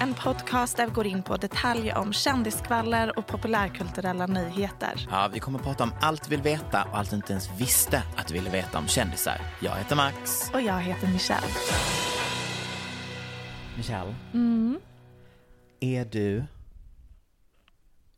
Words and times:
en 0.00 0.14
podcast 0.14 0.76
där 0.76 0.86
vi 0.86 0.92
går 0.92 1.06
in 1.06 1.22
på 1.22 1.36
detaljer 1.36 1.98
om 1.98 2.12
kändiskvaller 2.12 3.18
och 3.18 3.26
populärkulturella 3.26 4.26
nyheter. 4.26 5.06
Ja, 5.10 5.30
vi 5.32 5.40
kommer 5.40 5.58
att 5.58 5.64
prata 5.64 5.84
om 5.84 5.92
allt 6.00 6.24
du 6.24 6.30
vill 6.30 6.42
veta 6.42 6.84
och 6.84 6.98
allt 6.98 7.10
du 7.10 7.16
inte 7.16 7.32
ens 7.32 7.50
visste 7.60 8.02
att 8.16 8.26
du 8.26 8.34
ville 8.34 8.50
veta 8.50 8.78
om 8.78 8.86
kändisar. 8.88 9.40
Jag 9.62 9.76
heter 9.76 9.96
Max. 9.96 10.50
Och 10.54 10.60
jag 10.60 10.80
heter 10.80 11.06
Michelle. 11.08 11.46
Michelle, 13.76 14.14
Mm. 14.32 14.80
är 15.80 16.04
du 16.04 16.44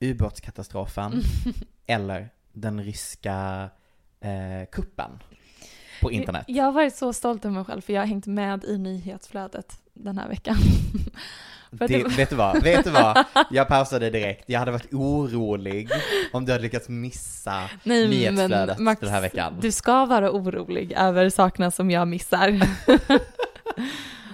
ubåtskatastrofen 0.01 1.13
eller 1.87 2.29
den 2.53 2.85
ryska 2.85 3.69
eh, 4.21 4.67
kuppen 4.73 5.11
på 6.03 6.13
internet? 6.13 6.45
Jag 6.49 6.65
har 6.65 6.73
varit 6.73 6.95
så 6.95 7.13
stolt 7.13 7.45
över 7.45 7.55
mig 7.55 7.65
själv 7.65 7.81
för 7.81 7.93
jag 7.93 8.01
har 8.01 8.07
hängt 8.07 8.27
med 8.27 8.65
i 8.65 8.79
nyhetsflödet 8.79 9.79
den 9.95 10.19
här 10.19 10.29
veckan. 10.29 10.57
Det, 11.75 11.87
det- 11.87 12.17
vet 12.17 12.31
du 12.31 12.37
vad, 12.37 12.63
vet 12.63 12.85
du 12.85 12.91
vad? 12.91 13.25
Jag 13.51 13.69
pausade 13.69 14.11
direkt. 14.11 14.45
Jag 14.47 14.59
hade 14.59 14.71
varit 14.71 14.93
orolig 14.95 15.89
om 16.33 16.45
du 16.45 16.53
hade 16.53 16.63
lyckats 16.63 16.89
missa 16.89 17.63
Nej, 17.85 18.09
nyhetsflödet 18.09 18.79
Max, 18.79 19.01
den 19.01 19.11
här 19.11 19.21
veckan. 19.21 19.59
du 19.61 19.73
ska 19.73 20.07
vara 20.07 20.31
orolig 20.31 20.93
över 20.97 21.29
sakerna 21.31 21.71
som 21.71 21.91
jag 21.91 22.09
missar. 22.09 22.61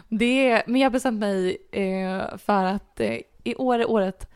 det 0.08 0.62
men 0.66 0.80
jag 0.80 0.86
har 0.86 0.90
bestämt 0.92 1.20
mig 1.20 1.56
eh, 1.72 2.38
för 2.38 2.64
att 2.64 3.00
eh, 3.00 3.16
i 3.44 3.54
år 3.54 3.78
är 3.78 3.90
året 3.90 4.28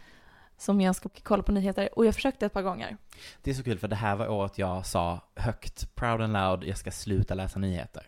som 0.63 0.81
jag 0.81 0.97
ska 0.97 1.09
kolla 1.23 1.43
på 1.43 1.53
nyheter 1.53 1.99
och 1.99 2.07
jag 2.07 2.15
försökte 2.15 2.47
ett 2.47 2.53
par 2.53 2.63
gånger. 2.63 2.97
Det 3.43 3.51
är 3.51 3.55
så 3.55 3.63
kul 3.63 3.79
för 3.79 3.89
det 3.89 3.97
här 3.97 4.17
var 4.17 4.29
året 4.29 4.59
jag 4.59 4.87
sa 4.87 5.21
högt, 5.37 5.95
proud 5.95 6.21
and 6.21 6.33
loud, 6.33 6.65
jag 6.65 6.79
ska 6.79 6.91
sluta 6.91 7.35
läsa 7.35 7.59
nyheter. 7.59 8.07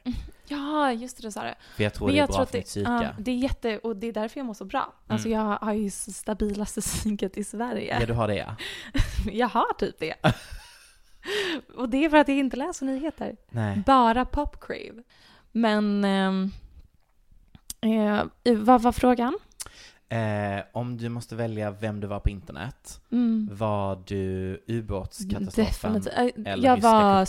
Ja, 0.48 0.92
just 0.92 1.16
det, 1.16 1.22
du 1.22 1.30
sa 1.30 1.42
det. 1.42 1.54
För 1.76 1.84
jag 1.84 1.94
tror 1.94 2.06
Men 2.06 2.16
det 2.16 2.22
är 2.22 2.26
bra 2.26 2.34
för 2.36 2.40
mitt 2.42 2.52
det, 2.52 2.62
psyke. 2.62 2.90
ja, 2.90 3.08
det 3.18 3.30
är 3.30 3.36
jätte, 3.36 3.78
och 3.78 3.96
det 3.96 4.06
är 4.06 4.12
därför 4.12 4.40
jag 4.40 4.46
mår 4.46 4.54
så 4.54 4.64
bra. 4.64 4.92
Alltså 5.06 5.28
Mm. 5.28 5.38
jag 5.40 5.58
har 5.58 5.72
ju 5.72 5.90
stabilaste 5.90 6.80
psyket 6.80 7.38
i 7.38 7.44
Sverige. 7.44 7.98
Ja, 8.00 8.06
du 8.06 8.12
har 8.12 8.28
det 8.28 8.34
ja. 8.36 8.56
Jag 9.32 9.48
har 9.48 9.74
typ 9.78 9.98
det. 9.98 10.14
och 11.76 11.88
det 11.88 12.04
är 12.04 12.10
för 12.10 12.16
att 12.16 12.28
jag 12.28 12.36
inte 12.36 12.56
läser 12.56 12.86
nyheter. 12.86 13.36
Nej. 13.50 13.82
Bara 13.86 14.24
popcrave. 14.24 15.02
Men 15.52 16.04
ehm, 16.04 16.50
eh, 17.80 18.24
vad 18.56 18.82
var 18.82 18.92
frågan? 18.92 19.38
Eh, 20.08 20.60
om 20.72 20.96
du 20.96 21.08
måste 21.08 21.36
välja 21.36 21.70
vem 21.70 22.00
du 22.00 22.06
var 22.06 22.20
på 22.20 22.30
internet, 22.30 23.00
Mm. 23.12 23.48
var 23.52 24.02
du 24.06 24.64
ubåtskatastrofen 24.66 25.92
Definitivt. 25.92 26.36
Eh, 26.46 26.52
eller 26.52 26.68
Jag 26.68 26.80
var 26.80 27.26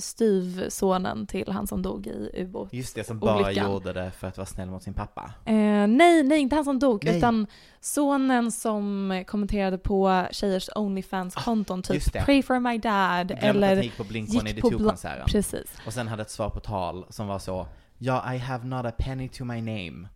styvsonen 0.00 1.26
till 1.26 1.52
han 1.52 1.66
som 1.66 1.82
dog 1.82 2.06
i 2.06 2.30
ubåt. 2.34 2.72
Just 2.72 2.94
det, 2.94 3.04
som 3.04 3.18
bara 3.18 3.44
olyckan. 3.44 3.72
gjorde 3.72 3.92
det 3.92 4.10
för 4.10 4.26
att 4.26 4.36
vara 4.36 4.46
snäll 4.46 4.70
mot 4.70 4.82
sin 4.82 4.94
pappa. 4.94 5.32
Eh, 5.44 5.54
nej, 5.86 6.22
nej, 6.22 6.38
inte 6.38 6.56
han 6.56 6.64
som 6.64 6.78
dog, 6.78 7.04
Nej. 7.04 7.18
utan 7.18 7.46
sonen 7.80 8.52
som 8.52 9.24
kommenterade 9.26 9.78
på 9.78 10.26
tjejers 10.30 10.68
Onlyfans-konton, 10.74 11.82
typ 11.82 11.94
just 11.94 12.12
det. 12.12 12.22
“Pray 12.24 12.42
for 12.42 12.60
my 12.60 12.78
dad” 12.78 13.28
Glömde 13.28 13.46
eller 13.46 13.76
att 13.78 13.84
gick 13.84 13.96
på 13.96 14.04
Blink-182-konserten. 14.04 15.26
Precis. 15.26 15.74
Och 15.86 15.92
sen 15.92 16.08
hade 16.08 16.22
ett 16.22 16.30
svar 16.30 16.50
på 16.50 16.60
tal 16.60 17.06
som 17.10 17.26
var 17.26 17.38
så, 17.38 17.66
ja, 17.98 18.34
I 18.34 18.38
have 18.38 18.64
not 18.66 18.86
a 18.86 18.92
penny 18.98 19.28
to 19.28 19.44
my 19.44 19.60
name. 19.60 20.08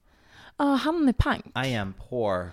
Ja, 0.60 0.74
han 0.74 1.08
är 1.08 1.12
pank. 1.12 1.66
I 1.66 1.74
am 1.76 1.92
poor. 2.08 2.50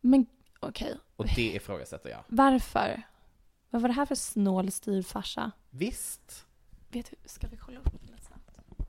Men 0.00 0.26
okej, 0.60 0.96
Och 1.16 1.26
det 1.36 1.54
ifrågasätter 1.54 2.10
jag. 2.10 2.24
varför? 2.28 3.02
Vad 3.70 3.82
var 3.82 3.88
det 3.88 3.94
här 3.94 4.06
för 4.06 4.14
snål 4.14 4.70
styvfarsa? 4.70 5.50
Visst. 5.70 6.46
Vet 6.88 7.10
du, 7.10 7.16
ska 7.28 7.46
vi 7.48 7.56
kolla 7.56 7.80
upp 7.80 7.92
lite 8.02 8.22
snabbt? 8.24 8.58
Ja, 8.78 8.84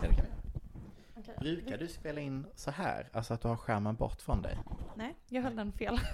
det 0.00 0.14
kan 0.16 0.16
vi 0.16 0.16
göra. 0.16 1.40
Brukar 1.40 1.78
du 1.78 1.88
spela 1.88 2.20
in 2.20 2.46
så 2.54 2.70
här? 2.70 3.08
Alltså 3.12 3.34
att 3.34 3.40
du 3.40 3.48
har 3.48 3.56
skärmen 3.56 3.94
bort 3.96 4.20
från 4.22 4.42
dig? 4.42 4.58
Nej, 4.96 5.16
jag 5.28 5.42
höll 5.42 5.56
den 5.56 5.72
fel. 5.72 6.00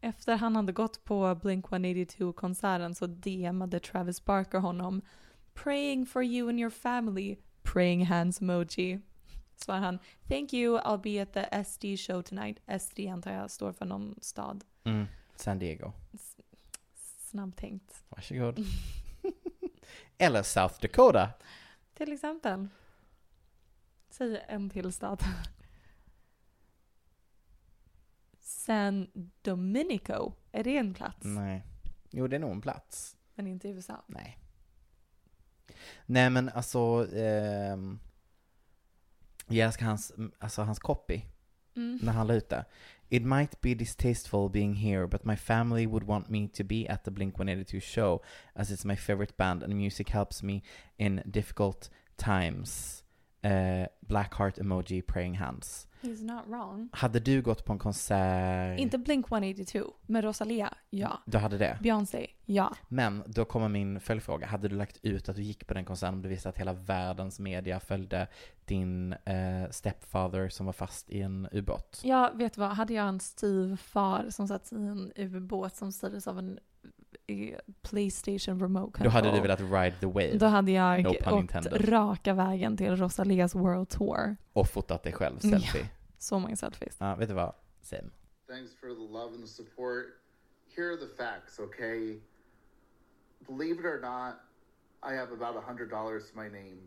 Efter 0.00 0.36
han 0.36 0.56
hade 0.56 0.72
gått 0.72 1.04
på 1.04 1.34
Blink-182-konserten 1.34 2.94
så 2.94 3.06
DMade 3.06 3.80
Travis 3.80 4.24
Barker 4.24 4.58
honom 4.58 5.02
“Praying 5.54 6.06
for 6.06 6.22
you 6.22 6.48
and 6.48 6.60
your 6.60 6.70
family, 6.70 7.36
praying 7.62 8.06
hands 8.06 8.40
emoji”. 8.40 9.00
Svarar 9.56 9.80
han 9.80 9.98
“Thank 10.28 10.52
you, 10.52 10.78
I'll 10.78 11.00
be 11.02 11.22
at 11.22 11.32
the 11.32 11.64
SD 11.64 11.96
show 11.96 12.22
tonight”. 12.22 12.80
SD 12.80 13.00
antar 13.00 13.32
jag 13.32 13.50
står 13.50 13.72
för 13.72 13.84
någon 13.84 14.18
stad. 14.22 14.64
Mm. 14.84 15.06
San 15.36 15.58
Diego. 15.58 15.92
Snabbtänkt. 17.18 18.04
Varsågod. 18.08 18.58
Eller 20.18 20.42
South 20.42 20.80
Dakota. 20.80 21.30
Till 21.94 22.12
exempel. 22.12 22.68
Säg 24.10 24.44
en 24.48 24.70
till 24.70 24.92
stad. 24.92 25.22
San 28.40 29.10
Dominico. 29.42 30.32
Är 30.52 30.64
det 30.64 30.76
en 30.76 30.94
plats? 30.94 31.24
Nej. 31.24 31.62
Jo, 32.10 32.26
det 32.26 32.36
är 32.36 32.40
nog 32.40 32.50
en 32.50 32.60
plats. 32.60 33.16
Men 33.34 33.46
inte 33.46 33.68
i 33.68 33.70
USA. 33.70 34.04
Nej. 34.06 34.38
Nej 36.06 36.30
men 36.30 36.48
alltså, 36.48 37.08
ehm, 37.16 37.98
jag 39.48 39.66
älskar 39.66 39.86
hans, 39.86 40.12
alltså 40.38 40.62
hans 40.62 40.78
copy. 40.78 41.22
Mm. 41.76 41.98
När 42.02 42.12
han 42.12 42.26
la 42.26 42.34
ut 42.34 42.48
det. 42.48 42.64
It 43.08 43.22
might 43.22 43.60
be 43.60 43.74
distasteful 43.74 44.50
being 44.50 44.74
here, 44.74 45.06
but 45.06 45.24
my 45.24 45.36
family 45.36 45.86
would 45.86 46.04
want 46.04 46.28
me 46.28 46.48
to 46.48 46.64
be 46.64 46.86
at 46.88 47.04
the 47.04 47.10
Blink-182 47.10 47.80
show 47.80 48.22
as 48.54 48.70
it's 48.70 48.86
my 48.86 48.96
favorite 48.96 49.36
band 49.36 49.62
and 49.62 49.74
music 49.74 50.10
helps 50.10 50.42
me 50.42 50.62
in 50.96 51.22
difficult 51.24 51.90
times. 52.16 53.02
Eh, 53.42 53.86
black 54.08 54.34
heart 54.34 54.56
emoji 54.56 55.06
praying 55.06 55.34
hands. 55.34 55.86
He's 56.04 56.24
not 56.24 56.46
wrong. 56.46 56.88
Hade 56.92 57.20
du 57.20 57.42
gått 57.42 57.64
på 57.64 57.72
en 57.72 57.78
konsert? 57.78 58.78
Inte 58.80 58.98
Blink-182, 58.98 59.90
men 60.06 60.22
Rosalia, 60.22 60.74
ja. 60.90 61.22
Du 61.26 61.38
hade 61.38 61.58
det? 61.58 61.78
Beyoncé, 61.82 62.26
ja. 62.44 62.74
Men 62.88 63.22
då 63.26 63.44
kommer 63.44 63.68
min 63.68 64.00
följdfråga. 64.00 64.46
Hade 64.46 64.68
du 64.68 64.76
lagt 64.76 64.98
ut 65.02 65.28
att 65.28 65.36
du 65.36 65.42
gick 65.42 65.66
på 65.66 65.74
den 65.74 65.84
konserten 65.84 66.14
om 66.14 66.22
du 66.22 66.28
visste 66.28 66.48
att 66.48 66.58
hela 66.58 66.72
världens 66.72 67.38
media 67.40 67.80
följde 67.80 68.28
din 68.64 69.12
eh, 69.12 69.70
stepfather 69.70 70.48
som 70.48 70.66
var 70.66 70.72
fast 70.72 71.10
i 71.10 71.20
en 71.20 71.48
ubåt? 71.52 72.00
Ja, 72.04 72.32
vet 72.34 72.54
du 72.54 72.60
vad? 72.60 72.70
Hade 72.70 72.94
jag 72.94 73.08
en 73.08 73.20
styvfar 73.20 74.26
som 74.30 74.48
satt 74.48 74.72
i 74.72 74.76
en 74.76 75.12
ubåt 75.16 75.76
som 75.76 75.92
styrdes 75.92 76.26
av 76.26 76.38
en 76.38 76.58
Playstation 77.82 78.58
remote 78.58 78.92
control. 78.92 79.04
Då 79.04 79.10
hade 79.10 79.30
du 79.30 79.40
velat 79.40 79.60
ride 79.60 79.96
the 80.00 80.06
wave 80.06 80.36
Då 80.38 80.46
hade 80.46 80.72
jag 80.72 81.02
No 81.02 81.08
åkt 81.10 81.26
intended. 81.26 81.88
raka 81.92 82.34
vägen 82.34 82.76
till 82.76 82.96
Rosalias 82.96 83.54
World 83.54 83.88
Tour. 83.88 84.36
och 84.52 84.68
fotat 84.68 85.02
dig 85.02 85.12
själv, 85.12 85.38
Ja. 85.42 85.50
selfie. 85.50 85.88
Så 86.18 86.38
många 86.38 86.56
selfies. 86.56 86.96
Ja, 87.00 87.14
vet 87.14 87.28
du 87.28 87.34
vad? 87.34 87.54
Same. 87.82 88.10
Thanks 88.48 88.74
for 88.74 88.88
the 88.88 89.12
love 89.12 89.34
and 89.34 89.40
the 89.44 89.48
support. 89.50 90.06
Here 90.76 90.88
are 90.88 90.96
the 90.96 91.16
facts, 91.16 91.58
okay? 91.58 92.20
Believe 93.46 93.80
it 93.80 93.86
or 93.86 94.00
not, 94.00 94.34
I 95.02 95.16
have 95.16 95.32
about 95.32 95.56
a 95.56 95.66
hundred 95.66 95.90
dollars 95.90 96.30
to 96.30 96.36
my 96.36 96.48
name. 96.48 96.78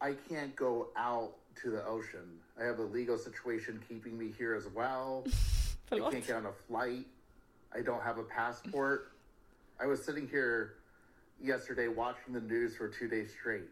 I 0.00 0.14
can't 0.28 0.56
go 0.56 0.86
out 0.96 1.30
to 1.62 1.70
the 1.70 1.82
ocean. 1.86 2.40
I 2.60 2.64
have 2.64 2.78
a 2.78 2.86
legal 2.98 3.18
situation 3.18 3.80
keeping 3.88 4.18
me 4.18 4.32
here 4.38 4.54
as 4.56 4.66
well. 4.74 5.24
I 5.92 5.98
can't 6.10 6.26
get 6.26 6.36
on 6.36 6.46
a 6.46 6.52
flight. 6.68 7.06
I 7.78 7.82
don't 7.82 8.02
have 8.02 8.18
a 8.18 8.24
passport. 8.24 9.12
I 9.78 9.86
was 9.86 10.02
sitting 10.02 10.26
here 10.26 10.74
yesterday 11.42 11.88
watching 11.88 12.32
the 12.32 12.40
news 12.40 12.76
for 12.76 12.88
two 12.88 13.08
days 13.08 13.30
straight. 13.38 13.68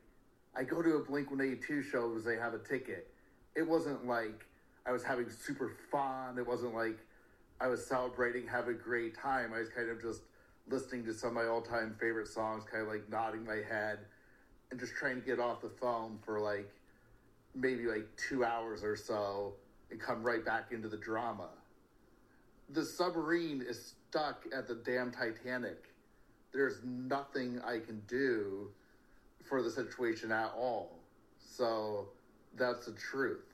I 0.55 0.63
go 0.63 0.83
to 0.83 0.97
a 0.97 0.99
Blink 1.01 1.31
182 1.31 1.83
show 1.83 2.11
because 2.11 2.25
they 2.25 2.37
have 2.37 2.53
a 2.53 2.59
ticket. 2.59 3.09
It 3.57 3.67
wasn't 3.67 4.07
like 4.07 4.45
I 4.87 4.93
was 4.93 5.03
having 5.03 5.31
super 5.31 5.73
fun. 5.91 6.39
It 6.39 6.47
wasn't 6.47 6.75
like 6.75 6.99
I 7.59 7.69
was 7.69 7.87
celebrating, 7.87 8.47
having 8.47 8.75
a 8.75 8.79
great 8.79 9.17
time. 9.17 9.53
I 9.55 9.61
was 9.61 9.71
kind 9.71 9.89
of 9.89 10.03
just 10.03 10.23
listening 10.69 11.07
to 11.07 11.15
some 11.15 11.31
of 11.31 11.35
my 11.35 11.47
all 11.47 11.63
time 11.63 11.97
favorite 11.99 12.29
songs, 12.29 12.65
kind 12.71 12.83
of 12.83 12.89
like 12.89 13.09
nodding 13.09 13.45
my 13.47 13.63
head 13.67 14.01
and 14.71 14.79
just 14.79 14.95
trying 14.97 15.21
to 15.21 15.27
get 15.27 15.41
off 15.41 15.63
the 15.63 15.71
phone 15.81 16.19
for 16.23 16.39
like 16.39 16.71
maybe 17.55 17.87
like 17.87 18.07
two 18.17 18.45
hours 18.45 18.85
or 18.85 18.97
so 18.97 19.55
and 19.91 19.99
come 19.99 20.23
right 20.23 20.45
back 20.45 20.71
into 20.71 20.89
the 20.89 20.97
drama. 20.99 21.49
The 22.71 22.85
submarine 22.85 23.65
is 23.67 23.95
stuck 24.11 24.45
at 24.55 24.69
the 24.69 24.75
damn 24.75 25.11
Titanic. 25.11 25.94
There's 26.55 26.77
nothing 26.85 27.61
I 27.75 27.81
can 27.87 28.01
do 28.07 28.71
for 29.49 29.63
the 29.63 29.71
situation 29.71 30.33
at 30.33 30.51
all. 30.57 30.89
So 31.41 32.07
that's 32.59 32.87
the 32.87 32.93
truth. 32.93 33.45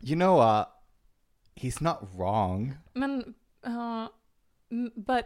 You 0.00 0.16
know 0.16 0.34
what? 0.36 0.70
He's 1.56 1.80
not 1.80 1.98
wrong. 2.16 2.74
Men, 2.94 3.34
ja, 3.62 4.08
m- 4.70 4.92
but, 4.96 5.24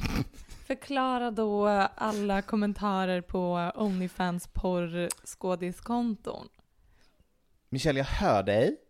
förklara 0.66 1.30
då 1.30 1.66
alla 1.94 2.42
kommentarer 2.42 3.20
på 3.20 3.72
Onlyfans 3.74 4.46
porrskådiskonton. 4.46 6.48
Michelle, 7.68 7.98
jag 7.98 8.06
hör 8.06 8.42
dig. 8.42 8.80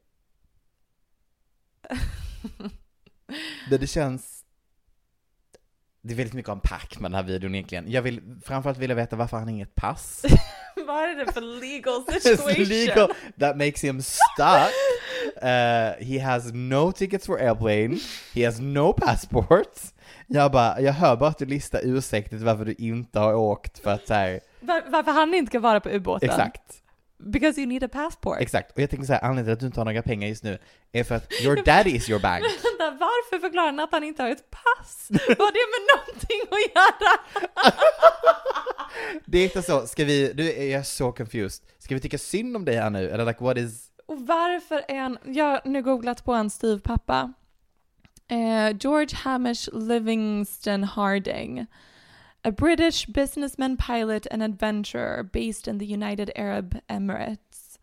det, 3.70 3.78
det 3.78 3.86
känns... 3.86 4.37
Det 6.02 6.12
är 6.14 6.16
väldigt 6.16 6.34
mycket 6.34 6.48
om 6.50 6.60
pack 6.60 6.98
med 7.00 7.10
den 7.10 7.14
här 7.16 7.22
videon 7.22 7.54
egentligen. 7.54 7.90
Jag 7.90 8.02
vill 8.02 8.20
framförallt 8.44 8.78
vilja 8.78 8.96
veta 8.96 9.16
varför 9.16 9.36
han 9.36 9.46
har 9.46 9.52
inget 9.54 9.74
pass. 9.74 10.24
Vad 10.86 11.04
är 11.04 11.24
det 11.24 11.32
för 11.32 11.40
legal 11.60 12.04
situation? 12.20 12.64
legal. 12.64 13.12
That 13.40 13.56
makes 13.56 13.84
him 13.84 14.02
stuck. 14.02 14.72
Uh, 15.42 16.04
he 16.06 16.18
has 16.24 16.52
no 16.52 16.92
tickets 16.92 17.26
for 17.26 17.38
airplane. 17.40 17.98
He 18.34 18.46
has 18.46 18.60
no 18.60 18.92
passport. 18.92 19.78
Jag 20.26 20.52
bara, 20.52 20.80
jag 20.80 20.92
hör 20.92 21.16
bara 21.16 21.30
att 21.30 21.38
du 21.38 21.46
listar 21.46 21.80
ursäkter 21.84 22.36
till 22.36 22.46
varför 22.46 22.64
du 22.64 22.74
inte 22.78 23.18
har 23.18 23.34
åkt 23.34 23.78
för 23.78 23.90
att 23.90 24.06
så 24.06 24.14
här, 24.14 24.40
Var, 24.60 24.82
varför 24.88 25.12
han 25.12 25.34
inte 25.34 25.50
ska 25.50 25.60
vara 25.60 25.80
på 25.80 25.88
ubåten? 25.90 26.28
exakt. 26.30 26.62
Because 27.18 27.60
you 27.60 27.66
need 27.66 27.84
a 27.84 27.88
passport. 27.88 28.40
Exakt, 28.40 28.72
och 28.72 28.82
jag 28.82 28.90
tänker 28.90 29.06
så 29.06 29.12
här, 29.12 29.24
anledningen 29.24 29.44
till 29.46 29.52
att 29.52 29.60
du 29.60 29.66
inte 29.66 29.80
har 29.80 29.84
några 29.84 30.02
pengar 30.02 30.28
just 30.28 30.44
nu 30.44 30.58
är 30.92 31.04
för 31.04 31.14
att 31.14 31.32
your 31.42 31.64
daddy 31.64 31.90
is 31.90 32.10
your 32.10 32.20
bank. 32.20 32.44
Vänta, 32.78 32.90
varför 32.90 33.38
förklarar 33.38 33.66
han 33.66 33.80
att 33.80 33.92
han 33.92 34.04
inte 34.04 34.22
har 34.22 34.30
ett 34.30 34.50
pass? 34.50 35.06
Vad 35.10 35.54
det 35.54 35.66
med 35.74 35.82
någonting 35.96 36.40
att 36.50 36.74
göra? 36.74 37.18
Det 39.24 39.38
är 39.38 39.44
inte 39.44 39.62
så, 39.62 39.86
ska 39.86 40.04
vi, 40.04 40.32
du 40.32 40.52
är 40.52 40.72
jag 40.72 40.86
så 40.86 41.12
confused. 41.12 41.64
Ska 41.78 41.94
vi 41.94 42.00
tycka 42.00 42.18
synd 42.18 42.56
om 42.56 42.64
dig 42.64 42.76
här 42.76 42.90
nu, 42.90 43.10
eller 43.10 43.26
like 43.26 43.44
what 43.44 43.58
is... 43.58 43.90
Och 44.06 44.26
varför 44.26 44.84
är 44.88 44.98
han, 44.98 45.18
jag 45.24 45.44
har 45.44 45.60
nu 45.64 45.82
googlat 45.82 46.24
på 46.24 46.32
en 46.34 46.50
styvpappa. 46.50 47.32
Eh, 48.28 48.76
George 48.80 49.16
Hamish 49.16 49.68
Livingston 49.72 50.84
Harding. 50.84 51.66
A 52.44 52.52
British 52.52 53.06
businessman, 53.06 53.76
pilot 53.76 54.26
and 54.30 54.42
adventurer 54.42 55.22
based 55.22 55.66
in 55.68 55.78
the 55.78 55.86
United 55.86 56.30
Arab 56.36 56.80
Emirates. 56.88 57.78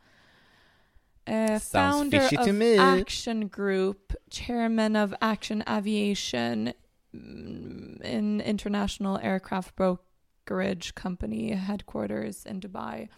Founder 1.28 2.30
of 2.38 2.54
me. 2.54 2.78
Action 2.78 3.48
Group, 3.48 4.14
chairman 4.30 4.96
of 4.96 5.14
Action 5.22 5.64
Aviation, 5.68 6.74
an 7.14 8.42
International 8.46 9.18
Aircraft 9.22 9.76
Brokerage 9.76 10.96
Company 10.96 11.52
headquarters 11.52 12.46
in 12.46 12.60
Dubai. 12.62 13.10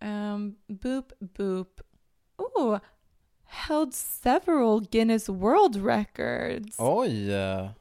Um, 0.00 0.56
boop, 0.70 1.10
boop. 1.22 1.66
Oh, 2.38 2.80
held 3.44 3.94
several 3.94 4.80
Guinness 4.80 5.28
World 5.28 5.76
Records. 5.76 6.76
Oj! 6.78 7.74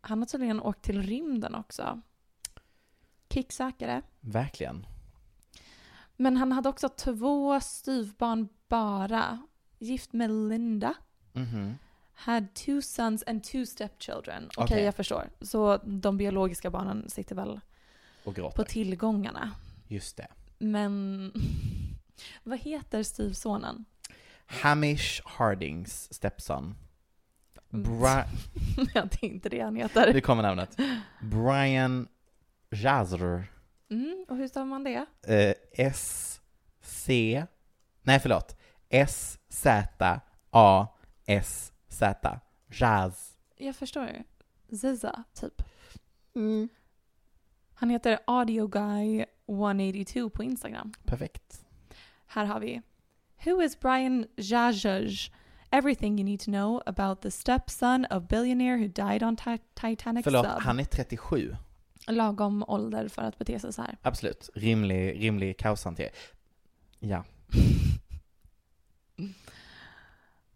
Han 0.00 0.18
har 0.18 0.26
tydligen 0.26 0.60
åkt 0.60 0.82
till 0.82 1.02
rymden 1.02 1.54
också. 1.54 2.00
Kicksökare. 3.30 4.02
Verkligen. 4.20 4.86
Men 6.16 6.36
han 6.36 6.52
hade 6.52 6.68
också 6.68 6.88
två 6.88 7.60
styvbarn 7.60 8.48
bara. 8.68 9.38
Gift 9.78 10.12
med 10.12 10.30
Linda. 10.30 10.94
Mhm. 11.32 11.78
Had 12.14 12.54
two 12.54 12.80
sons 12.82 13.24
and 13.26 13.44
two 13.44 13.64
stepchildren. 13.64 14.44
Okej, 14.56 14.64
Okej. 14.64 14.84
jag 14.84 14.94
förstår. 14.94 15.30
Så 15.40 15.76
de 15.76 16.16
biologiska 16.16 16.70
barnen 16.70 17.10
sitter 17.10 17.34
väl 17.34 17.60
på 18.56 18.64
tillgångarna. 18.64 19.50
Just 19.88 20.16
det. 20.16 20.26
Men 20.58 21.32
vad 22.42 22.58
heter 22.58 23.02
styvsonen? 23.02 23.84
Hamish 24.46 25.20
Hardings 25.24 26.14
stepson. 26.14 26.74
Bra- 27.70 28.24
ja, 28.94 29.04
det 29.10 29.22
är 29.22 29.30
inte 29.30 29.48
det 29.48 29.60
han 29.60 29.76
heter. 29.76 30.12
nu 30.14 30.20
kommer 30.20 30.42
namnet. 30.42 30.76
Brian 31.22 32.08
Jazr. 32.70 33.42
Mm, 33.90 34.24
och 34.28 34.36
hur 34.36 34.48
stavar 34.48 34.66
man 34.66 34.84
det? 34.84 35.06
Eh, 35.26 35.54
S 35.86 36.40
C 36.82 37.46
Nej 38.02 38.20
förlåt. 38.20 38.56
S 38.88 39.38
Z 39.48 40.20
A 40.50 40.86
S 41.26 41.72
Z. 41.88 42.40
Jazz. 42.72 43.36
Jag 43.56 43.76
förstår. 43.76 44.10
Ziza, 44.72 45.24
typ. 45.34 45.62
Mm. 46.34 46.68
Han 47.74 47.90
heter 47.90 48.18
Audio 48.26 48.66
Guy 48.66 49.24
182 49.48 50.30
på 50.30 50.42
Instagram. 50.44 50.92
Perfekt. 51.04 51.64
Här 52.26 52.44
har 52.44 52.60
vi. 52.60 52.82
Who 53.44 53.62
is 53.62 53.80
Brian 53.80 54.26
Jajaj? 54.36 55.16
Everything 55.72 56.18
you 56.18 56.24
need 56.24 56.40
to 56.40 56.50
know 56.50 56.82
about 56.86 57.20
the 57.22 57.30
stepson 57.30 58.04
of 58.10 58.28
billionaire 58.28 58.76
who 58.76 58.88
died 58.88 59.22
on 59.22 59.36
ti- 59.36 59.58
Titanic 59.74 60.24
Förlåt, 60.24 60.46
sub. 60.46 60.62
han 60.62 60.80
är 60.80 60.84
37. 60.84 61.56
Lagom 62.06 62.64
ålder 62.68 63.08
för 63.08 63.22
att 63.22 63.38
bete 63.38 63.58
sig 63.58 63.72
så 63.72 63.82
här. 63.82 63.98
Absolut. 64.02 64.50
Rimlig, 64.54 65.22
rimlig 65.24 65.58
kaoshantering. 65.58 66.10
Ja. 67.00 67.24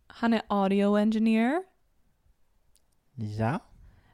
Han 0.06 0.34
är 0.34 0.42
audio 0.48 0.96
engineer, 0.98 1.62
Ja. 3.14 3.58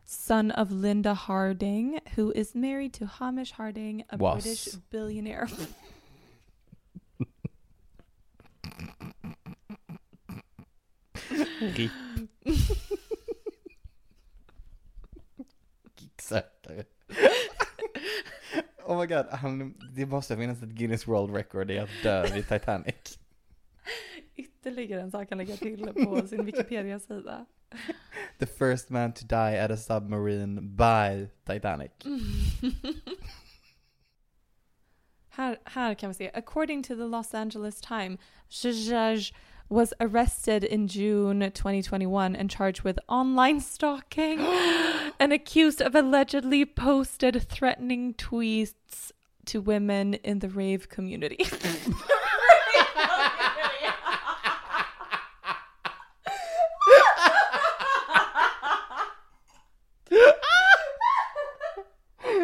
son 0.05 0.53
of 0.53 0.71
Linda 0.71 1.13
Harding, 1.13 2.01
who 2.17 2.33
is 2.35 2.55
married 2.55 2.93
to 2.95 3.05
Hamish 3.05 3.53
Harding, 3.53 4.03
a 4.09 4.17
Was. 4.17 4.45
British 4.45 4.75
billionaire. 4.91 5.47
RIP. 11.61 11.91
Kicksökare. 15.97 16.85
oh 18.85 19.01
my 19.01 19.07
god, 19.07 19.27
han, 19.27 19.75
det 19.93 20.07
måste 20.07 20.37
finnas 20.37 20.63
ett 20.63 20.69
Guinness 20.69 21.09
World 21.09 21.37
Record 21.37 21.71
i 21.71 21.79
att 21.79 22.03
dö 22.03 22.27
vid 22.35 22.49
Titanic. 22.49 23.19
Ytterligare 24.37 25.01
en 25.01 25.11
sak 25.11 25.27
han 25.31 25.39
lägger 25.39 25.57
till 25.57 25.93
på 26.05 26.27
sin 26.29 26.45
Wikipedia-sida. 26.45 27.47
The 28.39 28.47
first 28.47 28.91
man 28.91 29.13
to 29.13 29.27
die 29.27 29.65
at 29.65 29.71
a 29.71 29.77
submarine 29.77 30.61
by 30.61 31.29
Titanic. 31.45 31.91
Här, 35.33 35.59
här 35.65 35.95
kan 35.95 36.11
vi 36.11 36.15
se. 36.15 36.31
According 36.35 36.83
to 36.83 36.95
the 36.95 37.05
Los 37.05 37.35
Angeles 37.35 37.81
Times, 37.81 38.21
was 39.71 39.95
arrested 40.01 40.65
in 40.65 40.89
June 40.89 41.41
2021 41.41 42.35
and 42.35 42.51
charged 42.51 42.83
with 42.83 42.99
online 43.09 43.61
stalking 43.61 44.41
and 45.21 45.33
accused 45.33 45.81
of 45.81 45.95
allegedly 45.95 46.67
posted 46.67 47.49
threatening 47.49 48.13
tweets 48.15 49.13
to 49.47 49.61
women 49.61 50.15
in 50.15 50.41
the 50.41 50.49
rave 50.49 50.89
community. 50.89 51.45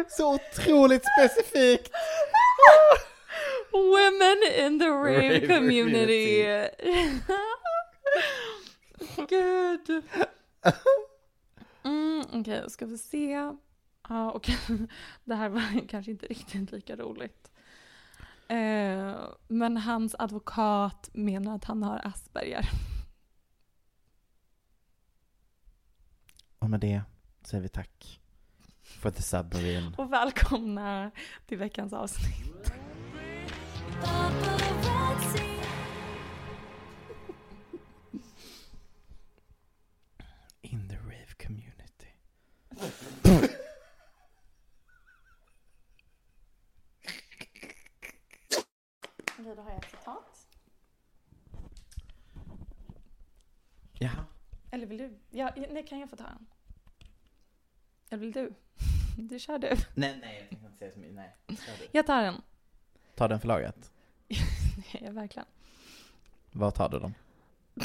Så 0.09 0.33
otroligt 0.33 1.05
specifikt! 1.05 1.91
Women 3.71 4.37
in 4.65 4.79
the 4.79 4.87
rave, 4.89 5.39
Rave 5.39 5.47
community. 5.47 6.43
Gud. 9.29 10.03
Mm, 11.83 12.23
Okej, 12.33 12.69
ska 12.69 12.85
vi 12.85 12.97
se. 12.97 13.31
Ja, 14.09 14.31
okej. 14.31 14.57
Det 15.23 15.35
här 15.35 15.49
var 15.49 15.87
kanske 15.87 16.11
inte 16.11 16.25
riktigt 16.25 16.71
lika 16.71 16.95
roligt. 16.95 17.51
Eh, 18.47 19.15
men 19.47 19.77
hans 19.77 20.15
advokat 20.19 21.09
menar 21.13 21.55
att 21.55 21.63
han 21.65 21.83
har 21.83 22.01
Asperger. 22.03 22.69
Och 26.59 26.69
med 26.69 26.79
det 26.79 27.01
säger 27.43 27.61
vi 27.61 27.69
tack 27.69 28.19
för 28.83 29.11
The 29.11 29.21
Submarine. 29.21 29.91
Och 29.97 30.13
välkomna 30.13 31.11
till 31.45 31.57
veckans 31.57 31.93
avsnitt. 31.93 32.71
In 40.61 40.87
the 40.87 40.97
rave 40.97 41.35
community. 41.37 42.13
Okej, 49.39 49.55
då 49.55 49.61
har 49.61 49.69
jag 49.71 49.83
ett 49.83 49.89
citat. 49.91 50.47
Jaha. 53.99 54.25
Eller 54.71 54.85
vill 54.85 54.97
du? 54.97 55.19
Ja, 55.29 55.51
nej, 55.55 55.85
kan 55.87 55.99
jag 55.99 56.09
få 56.09 56.15
ta 56.15 56.27
en? 56.27 56.45
Eller 58.09 58.21
vill 58.21 58.31
du? 58.31 58.53
Du 59.19 59.39
kör 59.39 59.57
du. 59.57 59.67
Nej, 59.95 60.17
nej, 60.21 60.37
jag 60.39 60.49
tänkte 60.49 60.65
inte 60.65 60.77
säga 60.77 60.91
så 60.91 60.99
mycket. 60.99 61.15
Nej. 61.15 61.35
Kör 61.47 61.77
du. 61.79 61.87
Jag 61.91 62.05
tar 62.07 62.23
en. 62.23 62.41
Ta 63.17 63.27
den 63.27 63.39
förlaget. 63.39 63.91
Ja, 65.01 65.11
verkligen. 65.11 65.45
Vad 66.51 66.73
tar 66.73 66.89
du 66.89 66.99
dem? 66.99 67.13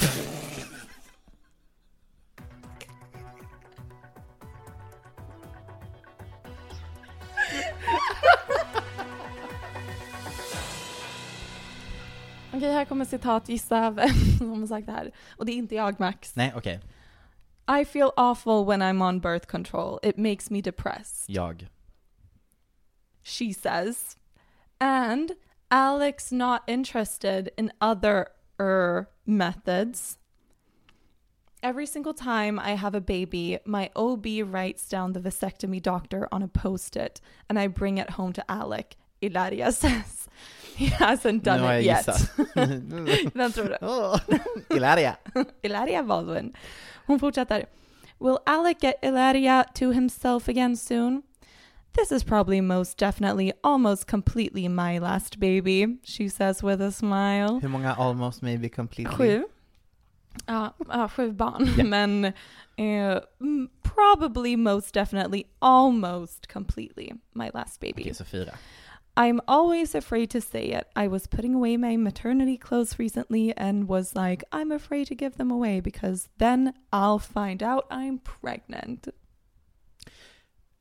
Okej, 12.53 12.71
här 12.71 12.85
kommer 12.85 13.05
citat. 13.05 13.49
Gissa 13.49 13.91
vem 13.91 14.09
som 14.37 14.59
har 14.59 14.67
sagt 14.67 14.85
det 14.87 14.91
här. 14.93 15.11
Och 15.37 15.45
det 15.45 15.51
är 15.51 15.55
inte 15.55 15.75
jag, 15.75 15.99
Max. 15.99 16.35
Nej, 16.35 16.53
okej. 16.55 16.79
I 17.81 17.85
feel 17.85 18.11
awful 18.15 18.65
when 18.65 18.81
I'm 18.81 19.09
on 19.09 19.19
birth 19.19 19.47
control. 19.47 19.99
It 20.03 20.17
makes 20.17 20.49
me 20.49 20.61
depressed. 20.61 21.35
Jag. 21.35 21.67
She 23.23 23.53
says. 23.53 24.17
And 24.83 25.37
Alex 25.71 26.29
not 26.33 26.63
interested 26.67 27.53
in 27.57 27.71
other 27.79 28.27
er 28.59 29.07
methods. 29.25 30.17
Every 31.63 31.85
single 31.85 32.13
time 32.13 32.59
I 32.59 32.71
have 32.71 32.93
a 32.93 32.99
baby, 32.99 33.59
my 33.65 33.91
OB 33.95 34.25
writes 34.43 34.89
down 34.89 35.13
the 35.13 35.21
vasectomy 35.21 35.81
doctor 35.81 36.27
on 36.33 36.43
a 36.43 36.49
post 36.49 36.97
it 36.97 37.21
and 37.49 37.57
I 37.57 37.67
bring 37.67 37.97
it 37.97 38.09
home 38.09 38.33
to 38.33 38.43
Alec. 38.51 38.97
Ilaria 39.21 39.71
says. 39.83 40.27
He 40.75 40.87
hasn't 40.87 41.43
done 41.43 41.61
jag 41.61 41.79
it 41.79 41.85
yet. 41.85 42.05
gissat. 42.05 43.33
Vem 43.33 43.51
tror 43.53 43.69
du? 43.69 43.77
Åh, 43.81 44.19
Ilaria. 44.69 45.17
Ilaria 45.63 46.03
Baldwin. 46.03 46.53
Hon 47.07 47.19
fortsätter. 47.19 47.65
Will 48.19 48.39
Alec 48.45 48.79
get 48.81 48.99
Ilaria 49.01 49.65
to 49.75 49.91
himself 49.91 50.49
again 50.49 50.75
soon? 50.75 51.23
This 51.93 52.11
is 52.11 52.23
probably 52.23 52.61
most 52.61 52.97
definitely 52.97 53.53
almost 53.63 54.07
completely 54.07 54.67
my 54.67 54.97
last 54.99 55.39
baby, 55.39 55.99
she 56.03 56.27
says 56.27 56.63
with 56.63 56.81
a 56.81 56.91
smile. 56.91 57.59
Hur 57.59 57.69
många 57.69 57.95
almost 57.97 58.41
maybe 58.41 58.69
completely? 58.69 59.15
Sju. 59.15 59.43
Ja, 60.47 60.73
ja, 60.87 61.07
sju 61.07 61.31
barn. 61.31 61.65
Ja. 61.77 61.83
Men 61.93 62.33
mm, 62.77 63.69
probably 63.83 64.55
most 64.55 64.93
definitely 64.93 65.45
almost 65.61 66.47
completely 66.47 67.13
my 67.33 67.51
last 67.53 67.79
baby. 67.79 68.03
Okej, 68.03 68.15
så 68.15 68.25
fyra. 68.25 68.57
I'm 69.15 69.39
always 69.47 69.93
afraid 69.93 70.31
to 70.31 70.41
say 70.41 70.65
it. 70.71 70.87
I 70.95 71.07
was 71.07 71.27
putting 71.27 71.53
away 71.53 71.77
my 71.77 71.97
maternity 71.97 72.57
clothes 72.57 72.97
recently 72.97 73.53
and 73.55 73.87
was 73.87 74.15
like, 74.15 74.43
I'm 74.51 74.71
afraid 74.71 75.05
to 75.07 75.15
give 75.15 75.37
them 75.37 75.51
away 75.51 75.81
because 75.81 76.29
then 76.39 76.73
I'll 76.91 77.19
find 77.19 77.61
out 77.61 77.85
I'm 77.91 78.17
pregnant. 78.17 79.09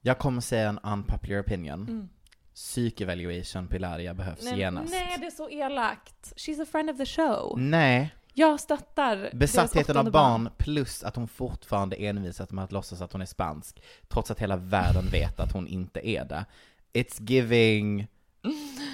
Jag 0.03 0.19
kommer 0.19 0.41
säga 0.41 0.69
en 0.69 0.79
unpopular 0.79 1.41
opinion. 1.43 1.83
Mm. 1.89 2.09
Psykevaluation 2.55 3.69
på 3.69 3.77
Ilaria 3.77 4.15
behövs 4.15 4.43
Nej, 4.45 4.59
genast. 4.59 4.93
nej, 4.93 5.17
det 5.21 5.27
är 5.27 5.31
så 5.31 5.51
elakt. 5.51 6.33
She's 6.37 6.63
a 6.63 6.67
friend 6.73 6.91
of 6.91 6.97
the 6.97 7.07
show. 7.07 7.55
Nej. 7.61 8.15
Jag 8.35 8.61
stöttar 8.61 9.31
Besattheten 9.33 9.97
av 9.97 10.01
åttonde 10.01 10.11
barn 10.11 10.49
plus 10.59 11.03
att 11.03 11.17
hon 11.17 11.29
fortfarande 11.29 11.97
envisat 11.97 12.51
med 12.53 12.65
att 12.65 12.73
låtsas 12.73 13.01
att 13.01 13.13
hon 13.13 13.23
är 13.23 13.27
spansk, 13.27 13.83
trots 14.09 14.31
att 14.31 14.39
hela 14.41 14.57
världen 14.57 15.05
vet 15.11 15.41
att 15.41 15.53
hon 15.53 15.67
inte 15.67 16.09
är 16.09 16.25
det. 16.25 16.45
It's 16.93 17.31
giving 17.31 18.07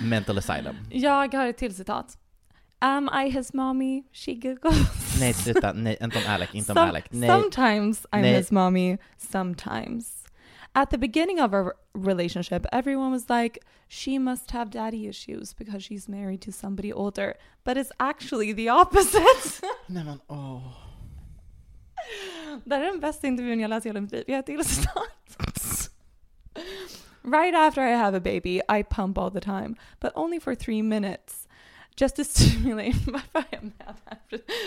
mental 0.03 0.39
asylum. 0.39 0.77
Jag 0.91 1.35
har 1.35 1.47
ett 1.47 1.59
till 1.59 1.75
citat. 1.75 2.19
Am 2.79 3.11
I 3.27 3.31
his 3.31 3.53
mommy? 3.53 4.03
She 4.13 4.31
giggles. 4.31 5.17
Nej, 5.21 5.35
sluta. 5.35 5.73
Nej, 5.73 5.97
inte 6.01 6.19
om 6.19 6.25
Alec, 6.29 6.49
inte 6.55 6.73
om 6.73 6.79
Some- 6.79 6.89
Alec. 6.89 7.05
Nej. 7.11 7.29
Sometimes 7.31 8.07
I'm 8.11 8.21
Nej. 8.21 8.37
his 8.37 8.51
mommy, 8.51 8.99
sometimes. 9.17 10.25
At 10.75 10.91
the 10.91 10.99
beginning 10.99 11.41
of 11.41 11.53
our 11.53 11.75
relationship, 11.95 12.67
everyone 12.73 13.11
was 13.11 13.29
like, 13.29 13.59
she 13.89 14.19
must 14.19 14.51
have 14.51 14.71
daddy 14.71 15.07
issues 15.07 15.55
because 15.55 15.83
she's 15.83 16.09
married 16.09 16.41
to 16.43 16.53
somebody 16.53 16.93
older. 16.93 17.35
But 17.65 17.77
it's 17.77 17.93
actually 17.99 18.53
the 18.53 18.71
opposite. 18.71 19.61
Nej 19.87 20.05
men 20.05 20.21
åh. 20.29 20.89
det 22.65 22.75
här 22.75 22.83
är 22.83 22.87
den 22.87 23.01
bästa 23.01 23.27
intervjun 23.27 23.61
jag 23.61 23.69
läst 23.69 23.87
i 23.87 23.89
hela 23.89 24.01
mitt 24.01 24.13
liv. 24.13 24.25
Jag 24.27 24.47
till. 24.47 24.59
Right 27.23 27.55
after 27.55 27.83
I 27.83 27.93
have 27.93 28.17
a 28.17 28.21
baby, 28.21 28.61
I 28.69 28.83
pump 28.83 29.19
all 29.19 29.31
the 29.31 29.41
time, 29.41 29.75
but 30.01 30.13
only 30.15 30.41
for 30.41 30.55
three 30.55 30.83
minutes. 30.83 31.49
Just 31.97 32.17
to 32.17 32.25
stimulate... 32.35 32.93
Varför 33.07 33.39
har 33.39 33.45
jag 33.51 33.63
med 33.63 33.73
det 33.79 33.95
här 34.05 34.19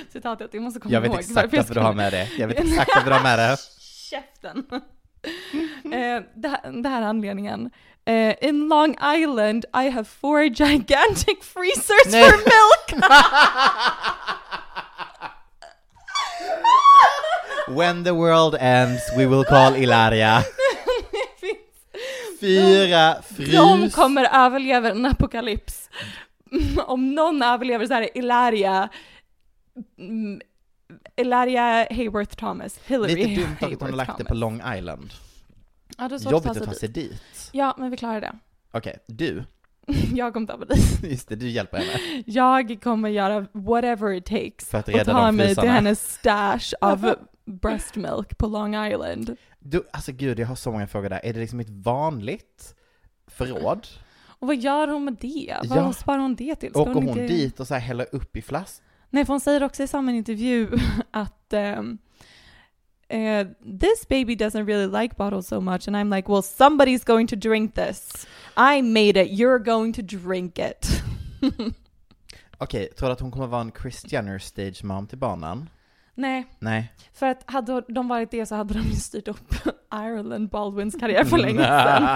citatet? 0.10 0.54
Jag 0.54 0.64
måste 0.64 0.80
komma 0.80 0.94
Jag 0.94 1.02
vet 1.02 1.12
ihåg 1.12 1.20
exakt 1.20 1.54
varför 1.54 1.74
du 1.74 1.80
har 1.80 1.94
med 1.94 2.14
det. 2.14 2.30
Jag 2.38 2.48
vet 2.48 2.60
exakt 2.66 2.92
varför 2.96 3.10
du 3.10 3.16
har 3.16 3.24
med 3.24 3.40
det. 3.40 3.58
Käften. 3.82 4.82
eh, 5.84 6.24
det, 6.36 6.48
här, 6.48 6.82
det 6.82 6.90
här 6.90 7.02
är 7.02 7.06
anledningen. 7.06 7.70
Eh, 8.06 8.36
in 8.42 8.68
Long 8.68 8.98
Island 9.16 9.66
I 9.74 9.90
have 9.90 10.04
four 10.04 10.44
gigantic 10.44 11.38
freezers 11.42 12.12
Nej. 12.12 12.24
for 12.24 12.38
milk. 12.38 13.04
When 17.78 18.04
the 18.04 18.14
world 18.14 18.56
ends 18.60 19.02
we 19.18 19.26
will 19.26 19.44
call 19.44 19.76
Ilaria. 19.76 20.44
Fyra 22.40 23.14
De 23.14 23.36
frys... 23.36 23.96
kommer 23.96 24.46
överleva 24.46 24.90
en 24.90 25.06
apokalyps. 25.06 25.90
Om 26.86 27.16
någon 27.16 27.42
överlever 27.42 27.86
så 27.86 27.94
här 27.94 28.02
är 28.02 28.18
Ilaria 28.18 28.90
Ilaria 31.18 31.88
Hayworth 31.90 32.36
Thomas. 32.36 32.80
Hillary 32.86 33.16
Lite 33.16 33.42
dumt 33.42 33.56
att 33.62 33.80
hon 33.82 33.90
har 33.90 33.98
lagt 33.98 34.18
det 34.18 34.26
på. 34.26 34.34
Long 34.34 34.62
Island. 34.78 35.10
Ja, 35.98 36.10
det 36.10 36.16
är 36.16 36.20
svårt 36.20 36.32
Jobbigt 36.32 36.52
att 36.52 36.58
att 36.58 36.64
ta 36.64 36.72
ta 36.72 36.78
sig 36.80 36.90
dit. 36.90 37.12
dit. 37.12 37.50
Ja, 37.52 37.76
men 37.78 37.92
vi 37.92 37.98
klarar 37.98 38.22
det. 38.22 38.34
Okej, 38.72 38.98
du. 39.08 39.44
Jag 40.14 40.34
kommer 40.34 40.48
ta 40.48 40.58
mig 40.58 40.68
dit. 40.70 41.04
Just 41.12 41.30
det, 41.30 41.36
du 41.36 41.50
hjälper 41.50 41.78
henne. 41.78 42.24
Jag 42.26 42.78
kommer 42.84 43.10
göra 43.10 43.48
whatever 43.52 44.14
it 44.14 44.26
takes 44.26 44.70
För 44.70 44.78
att 44.78 44.88
och 44.88 44.94
rädda 44.94 45.12
ta 45.14 45.26
de 45.26 45.36
mig 45.36 45.56
till 45.56 45.70
hennes 45.70 46.14
stash 46.14 46.74
av 46.82 47.16
breast 47.46 47.96
milk 47.96 48.38
på 48.38 48.48
Long 48.48 48.86
Island. 48.86 49.36
Du, 49.60 49.84
alltså 49.94 50.12
gud, 50.12 50.40
jag 50.40 50.48
har 50.48 50.56
så 50.56 50.72
många 50.72 50.88
frågor 50.88 51.10
där. 51.10 51.20
Är 51.26 51.34
det 51.34 51.40
liksom 51.40 51.60
ett 51.60 51.70
vanligt 51.70 52.76
förråd? 53.28 53.88
Och 54.24 54.48
vad 54.48 54.56
gör 54.58 54.88
hon 54.88 55.06
med 55.06 55.18
det? 55.22 55.56
Vad 55.64 55.78
Ja. 55.78 55.94
sparar 55.94 56.18
hon 56.20 56.36
det 56.36 56.56
till? 56.56 56.70
Ska 56.70 56.82
Åker 56.82 56.94
hon 56.94 57.08
inte- 57.08 57.28
dit 57.28 57.60
och 57.60 57.68
så 57.68 57.74
här 57.74 57.82
häller 57.82 58.08
upp 58.12 58.38
i 58.38 58.42
flask? 58.42 58.82
Nej, 59.14 59.26
för 59.26 59.34
hon 59.34 59.40
säger 59.42 59.64
också 59.64 59.84
i 59.84 59.88
samma 59.88 60.12
intervju 60.12 60.70
att 61.12 61.54
um, 61.54 61.98
eh, 63.08 63.48
this 63.80 64.08
baby 64.10 64.36
doesn't 64.36 64.66
really 64.66 65.02
like 65.02 65.16
bottles 65.18 65.48
so 65.48 65.62
much 65.62 65.88
and 65.88 65.96
I'm 65.96 66.16
like, 66.16 66.32
well 66.32 66.42
somebody's 66.42 67.06
going 67.06 67.28
to 67.28 67.36
drink 67.36 67.76
this. 67.76 68.28
I 68.58 68.82
made 68.82 69.22
it, 69.22 69.32
you're 69.40 69.60
going 69.60 69.94
to 69.94 70.02
drink 70.02 70.60
it. 70.60 71.04
Okej, 72.58 72.90
tror 72.98 73.08
du 73.08 73.14
att 73.14 73.20
hon 73.20 73.32
kommer 73.32 73.48
vara 73.48 73.62
en 73.62 73.72
Chris 73.82 74.12
Jenner 74.14 74.40
stage 74.40 74.84
mom 74.84 75.08
till 75.08 75.18
barnen? 75.18 75.70
Nej, 76.16 76.46
Nej. 76.60 76.94
för 77.14 77.26
att 77.26 77.44
hade 77.52 77.82
de 77.88 78.08
varit 78.08 78.32
det 78.32 78.46
så 78.46 78.56
hade 78.56 78.74
de 78.74 78.80
ju 78.80 78.96
styrt 78.96 79.28
upp 79.28 79.54
Ireland 79.94 80.50
Baldwins 80.50 80.96
karriär 81.00 81.24
för 81.24 81.38
länge 81.38 81.64
sedan. 81.64 82.08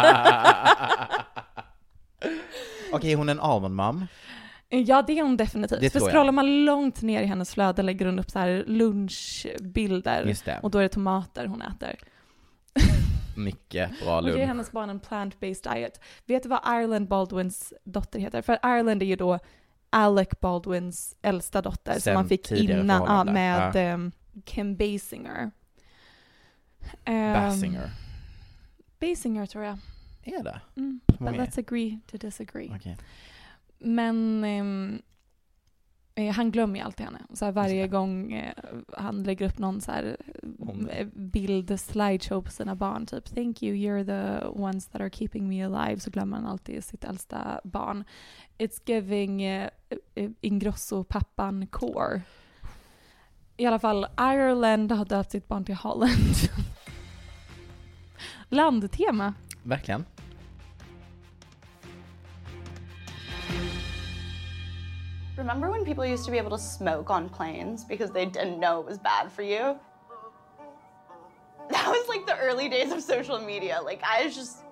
Okej, 2.91 3.13
hon 3.13 3.29
är 3.29 3.33
en 3.33 3.39
almond 3.39 3.75
mom. 3.75 4.07
Ja, 4.69 5.01
det 5.01 5.19
är 5.19 5.23
hon 5.23 5.37
definitivt. 5.37 5.79
Det 5.79 5.89
För 5.89 5.99
scrollar 5.99 6.31
man 6.31 6.65
långt 6.65 7.01
ner 7.01 7.21
i 7.21 7.25
hennes 7.25 7.53
flöde 7.53 7.83
lägger 7.83 8.05
hon 8.05 8.19
upp 8.19 8.31
så 8.31 8.39
här 8.39 8.63
lunchbilder. 8.67 10.35
Det. 10.45 10.59
Och 10.63 10.71
då 10.71 10.77
är 10.77 10.83
det 10.83 10.89
tomater 10.89 11.45
hon 11.45 11.61
äter. 11.61 11.95
Mycket 13.37 13.99
bra 14.03 14.15
Hon 14.15 14.25
ger 14.25 14.33
lunch. 14.33 14.47
hennes 14.47 14.71
barn 14.71 14.89
en 14.89 14.99
plant-based 14.99 15.73
diet. 15.73 16.01
Vet 16.25 16.43
du 16.43 16.49
vad 16.49 16.59
Ireland 16.67 17.07
Baldwins 17.07 17.73
dotter 17.83 18.19
heter? 18.19 18.41
För 18.41 18.53
Ireland 18.63 19.01
är 19.01 19.05
ju 19.05 19.15
då 19.15 19.39
Alec 19.89 20.29
Baldwins 20.41 21.15
äldsta 21.21 21.61
dotter 21.61 21.93
som 21.93 22.01
Sen 22.01 22.15
han 22.15 22.27
fick 22.29 22.51
innan 22.51 23.03
ja, 23.07 23.23
med 23.23 23.75
Ja. 23.75 23.79
ehm, 23.79 24.11
Kim 24.45 24.75
Basinger. 24.75 25.51
Ehm, 27.05 27.33
Basinger. 27.33 27.89
Basinger 28.99 29.45
tror 29.45 29.63
jag. 29.63 29.77
Är 30.23 30.43
det? 30.43 30.61
Mm. 30.77 30.99
But 31.07 31.21
är? 31.21 31.33
let's 31.33 31.59
agree 31.59 31.99
to 32.11 32.17
disagree. 32.17 32.71
Okej. 32.75 32.97
Men 33.79 34.43
ehm, 34.43 35.01
eh, 36.15 36.33
han 36.33 36.51
glömmer 36.51 36.79
ju 36.79 36.85
alltid 36.85 37.05
henne. 37.05 37.21
Så 37.33 37.45
här, 37.45 37.51
varje 37.51 37.87
gång 37.87 38.33
eh, 38.33 38.53
han 38.97 39.23
lägger 39.23 39.47
upp 39.47 39.57
någon 39.57 39.81
så 39.81 39.91
här, 39.91 40.17
eh, 40.89 41.07
bild, 41.07 41.79
slideshow 41.79 42.41
på 42.41 42.51
sina 42.51 42.75
barn, 42.75 43.05
typ 43.05 43.35
“Thank 43.35 43.63
you, 43.63 43.75
you're 43.75 44.05
the 44.05 44.47
ones 44.47 44.87
that 44.87 45.01
are 45.01 45.09
keeping 45.09 45.49
me 45.49 45.65
alive”, 45.65 45.99
så 45.99 46.11
glömmer 46.11 46.37
han 46.37 46.45
alltid 46.45 46.83
sitt 46.83 47.03
äldsta 47.03 47.61
barn. 47.63 48.03
It's 48.57 48.81
giving 48.85 49.43
eh, 49.43 49.69
eh, 50.15 50.29
Ingrosso-pappan 50.41 51.67
core. 51.67 52.21
I 53.57 53.65
alla 53.65 53.79
fall, 53.79 54.05
Ireland 54.19 54.91
har 54.91 55.05
döpt 55.05 55.31
sitt 55.31 55.47
barn 55.47 55.65
till 55.65 55.75
Holland. 55.75 56.09
Landtema. 58.49 59.33
Verkligen. 59.63 60.05
Remember 65.37 65.69
when 65.69 65.83
people 65.83 66.05
used 66.05 66.23
to 66.25 66.31
be 66.31 66.37
able 66.37 66.51
to 66.51 66.57
smoke 66.57 67.09
on 67.09 67.27
planes 67.27 67.83
because 67.83 68.09
they 68.11 68.25
didn't 68.25 68.57
know 68.57 68.79
it 68.79 68.85
was 68.85 68.97
bad 68.97 69.29
for 69.29 69.41
you? 69.41 69.77
That 71.69 71.87
was 71.87 72.07
like 72.07 72.25
the 72.25 72.37
early 72.37 72.69
days 72.69 72.91
of 72.93 73.01
social 73.01 73.39
media. 73.39 73.81
Like, 73.83 74.01
I 74.03 74.29
just 74.29 74.63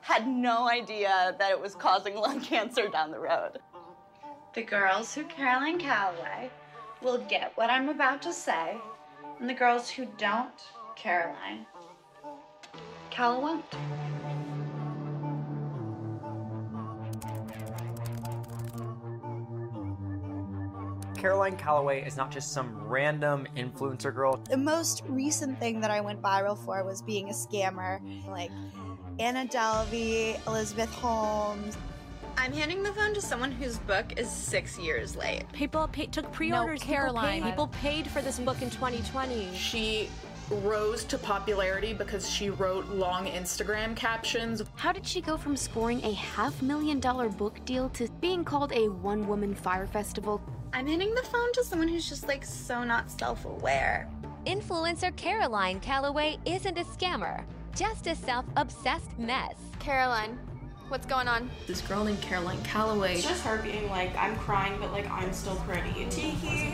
had 0.00 0.26
no 0.26 0.68
idea 0.68 1.34
that 1.38 1.50
it 1.50 1.60
was 1.60 1.74
causing 1.74 2.14
lung 2.14 2.40
cancer 2.52 2.88
down 2.88 3.10
the 3.10 3.18
road. 3.18 3.58
The 4.54 4.62
girls 4.62 5.14
who 5.14 5.24
Caroline 5.24 5.78
Calloway 5.78 6.50
will 7.02 7.18
get 7.28 7.52
what 7.56 7.68
I'm 7.68 7.88
about 7.90 8.22
to 8.22 8.32
say, 8.32 8.76
and 9.38 9.48
the 9.48 9.54
girls 9.54 9.90
who 9.90 10.06
don't, 10.16 10.62
Caroline, 10.96 11.66
Calla 13.10 13.38
won't. 13.40 13.64
Caroline 21.20 21.54
Calloway 21.58 22.02
is 22.02 22.16
not 22.16 22.30
just 22.30 22.52
some 22.52 22.82
random 22.88 23.46
influencer 23.54 24.14
girl. 24.14 24.40
The 24.48 24.56
most 24.56 25.02
recent 25.06 25.60
thing 25.60 25.78
that 25.82 25.90
I 25.90 26.00
went 26.00 26.22
viral 26.22 26.56
for 26.64 26.82
was 26.82 27.02
being 27.02 27.28
a 27.28 27.32
scammer. 27.32 28.00
Like 28.26 28.50
Anna 29.18 29.44
Delvey, 29.44 30.44
Elizabeth 30.46 30.88
Holmes. 30.94 31.76
I'm 32.38 32.54
handing 32.54 32.82
the 32.82 32.92
phone 32.94 33.12
to 33.12 33.20
someone 33.20 33.52
whose 33.52 33.76
book 33.80 34.18
is 34.18 34.30
six 34.30 34.78
years 34.78 35.14
late. 35.14 35.44
People 35.52 35.86
pay, 35.88 36.06
took 36.06 36.32
pre-orders. 36.32 36.80
No, 36.80 36.86
people 36.86 36.94
Caroline. 36.94 37.42
paid. 37.42 37.50
People 37.50 37.66
paid 37.68 38.06
for 38.06 38.22
this 38.22 38.38
book 38.38 38.62
in 38.62 38.70
2020. 38.70 39.54
She 39.54 40.08
rose 40.48 41.04
to 41.04 41.18
popularity 41.18 41.92
because 41.92 42.30
she 42.30 42.48
wrote 42.48 42.86
long 42.86 43.26
Instagram 43.26 43.94
captions. 43.94 44.62
How 44.76 44.90
did 44.90 45.06
she 45.06 45.20
go 45.20 45.36
from 45.36 45.54
scoring 45.54 46.02
a 46.02 46.14
half 46.14 46.62
million 46.62 46.98
dollar 46.98 47.28
book 47.28 47.62
deal 47.66 47.90
to 47.90 48.08
being 48.22 48.42
called 48.42 48.72
a 48.72 48.88
one 48.88 49.28
woman 49.28 49.54
fire 49.54 49.86
festival? 49.86 50.40
I'm 50.72 50.86
handing 50.86 51.14
the 51.14 51.22
phone 51.22 51.52
to 51.54 51.64
someone 51.64 51.88
who's 51.88 52.08
just 52.08 52.28
like 52.28 52.44
so 52.44 52.84
not 52.84 53.10
self 53.10 53.44
aware. 53.44 54.08
Influencer 54.46 55.14
Caroline 55.16 55.80
Calloway 55.80 56.38
isn't 56.46 56.78
a 56.78 56.84
scammer, 56.84 57.44
just 57.74 58.06
a 58.06 58.14
self 58.14 58.44
obsessed 58.56 59.18
mess. 59.18 59.54
Caroline, 59.80 60.38
what's 60.88 61.06
going 61.06 61.28
on? 61.28 61.50
This 61.66 61.80
girl 61.80 62.04
named 62.04 62.20
Caroline 62.20 62.62
Calloway. 62.62 63.14
It's 63.14 63.26
just 63.26 63.44
her 63.44 63.58
being 63.58 63.90
like, 63.90 64.16
I'm 64.16 64.36
crying, 64.36 64.78
but 64.80 64.92
like 64.92 65.10
I'm 65.10 65.32
still 65.32 65.56
pretty. 65.66 66.06
Tiki. 66.08 66.72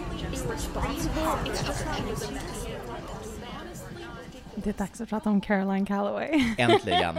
Det 4.54 4.70
är 4.70 4.72
dags 4.72 5.00
att 5.00 5.08
prata 5.08 5.30
om 5.30 5.40
Caroline 5.40 5.86
Calloway. 5.86 6.54
Äntligen. 6.58 7.16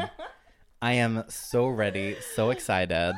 I 0.82 0.93
am 0.93 1.23
so 1.28 1.67
ready, 1.67 2.15
so 2.36 2.52
excited. 2.52 3.15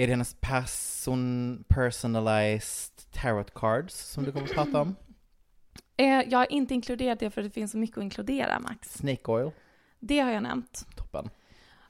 Är 0.00 0.06
det 0.06 0.12
hennes 0.12 0.36
person, 0.40 1.64
personalized 1.68 3.10
tarot 3.12 3.54
cards 3.54 3.94
som 3.94 4.24
du 4.24 4.32
kommer 4.32 4.46
att 4.46 4.52
prata 4.54 4.80
om? 4.80 4.96
Eh, 5.96 6.06
jag 6.06 6.38
har 6.38 6.52
inte 6.52 6.74
inkluderat 6.74 7.18
det 7.20 7.30
för 7.30 7.42
det 7.42 7.50
finns 7.50 7.70
så 7.72 7.78
mycket 7.78 7.98
att 7.98 8.04
inkludera, 8.04 8.60
Max. 8.60 8.92
Snake 8.94 9.30
oil? 9.30 9.50
Det 9.98 10.20
har 10.20 10.30
jag 10.30 10.42
nämnt. 10.42 10.86
Toppen. 10.96 11.30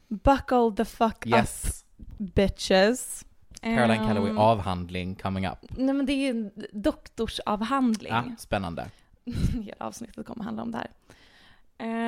Buckle 0.08 0.72
the 0.76 0.84
fuck 0.84 1.26
Yes. 1.26 1.84
up, 1.98 2.06
bitches. 2.18 3.24
Caroline 3.60 3.90
Ehm, 4.00 4.06
Calloway 4.08 4.36
avhandling 4.36 5.14
coming 5.14 5.46
up. 5.46 5.58
Nej 5.70 5.94
men 5.94 6.06
det 6.06 6.12
är 6.12 6.16
ju 6.16 6.30
en 6.30 6.50
doktorsavhandling. 6.72 8.12
Ja, 8.12 8.24
spännande. 8.38 8.90
Hela 9.64 9.84
avsnittet 9.86 10.26
kommer 10.26 10.44
handla 10.44 10.62
om 10.62 10.70
det 10.72 10.78
här. 10.78 10.90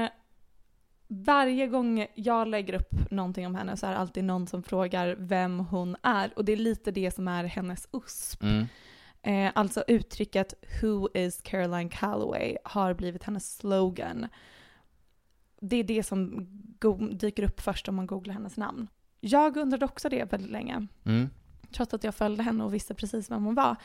Eh, 0.04 0.10
varje 1.14 1.66
gång 1.66 2.06
jag 2.14 2.48
lägger 2.48 2.74
upp 2.74 3.10
någonting 3.10 3.46
om 3.46 3.54
henne 3.54 3.76
så 3.76 3.86
är 3.86 3.90
det 3.90 3.96
alltid 3.98 4.24
någon 4.24 4.46
som 4.46 4.62
frågar 4.62 5.16
vem 5.18 5.58
hon 5.60 5.96
är. 6.02 6.32
Och 6.36 6.44
det 6.44 6.52
är 6.52 6.56
lite 6.56 6.90
det 6.90 7.10
som 7.10 7.28
är 7.28 7.44
hennes 7.44 7.88
USP. 7.92 8.42
Mm. 8.42 8.66
Eh, 9.22 9.52
alltså 9.54 9.84
uttrycket 9.88 10.54
“Who 10.82 11.08
is 11.14 11.40
Caroline 11.42 11.88
Calloway” 11.88 12.56
har 12.64 12.94
blivit 12.94 13.24
hennes 13.24 13.56
slogan. 13.56 14.28
Det 15.60 15.76
är 15.76 15.84
det 15.84 16.02
som 16.02 16.46
dyker 17.12 17.42
upp 17.42 17.60
först 17.60 17.88
om 17.88 17.94
man 17.94 18.06
googlar 18.06 18.34
hennes 18.34 18.56
namn. 18.56 18.88
Jag 19.20 19.56
undrade 19.56 19.84
också 19.84 20.08
det 20.08 20.32
väldigt 20.32 20.50
länge, 20.50 20.86
Mm. 21.04 21.30
trots 21.72 21.94
att 21.94 22.04
jag 22.04 22.14
följde 22.14 22.42
henne 22.42 22.64
och 22.64 22.74
visste 22.74 22.94
precis 22.94 23.30
vem 23.30 23.44
hon 23.44 23.54
var. 23.54 23.76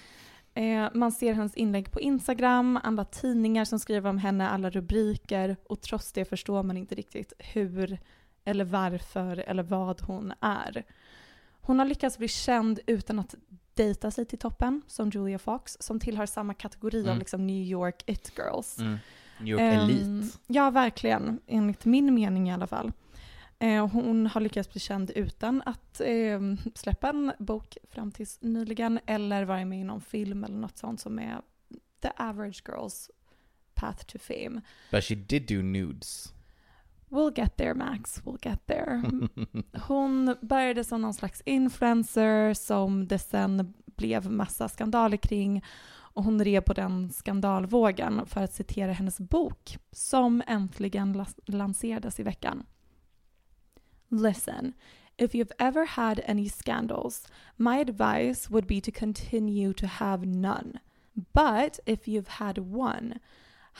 Eh, 0.57 0.87
man 0.93 1.11
ser 1.11 1.33
hennes 1.33 1.55
inlägg 1.55 1.91
på 1.91 2.01
Instagram, 2.01 2.79
alla 2.83 3.05
tidningar 3.05 3.65
som 3.65 3.79
skriver 3.79 4.09
om 4.09 4.17
henne, 4.17 4.49
alla 4.49 4.69
rubriker 4.69 5.55
och 5.63 5.81
trots 5.81 6.11
det 6.11 6.25
förstår 6.25 6.63
man 6.63 6.77
inte 6.77 6.95
riktigt 6.95 7.33
hur 7.39 7.97
eller 8.45 8.65
varför 8.65 9.37
eller 9.37 9.63
vad 9.63 10.01
hon 10.01 10.33
är. 10.41 10.83
Hon 11.61 11.79
har 11.79 11.85
lyckats 11.85 12.17
bli 12.17 12.27
känd 12.27 12.79
utan 12.85 13.19
att 13.19 13.35
dejta 13.73 14.11
sig 14.11 14.25
till 14.25 14.39
toppen, 14.39 14.81
som 14.87 15.09
Julia 15.09 15.39
Fox, 15.39 15.77
som 15.79 15.99
tillhör 15.99 16.25
samma 16.25 16.53
kategori 16.53 16.99
av 17.01 17.05
Mm. 17.05 17.19
liksom 17.19 17.47
New 17.47 17.63
York 17.65 18.03
it 18.05 18.31
girls. 18.37 18.79
Mm. 18.79 18.97
New 19.39 19.47
York 19.47 19.61
Ehm, 19.61 19.79
Elite. 19.79 20.37
Ja, 20.47 20.69
verkligen. 20.69 21.39
Enligt 21.47 21.85
min 21.85 22.13
mening 22.13 22.49
i 22.49 22.53
alla 22.53 22.67
fall. 22.67 22.91
Eh, 23.59 23.87
hon 23.87 24.27
har 24.27 24.41
lyckats 24.41 24.71
bli 24.71 24.79
känd 24.79 25.11
utan 25.15 25.61
att 25.65 26.01
eh, 26.01 26.41
släppa 26.75 27.09
en 27.09 27.33
bok 27.39 27.77
fram 27.89 28.11
tills 28.11 28.41
nyligen 28.41 28.99
eller 29.05 29.45
vara 29.45 29.65
med 29.65 29.79
i 29.79 29.83
någon 29.83 30.01
film 30.01 30.43
eller 30.43 30.57
något 30.57 30.77
sånt 30.77 30.99
som 30.99 31.19
är 31.19 31.41
the 32.01 32.09
average 32.17 32.63
girl's 32.63 33.09
path 33.73 34.05
to 34.05 34.17
fame. 34.19 34.61
But 34.91 35.03
she 35.03 35.15
did 35.15 35.47
do 35.47 35.61
nudes. 35.61 36.33
We'll 37.09 37.39
get 37.39 37.57
there 37.57 37.73
Max, 37.73 38.21
we'll 38.23 38.47
get 38.47 38.67
there. 38.67 39.01
Hon 39.87 40.35
började 40.41 40.83
som 40.83 41.01
någon 41.01 41.13
slags 41.13 41.41
influencer 41.45 42.53
som 42.53 43.07
det 43.07 43.19
sen 43.19 43.73
blev 43.85 44.31
massa 44.31 44.69
skandaler 44.69 45.17
kring 45.17 45.63
och 46.17 46.23
hon 46.23 46.43
red 46.43 46.65
på 46.65 46.73
den 46.73 47.09
skandalvågen 47.09 48.25
för 48.25 48.43
att 48.43 48.53
citera 48.53 48.91
hennes 48.91 49.19
bok 49.19 49.77
som 49.91 50.43
äntligen 50.47 51.25
lanserades 51.45 52.19
i 52.19 52.23
veckan. 52.23 52.65
Listen, 54.09 54.73
if 55.17 55.33
you've 55.33 55.51
ever 55.59 55.85
had 55.85 56.23
any 56.25 56.47
scandals, 56.47 57.23
my 57.57 57.77
advice 57.77 58.49
would 58.49 58.67
be 58.67 58.79
to 58.81 58.91
continue 58.91 59.73
to 59.73 59.87
have 59.87 60.25
none. 60.25 60.79
But 61.33 61.79
if 61.85 62.07
you've 62.07 62.27
had 62.27 62.59
one, 62.59 63.19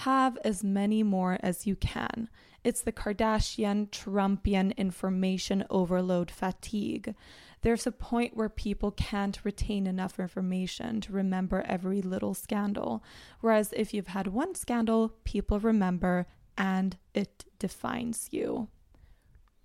have 0.01 0.37
as 0.43 0.63
many 0.63 1.03
more 1.03 1.37
as 1.41 1.65
you 1.65 1.75
can. 1.75 2.29
It's 2.63 2.81
the 2.81 2.91
Kardashian 2.91 3.89
Trumpian 3.89 4.75
information 4.77 5.63
overload 5.69 6.29
fatigue. 6.29 7.15
There's 7.61 7.87
a 7.87 7.91
point 7.91 8.35
where 8.35 8.49
people 8.49 8.91
can't 8.91 9.39
retain 9.43 9.87
enough 9.87 10.19
information 10.19 11.01
to 11.01 11.13
remember 11.13 11.63
every 11.67 12.01
little 12.01 12.33
scandal. 12.33 13.03
Whereas 13.41 13.73
if 13.75 13.93
you've 13.93 14.07
had 14.07 14.27
one 14.27 14.55
scandal, 14.55 15.13
people 15.23 15.59
remember 15.59 16.27
and 16.57 16.97
it 17.13 17.45
defines 17.59 18.27
you. 18.31 18.67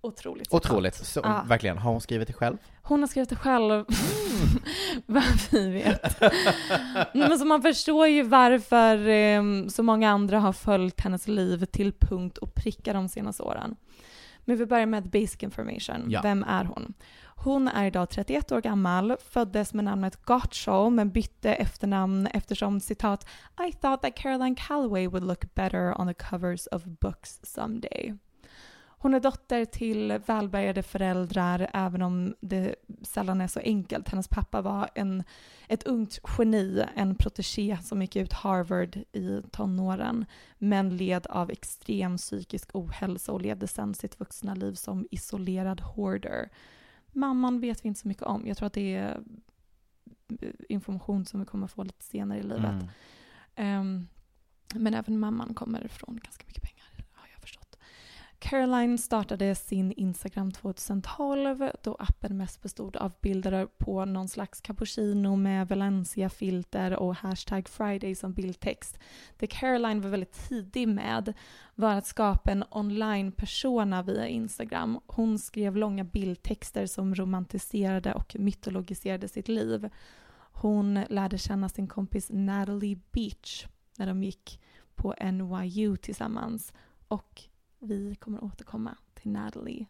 Otroligt. 0.03 0.53
Otroligt. 0.53 0.95
Så, 0.95 1.21
Ja. 1.23 1.43
Verkligen. 1.47 1.77
Har 1.77 1.91
hon 1.91 2.01
skrivit 2.01 2.27
det 2.27 2.33
själv? 2.33 2.57
Hon 2.81 2.99
har 2.99 3.07
skrivit 3.07 3.29
det 3.29 3.35
själv. 3.35 3.85
Vad 5.05 5.23
vi 5.51 5.69
vet. 5.69 6.21
Men 7.13 7.39
så 7.39 7.45
man 7.45 7.61
förstår 7.61 8.07
ju 8.07 8.23
varför 8.23 9.07
eh, 9.07 9.67
så 9.67 9.83
många 9.83 10.09
andra 10.09 10.39
har 10.39 10.53
följt 10.53 11.01
hennes 11.01 11.27
liv 11.27 11.65
till 11.65 11.93
punkt 11.93 12.37
och 12.37 12.55
pricka 12.55 12.93
de 12.93 13.09
senaste 13.09 13.43
åren. 13.43 13.75
Men 14.45 14.57
vi 14.57 14.65
börjar 14.65 14.85
med 14.85 15.09
basic 15.09 15.43
information. 15.43 16.05
Ja. 16.09 16.21
Vem 16.23 16.43
är 16.43 16.63
hon? 16.65 16.93
Hon 17.35 17.67
är 17.67 17.85
idag 17.85 18.09
31 18.09 18.51
år 18.51 18.61
gammal, 18.61 19.17
föddes 19.29 19.73
med 19.73 19.85
namnet 19.85 20.25
Gottschall 20.25 20.91
men 20.91 21.09
bytte 21.09 21.53
efternamn 21.53 22.27
eftersom 22.27 22.79
citat 22.79 23.27
I 23.67 23.71
thought 23.71 24.01
that 24.01 24.15
Caroline 24.15 24.55
Calloway 24.55 25.07
would 25.07 25.23
look 25.23 25.53
better 25.53 26.01
on 26.01 26.07
the 26.07 26.13
covers 26.13 26.67
of 26.67 26.83
books 26.85 27.39
someday. 27.43 28.13
Hon 29.03 29.13
är 29.13 29.19
dotter 29.19 29.65
till 29.65 30.19
välbärgade 30.25 30.83
föräldrar 30.83 31.69
även 31.73 32.01
om 32.01 32.35
det 32.41 32.75
sällan 33.01 33.41
är 33.41 33.47
så 33.47 33.59
enkelt. 33.59 34.09
Hennes 34.09 34.27
pappa 34.27 34.61
var 34.61 34.89
en, 34.95 35.23
ett 35.67 35.83
ungt 35.83 36.19
geni, 36.37 36.83
en 36.95 37.15
protégé 37.15 37.77
som 37.83 38.01
gick 38.01 38.15
ut 38.15 38.33
Harvard 38.33 38.97
i 39.11 39.41
tonåren 39.51 40.25
men 40.57 40.97
led 40.97 41.27
av 41.27 41.51
extrem 41.51 42.17
psykisk 42.17 42.69
ohälsa 42.73 43.31
och 43.31 43.41
levde 43.41 43.67
sedan 43.67 43.93
sitt 43.93 44.19
vuxna 44.19 44.55
liv 44.55 44.73
som 44.73 45.07
isolerad 45.11 45.81
hoarder. 45.81 46.49
Mamman 47.11 47.59
vet 47.59 47.85
vi 47.85 47.87
inte 47.87 47.99
så 47.99 48.07
mycket 48.07 48.23
om. 48.23 48.47
Jag 48.47 48.57
tror 48.57 48.67
att 48.67 48.73
det 48.73 48.95
är 48.95 49.19
information 50.69 51.25
som 51.25 51.39
vi 51.39 51.45
kommer 51.45 51.67
få 51.67 51.83
lite 51.83 52.03
senare 52.03 52.39
i 52.39 52.43
livet. 52.43 52.65
Mm. 52.65 52.87
Ehm, 53.55 54.07
men 54.73 54.93
även 54.93 55.19
mamman 55.19 55.53
kommer 55.53 55.87
från 55.87 56.19
ganska 56.23 56.43
mycket 56.47 56.63
pengar. 56.63 56.72
Caroline 58.43 58.97
startade 58.97 59.55
sin 59.55 59.91
Instagram 59.91 60.51
2012 60.51 61.71
då 61.83 61.95
appen 61.99 62.37
mest 62.37 62.61
bestod 62.61 62.95
av 62.95 63.11
bilder 63.21 63.65
på 63.65 64.05
någon 64.05 64.27
slags 64.27 64.61
cappuccino 64.61 65.35
med 65.35 65.67
Valencia-filter 65.67 66.95
och 66.95 67.15
hashtag 67.15 67.69
Friday 67.69 68.15
som 68.15 68.33
bildtext. 68.33 68.99
Det 69.37 69.47
Caroline 69.47 70.01
var 70.01 70.09
väldigt 70.09 70.49
tidig 70.49 70.87
med 70.87 71.33
var 71.75 71.95
att 71.95 72.05
skapa 72.05 72.51
en 72.51 72.63
online-persona 72.69 74.01
via 74.01 74.27
Instagram. 74.27 74.99
Hon 75.07 75.39
skrev 75.39 75.77
långa 75.77 76.03
bildtexter 76.03 76.85
som 76.85 77.15
romantiserade 77.15 78.13
och 78.13 78.35
mytologiserade 78.39 79.27
sitt 79.27 79.47
liv. 79.47 79.89
Hon 80.51 80.93
lärde 81.09 81.37
känna 81.37 81.69
sin 81.69 81.87
kompis 81.87 82.27
Natalie 82.29 82.99
Beach 83.11 83.65
när 83.97 84.07
de 84.07 84.23
gick 84.23 84.61
på 84.95 85.15
NYU 85.19 85.97
tillsammans. 85.97 86.73
Och 87.07 87.47
vi 87.83 88.15
kommer 88.15 88.43
återkomma 88.43 88.97
till 89.13 89.31
Natalie, 89.31 89.85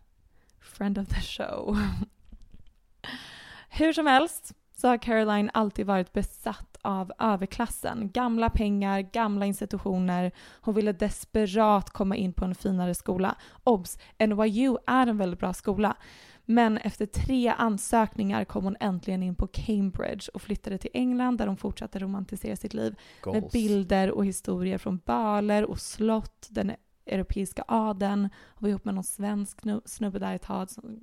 friend 0.60 0.98
of 0.98 1.08
the 1.08 1.22
show. 1.22 1.78
Hur 3.70 3.94
som 3.94 4.08
helst 4.08 4.54
så 4.76 4.88
har 4.88 4.98
Caroline 4.98 5.52
alltid 5.54 5.86
varit 5.86 6.14
besatt 6.14 6.78
av 6.82 7.12
överklassen. 7.20 8.12
Gamla 8.12 8.50
pengar, 8.50 9.02
gamla 9.02 9.46
institutioner. 9.46 10.32
Hon 10.62 10.76
ville 10.76 10.92
desperat 10.92 11.90
komma 11.90 12.16
in 12.16 12.34
på 12.34 12.46
en 12.46 12.56
finare 12.56 12.96
skola. 12.96 13.36
Obs! 13.64 13.98
NYU 14.20 14.78
är 14.88 15.08
en 15.08 15.18
väldigt 15.18 15.40
bra 15.40 15.54
skola. 15.54 15.98
Men 16.46 16.78
efter 16.78 17.06
tre 17.06 17.48
ansökningar 17.58 18.46
kom 18.46 18.64
hon 18.64 18.78
äntligen 18.80 19.24
in 19.24 19.36
på 19.36 19.48
Cambridge 19.48 20.30
och 20.34 20.42
flyttade 20.42 20.78
till 20.78 20.90
England 20.94 21.38
där 21.38 21.48
hon 21.48 21.58
fortsatte 21.58 22.00
romantisera 22.00 22.56
sitt 22.56 22.74
liv 22.74 22.96
med 23.26 23.42
Goals. 23.42 23.54
bilder 23.54 24.12
och 24.12 24.26
historier 24.26 24.78
från 24.78 25.02
baler 25.06 25.66
och 25.66 25.80
slott, 25.80 26.48
den 26.50 26.72
europeiska 27.06 27.64
adeln. 27.68 28.22
Hon 28.22 28.60
var 28.60 28.70
ihop 28.70 28.86
med 28.86 28.94
någon 28.96 29.04
svensk 29.04 29.62
snu- 29.62 29.82
snubbe 29.86 30.20
där 30.20 30.36
ett 30.36 30.42
tag. 30.42 30.70
som- 30.70 31.00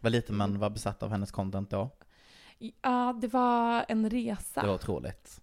Vad 0.00 0.12
lite 0.12 0.32
man 0.32 0.58
var 0.58 0.70
besatt 0.70 1.02
av 1.02 1.10
hennes 1.10 1.30
content 1.32 1.70
då. 1.70 1.90
Ja, 2.82 3.18
det 3.20 3.28
var 3.28 3.84
en 3.88 4.10
resa. 4.10 4.60
Det 4.60 4.66
var 4.66 4.74
otroligt. 4.74 5.40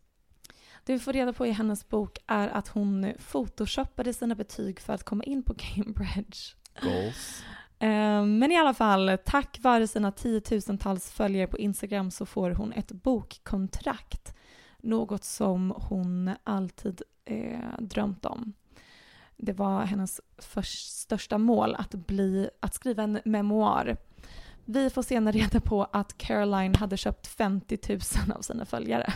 Det 0.83 0.93
vi 0.93 0.99
får 0.99 1.13
reda 1.13 1.33
på 1.33 1.45
i 1.47 1.51
hennes 1.51 1.87
bok 1.89 2.17
är 2.27 2.47
att 2.49 2.67
hon 2.67 3.13
photoshoppade 3.31 4.13
sina 4.13 4.35
betyg 4.35 4.79
för 4.79 4.93
att 4.93 5.03
komma 5.03 5.23
in 5.23 5.43
på 5.43 5.53
Cambridge. 5.57 6.37
Goals. 6.81 7.43
Eh, 7.79 8.25
Men 8.25 8.51
i 8.51 8.57
alla 8.57 8.73
fall, 8.73 9.17
tack 9.25 9.59
vare 9.61 9.87
sina 9.87 10.11
tiotusentals 10.11 11.11
följare 11.11 11.47
på 11.47 11.57
Instagram 11.57 12.11
så 12.11 12.25
får 12.25 12.51
hon 12.51 12.73
ett 12.73 12.91
bokkontrakt. 12.91 14.35
Något 14.79 15.23
som 15.23 15.73
hon 15.77 16.31
alltid 16.43 17.01
eh, 17.25 17.79
drömt 17.79 18.25
om. 18.25 18.53
Det 19.43 19.53
var 19.53 19.85
hennes 19.85 20.21
först, 20.37 20.91
största 20.91 21.37
mål 21.37 21.75
att, 21.75 21.91
bli, 21.91 22.49
att 22.59 22.73
skriva 22.73 23.03
en 23.03 23.19
memoar. 23.25 23.97
Vi 24.65 24.89
får 24.89 25.01
senare 25.03 25.37
reda 25.37 25.59
på 25.59 25.83
att 25.83 26.17
Caroline 26.17 26.75
hade 26.75 26.97
köpt 26.97 27.27
50 27.27 27.79
000 27.89 27.99
av 28.37 28.41
sina 28.41 28.65
följare. 28.65 29.13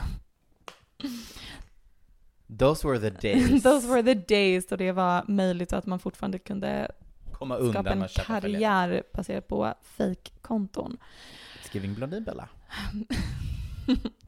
Those 2.60 2.88
were 2.88 3.00
the 3.00 3.10
days. 3.10 3.64
Those 3.64 3.88
were 3.88 4.04
the 4.04 4.36
days 4.36 4.68
då 4.68 4.76
det 4.76 4.92
var 4.92 5.26
möjligt 5.28 5.74
att 5.74 5.86
man 5.86 6.00
fortfarande 6.00 6.40
kunde 6.40 6.92
Komma 7.32 7.56
undan 7.56 7.74
skapa 7.74 7.90
en 7.90 8.02
och 8.02 8.10
köpa 8.10 8.42
följare. 8.42 8.60
karriär 8.60 9.04
baserat 9.14 9.48
på 9.48 9.74
fake-konton. 9.98 10.98
It's 11.64 11.70
giving 11.72 11.94
Blondinbella. 11.94 12.50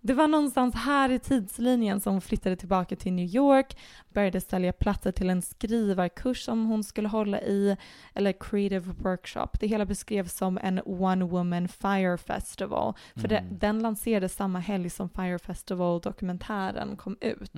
Det 0.00 0.12
var 0.14 0.28
någonstans 0.28 0.74
här 0.74 1.10
i 1.10 1.18
tidslinjen 1.18 2.00
som 2.00 2.12
hon 2.12 2.20
flyttade 2.20 2.56
tillbaka 2.56 2.96
till 2.96 3.12
New 3.12 3.34
York, 3.34 3.76
började 4.08 4.40
sälja 4.40 4.72
platser 4.72 5.12
till 5.12 5.30
en 5.30 5.42
skrivarkurs 5.42 6.44
som 6.44 6.66
hon 6.66 6.84
skulle 6.84 7.08
hålla 7.08 7.40
i, 7.40 7.76
eller 8.14 8.32
creative 8.32 8.92
workshop. 8.98 9.48
Det 9.60 9.66
hela 9.66 9.84
beskrevs 9.86 10.36
som 10.36 10.58
en 10.62 10.80
one 10.84 11.24
woman 11.24 11.68
fire 11.68 12.18
festival, 12.18 12.94
för 13.16 13.28
det, 13.28 13.38
Mm. 13.38 13.58
den 13.58 13.78
lanserades 13.78 14.34
samma 14.34 14.58
helg 14.58 14.90
som 14.90 15.08
Fire 15.08 15.38
Festival-dokumentären 15.38 16.96
kom 16.96 17.16
ut. 17.20 17.52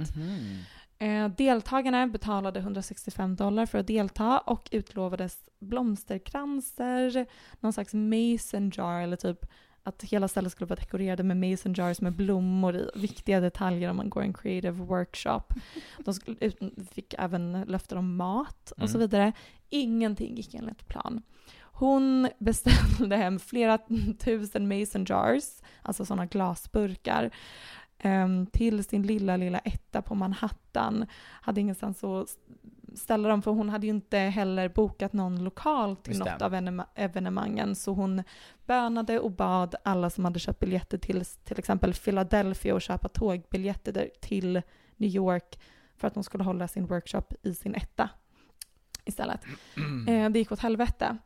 Eh, 0.98 1.28
deltagarna 1.28 2.06
betalade 2.06 2.60
165 2.60 3.37
dollar 3.37 3.66
för 3.66 3.78
att 3.78 3.87
delta 3.87 4.38
och 4.38 4.68
utlovades 4.72 5.38
blomsterkranser, 5.60 7.26
någon 7.60 7.72
slags 7.72 7.94
mason 7.94 8.70
jar 8.74 9.00
eller 9.00 9.16
typ 9.16 9.46
att 9.85 10.03
hela 10.03 10.29
stället 10.29 10.53
skulle 10.53 10.68
vara 10.68 10.81
dekorerade 10.81 11.23
med 11.23 11.37
mason 11.51 11.75
jars 11.77 12.01
med 12.01 12.12
blommor 12.16 12.77
i. 12.77 12.90
Viktiga 12.94 13.40
detaljer 13.40 13.90
om 13.90 13.97
man 13.97 14.11
går 14.11 14.23
en 14.23 14.33
creative 14.35 14.70
workshop. 14.85 15.42
De 15.99 16.14
skulle, 16.14 16.37
ut, 16.40 16.59
fick 16.92 17.14
även 17.18 17.64
löften 17.66 17.99
om 17.99 18.16
mat 18.16 18.70
och 18.70 18.90
så 18.90 18.97
Mm. 18.97 19.01
vidare. 19.01 19.33
Ingenting 19.70 20.37
gick 20.37 20.55
enligt 20.55 20.88
plan. 20.88 21.23
Hon 21.62 22.29
beställde 22.38 23.16
hem 23.16 23.38
flera 23.38 23.79
tusen 24.18 24.68
mason 24.68 25.05
jars, 25.09 25.44
alltså 25.83 26.05
sådana 26.05 26.27
glasburkar, 26.27 27.31
em, 27.99 28.47
till 28.47 28.85
sin 28.85 29.03
lilla, 29.03 29.37
lilla 29.37 29.59
etta 29.59 30.03
på 30.03 30.14
Manhattan. 30.14 31.07
Hade 31.40 31.61
ingenstans 31.61 32.05
att 32.05 32.29
ställa 32.96 33.28
dem 33.28 33.42
för 33.42 33.50
hon 33.50 33.68
hade 33.68 33.87
ju 33.87 33.90
inte 33.92 34.18
heller 34.18 34.68
bokat 34.68 35.12
någon 35.12 35.44
lokal 35.44 35.96
till 35.96 36.12
Just 36.14 36.24
något 36.30 36.38
det. 36.38 36.44
av 36.44 36.54
evenema- 36.54 36.87
evenemangen 36.94 37.74
så 37.74 37.92
hon 37.92 38.22
bönade 38.66 39.18
och 39.20 39.30
bad 39.30 39.74
alla 39.85 40.11
som 40.11 40.24
hade 40.24 40.38
köpt 40.38 40.59
biljetter 40.61 40.98
till 40.98 41.24
till 41.24 41.59
exempel 41.59 41.94
Philadelphia 41.94 42.74
och 42.74 42.83
köpa 42.83 43.09
tågbiljetter 43.09 44.11
till 44.20 44.62
New 44.96 45.11
York 45.11 45.61
för 45.96 46.09
att 46.09 46.14
hon 46.14 46.24
skulle 46.24 46.44
hålla 46.44 46.68
sin 46.68 46.87
workshop 46.87 47.22
i 47.42 47.54
sin 47.54 47.74
etta 47.74 48.09
istället. 49.04 49.40
Eh, 50.09 50.30
det 50.30 50.38
gick 50.38 50.52
åt 50.52 50.61
helvete. 50.61 51.16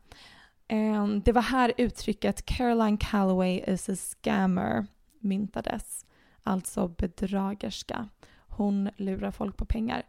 Eh, 0.68 1.06
det 1.06 1.32
var 1.32 1.42
här 1.42 1.72
uttrycket 1.76 2.44
Caroline 2.46 2.96
Calloway 2.98 3.62
is 3.66 3.88
a 3.88 3.96
scammer 3.96 4.86
myntades. 5.18 6.06
Alltså 6.42 6.88
bedragerska. 6.88 8.08
Hon 8.48 8.90
lurar 8.96 9.30
folk 9.30 9.56
på 9.56 9.64
pengar. 9.64 10.02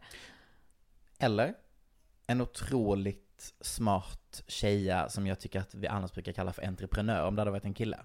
Eller 1.20 1.54
en 2.26 2.40
otroligt 2.40 3.54
smart 3.60 4.42
tjeja 4.46 5.08
som 5.08 5.26
jag 5.26 5.40
tycker 5.40 5.60
att 5.60 5.74
vi 5.74 5.86
annars 5.86 6.12
brukar 6.12 6.32
kalla 6.32 6.52
för 6.52 6.66
entreprenör, 6.66 7.26
om 7.26 7.36
det 7.36 7.40
hade 7.40 7.50
varit 7.50 7.64
en 7.64 7.74
kille. 7.74 7.98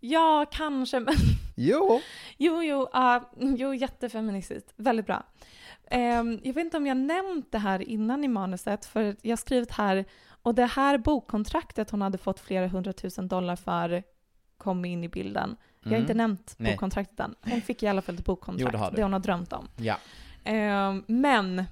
Ja, 0.00 0.46
kanske, 0.52 1.00
men... 1.00 1.14
Jo! 1.56 2.00
Jo, 2.36 2.62
jo, 2.62 2.88
ja, 2.92 3.30
jo, 3.36 3.74
jättefeministiskt. 3.74 4.72
Väldigt 4.76 5.06
bra. 5.06 5.26
Ehm, 5.90 6.40
jag 6.42 6.54
vet 6.54 6.64
inte 6.64 6.76
om 6.76 6.86
jag 6.86 6.96
nämnt 6.96 7.52
det 7.52 7.58
här 7.58 7.82
innan 7.82 8.24
i 8.24 8.28
manuset, 8.28 8.86
för 8.86 9.16
jag 9.22 9.30
har 9.30 9.36
skrivit 9.36 9.70
här, 9.70 10.04
och 10.42 10.54
det 10.54 10.66
här 10.66 10.98
bokkontraktet 10.98 11.90
hon 11.90 12.02
hade 12.02 12.18
fått 12.18 12.40
flera 12.40 12.68
hundratusen 12.68 13.28
dollar 13.28 13.56
för 13.56 14.02
kom 14.56 14.84
in 14.84 15.04
i 15.04 15.08
bilden. 15.08 15.56
Jag 15.86 15.90
har 15.90 15.96
Mm. 15.96 16.02
inte 16.04 16.14
nämnt 16.14 16.54
Nej. 16.58 16.72
bokkontraktet 16.72 17.20
än. 17.20 17.34
Hon 17.42 17.60
fick 17.60 17.82
i 17.82 17.86
alla 17.86 18.02
fall 18.02 18.14
ett 18.14 18.24
bokkontrakt, 18.24 18.74
Jo, 18.74 18.88
det 18.90 18.96
det 18.96 19.02
hon 19.02 19.12
har 19.12 19.20
drömt 19.20 19.52
om. 19.52 19.68
Ja. 19.76 19.96
Ehm, 20.44 21.04
men 21.06 21.64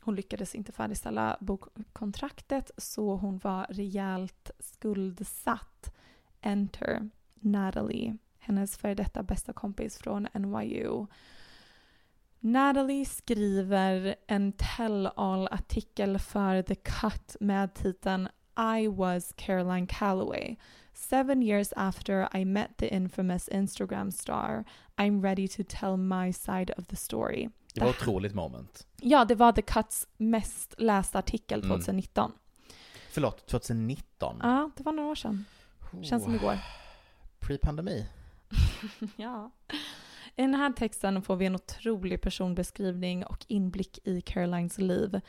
hon 0.00 0.14
lyckades 0.14 0.54
inte 0.54 0.72
färdigställa 0.72 1.36
bokkontraktet 1.40 2.70
så 2.76 3.16
hon 3.16 3.38
var 3.38 3.66
rejält 3.70 4.50
skuldsatt. 4.58 5.94
Enter 6.40 7.10
Natalie, 7.34 8.16
hennes 8.38 8.76
före 8.78 8.94
detta 8.94 9.22
bästa 9.22 9.52
kompis 9.52 9.98
från 9.98 10.28
NYU. 10.34 11.06
Natalie 12.40 13.04
skriver 13.04 14.14
en 14.26 14.52
tell-all-artikel 14.52 16.18
för 16.18 16.62
The 16.62 16.74
Cut 16.74 17.36
med 17.40 17.74
titeln 17.74 18.28
I 18.78 18.86
was 18.88 19.32
Caroline 19.36 19.86
Calloway. 19.86 20.56
Seven 20.98 21.42
years 21.42 21.72
after 21.76 22.28
I 22.32 22.44
met 22.44 22.76
the 22.78 22.86
infamous 22.94 23.48
Instagram 23.48 24.10
star, 24.10 24.64
I'm 24.96 25.20
ready 25.20 25.48
to 25.48 25.62
tell 25.68 25.96
my 25.96 26.32
side 26.32 26.70
of 26.78 26.86
the 26.86 26.96
story. 26.96 27.48
Det 27.74 27.80
var 27.80 27.88
otroligt 27.90 28.34
moment. 28.34 28.86
Ja, 28.96 29.24
det 29.24 29.34
var 29.34 29.52
The 29.52 29.62
Cuts 29.62 30.08
mest 30.16 30.74
lästa 30.78 31.18
artikel 31.18 31.60
Mm. 31.64 31.68
2019. 31.78 32.32
Förlåt, 33.10 33.46
2019? 33.46 34.36
Ja, 34.42 34.70
det 34.76 34.82
var 34.82 34.92
några 34.92 35.08
år 35.10 35.14
sedan. 35.14 35.44
Känns 36.02 36.24
som 36.24 36.34
igår. 36.34 36.58
Pre-pandemi? 37.40 38.06
ja. 39.16 39.50
I 40.36 40.42
den 40.42 40.54
här 40.54 40.72
texten 40.72 41.22
får 41.22 41.36
vi 41.36 41.46
en 41.46 41.54
otrolig 41.54 42.20
personbeskrivning 42.22 43.24
och 43.24 43.44
inblick 43.48 43.98
i 44.04 44.20
Carolines 44.20 44.78
liv 44.78 45.20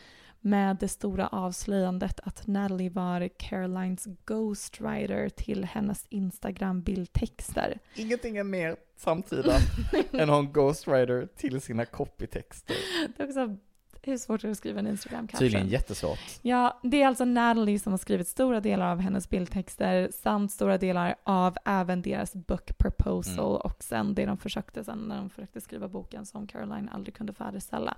med 0.42 0.78
det 0.80 0.88
stora 0.88 1.28
avslöjandet 1.28 2.20
att 2.24 2.48
Natalie 2.48 2.90
var 2.90 3.30
Carolines 3.38 4.08
ghostwriter 4.26 5.30
till 5.30 5.66
hennes 5.66 6.06
Instagram-bildtexter. 6.10 7.80
Ingenting 7.96 8.38
är 8.38 8.44
mer 8.44 8.76
samtida 8.98 9.54
än 10.12 10.30
en 10.30 10.52
ghostwriter 10.54 11.28
till 11.36 11.62
sina 11.62 11.86
copytexter. 11.86 12.76
Det 13.18 13.24
är 13.24 13.28
också 13.28 13.58
hur 14.02 14.18
svårt 14.18 14.44
är 14.44 14.48
det 14.48 14.52
att 14.52 14.58
skriva 14.58 14.80
en 14.80 14.88
Instagram-caption? 14.88 15.40
Tydligen 15.40 15.68
jättesvårt. 15.68 16.20
Ja, 16.42 16.80
det 16.84 17.02
är 17.02 17.08
alltså 17.08 17.26
Natalie 17.26 17.80
som 17.80 17.94
har 17.94 17.98
skrivit 17.98 18.28
stora 18.28 18.60
delar 18.60 18.92
av 18.92 19.00
hennes 19.00 19.30
bildtexter 19.30 20.10
samt 20.24 20.52
stora 20.52 20.78
delar 20.78 21.16
av 21.24 21.58
även 21.66 22.02
deras 22.02 22.34
book 22.34 22.78
proposal 22.78 23.46
Mm. 23.46 23.62
och 23.62 23.84
sen 23.84 24.14
det 24.16 24.26
de 24.26 24.38
försökte 24.38 24.84
sen 24.84 24.98
när 25.00 25.18
de 25.18 25.30
försökte 25.30 25.62
skriva 25.62 25.88
boken 25.88 26.26
som 26.26 26.48
Caroline 26.48 26.90
aldrig 26.90 27.16
kunde 27.16 27.34
färdigställa. 27.34 27.98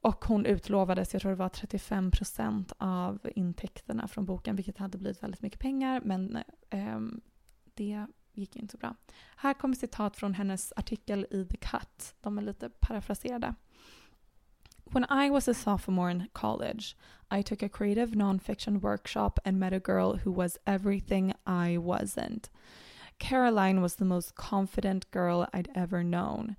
Och 0.00 0.24
hon 0.24 0.46
utlovades, 0.46 1.12
jag 1.12 1.22
tror 1.22 1.30
det 1.30 1.36
var 1.36 1.48
35% 1.48 2.72
av 2.78 3.18
intäkterna 3.34 4.08
från 4.08 4.24
boken, 4.24 4.56
vilket 4.56 4.78
hade 4.78 4.98
blivit 4.98 5.22
väldigt 5.22 5.42
mycket 5.42 5.60
pengar, 5.60 6.00
men 6.04 6.36
eh, 6.70 7.00
det 7.74 8.06
gick 8.32 8.56
inte 8.56 8.72
så 8.72 8.78
bra. 8.78 8.94
Här 9.36 9.54
kommer 9.54 9.74
citat 9.74 10.16
från 10.16 10.34
hennes 10.34 10.72
artikel 10.76 11.26
i 11.30 11.44
The 11.44 11.56
Cut. 11.56 12.14
De 12.20 12.38
är 12.38 12.42
lite 12.42 12.68
parafraserade. 12.68 13.54
When 14.90 15.04
I 15.04 15.30
was 15.30 15.48
a 15.48 15.54
sophomore 15.54 16.10
in 16.10 16.28
college, 16.32 16.96
I 17.30 17.42
took 17.42 17.62
a 17.62 17.68
creative 17.68 18.16
nonfiction 18.16 18.80
workshop 18.80 19.38
and 19.44 19.58
met 19.58 19.72
a 19.72 19.80
girl 19.84 20.18
who 20.24 20.32
was 20.32 20.58
everything 20.64 21.34
I 21.46 21.78
wasn't. 21.78 22.50
Caroline 23.18 23.82
was 23.82 23.96
the 23.96 24.04
most 24.04 24.34
confident 24.34 25.10
girl 25.10 25.46
I'd 25.52 25.68
ever 25.74 26.02
known. 26.02 26.56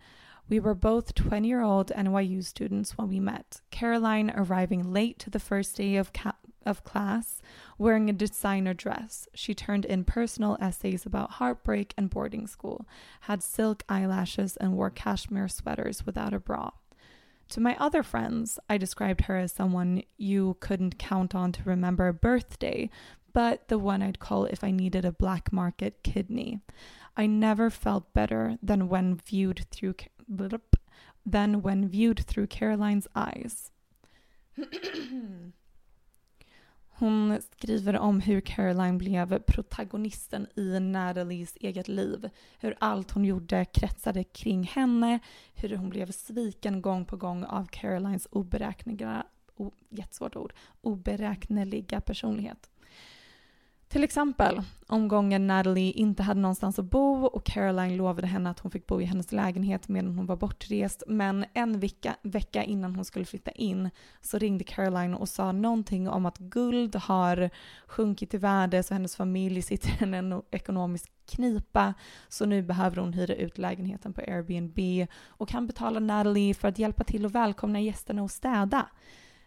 We 0.50 0.60
were 0.60 0.74
both 0.74 1.14
20 1.14 1.48
year 1.48 1.62
old 1.62 1.92
NYU 1.96 2.44
students 2.44 2.98
when 2.98 3.08
we 3.08 3.20
met. 3.20 3.62
Caroline 3.70 4.34
arriving 4.36 4.92
late 4.92 5.20
to 5.20 5.30
the 5.30 5.40
first 5.40 5.78
day 5.78 5.96
of, 5.96 6.12
ca- 6.12 6.34
of 6.66 6.84
class, 6.84 7.40
wearing 7.78 8.10
a 8.10 8.14
designer 8.14 8.74
dress. 8.74 9.28
She 9.36 9.54
turned 9.54 9.86
in 9.86 10.06
personal 10.06 10.58
essays 10.60 11.06
about 11.06 11.34
heartbreak 11.34 11.94
and 11.98 12.10
boarding 12.10 12.48
school, 12.48 12.88
had 13.22 13.44
silk 13.44 13.84
eyelashes, 13.88 14.58
and 14.58 14.74
wore 14.74 14.90
cashmere 14.90 15.48
sweaters 15.48 16.04
without 16.04 16.34
a 16.34 16.40
bra. 16.40 16.72
To 17.50 17.60
my 17.60 17.76
other 17.80 18.02
friends, 18.02 18.60
I 18.68 18.78
described 18.78 19.22
her 19.22 19.38
as 19.38 19.52
someone 19.52 20.02
you 20.18 20.58
couldn't 20.60 20.98
count 20.98 21.36
on 21.36 21.52
to 21.54 21.64
remember 21.64 22.08
a 22.08 22.14
birthday, 22.14 22.90
but 23.34 23.68
the 23.68 23.78
one 23.78 24.02
I'd 24.02 24.20
call 24.20 24.46
if 24.46 24.64
I 24.64 24.72
needed 24.72 25.06
a 25.06 25.12
black 25.12 25.54
market 25.54 26.02
kidney. 26.02 26.60
I 27.16 27.28
never 27.28 27.70
felt 27.70 28.14
better 28.14 28.58
than 28.64 28.88
when 28.88 29.16
viewed 29.16 29.66
through 29.72 29.96
Ca- 30.38 30.60
than 31.32 31.62
when 31.62 31.90
viewed 31.90 32.26
through 32.28 32.48
Caroline's 32.48 33.08
eyes. 33.14 33.72
Hon 37.00 37.42
skriver 37.42 37.98
om 37.98 38.22
hur 38.22 38.42
Caroline 38.42 38.98
blev 38.98 39.40
protagonisten 39.40 40.48
i 40.56 40.80
Natalies 40.80 41.58
eget 41.60 41.88
liv. 41.88 42.30
Hur 42.60 42.76
allt 42.80 43.12
hon 43.12 43.26
gjorde 43.26 43.66
kretsade 43.66 44.24
kring 44.24 44.64
henne, 44.64 45.20
hur 45.54 45.78
hon 45.78 45.90
blev 45.90 46.12
sviken 46.12 46.82
gång 46.82 47.06
på 47.06 47.18
gång 47.18 47.46
av 47.46 47.66
Carolines 47.66 48.28
oberäkneliga, 48.32 49.26
o, 49.56 49.72
jättesvårt 49.90 50.36
ord, 50.36 50.54
oberäkneliga 50.82 52.02
personlighet. 52.02 52.70
Till 53.90 54.04
exempel 54.04 54.62
omgången 54.88 55.48
Natalie 55.48 55.92
inte 55.92 56.24
hade 56.24 56.40
någonstans 56.40 56.80
att 56.80 56.86
bo 56.86 57.26
och 57.26 57.46
Caroline 57.46 57.98
lovade 57.98 58.28
henne 58.28 58.50
att 58.50 58.60
hon 58.60 58.72
fick 58.72 58.88
bo 58.88 59.02
i 59.02 59.06
hennes 59.06 59.32
lägenhet 59.32 59.88
medan 59.88 60.16
hon 60.16 60.26
var 60.26 60.36
bortrest. 60.36 61.04
Men 61.08 61.46
en 61.54 61.80
vecka, 61.80 62.16
vecka 62.22 62.64
innan 62.64 62.96
hon 62.96 63.06
skulle 63.06 63.26
flytta 63.26 63.52
in 63.52 63.90
så 64.22 64.38
ringde 64.38 64.64
Caroline 64.64 65.14
och 65.14 65.30
sa 65.30 65.52
någonting 65.52 66.10
om 66.10 66.26
att 66.26 66.38
guld 66.38 66.96
har 66.96 67.50
sjunkit 67.88 68.34
i 68.34 68.38
värde 68.38 68.84
så 68.84 68.94
hennes 68.94 69.16
familj 69.16 69.62
sitter 69.62 69.90
i 69.90 70.18
en 70.18 70.42
ekonomisk 70.52 71.12
knipa. 71.26 71.94
Så 72.28 72.46
nu 72.46 72.62
behöver 72.62 72.98
hon 72.98 73.14
hyra 73.14 73.36
ut 73.36 73.58
lägenheten 73.58 74.14
på 74.14 74.22
Airbnb 74.22 75.08
och 75.28 75.50
kan 75.50 75.68
betala 75.68 76.00
Natalie 76.00 76.54
för 76.54 76.68
att 76.68 76.80
hjälpa 76.80 77.04
till 77.04 77.26
och 77.26 77.36
välkomna 77.36 77.80
gästerna 77.80 78.24
och 78.24 78.32
städa. 78.32 78.90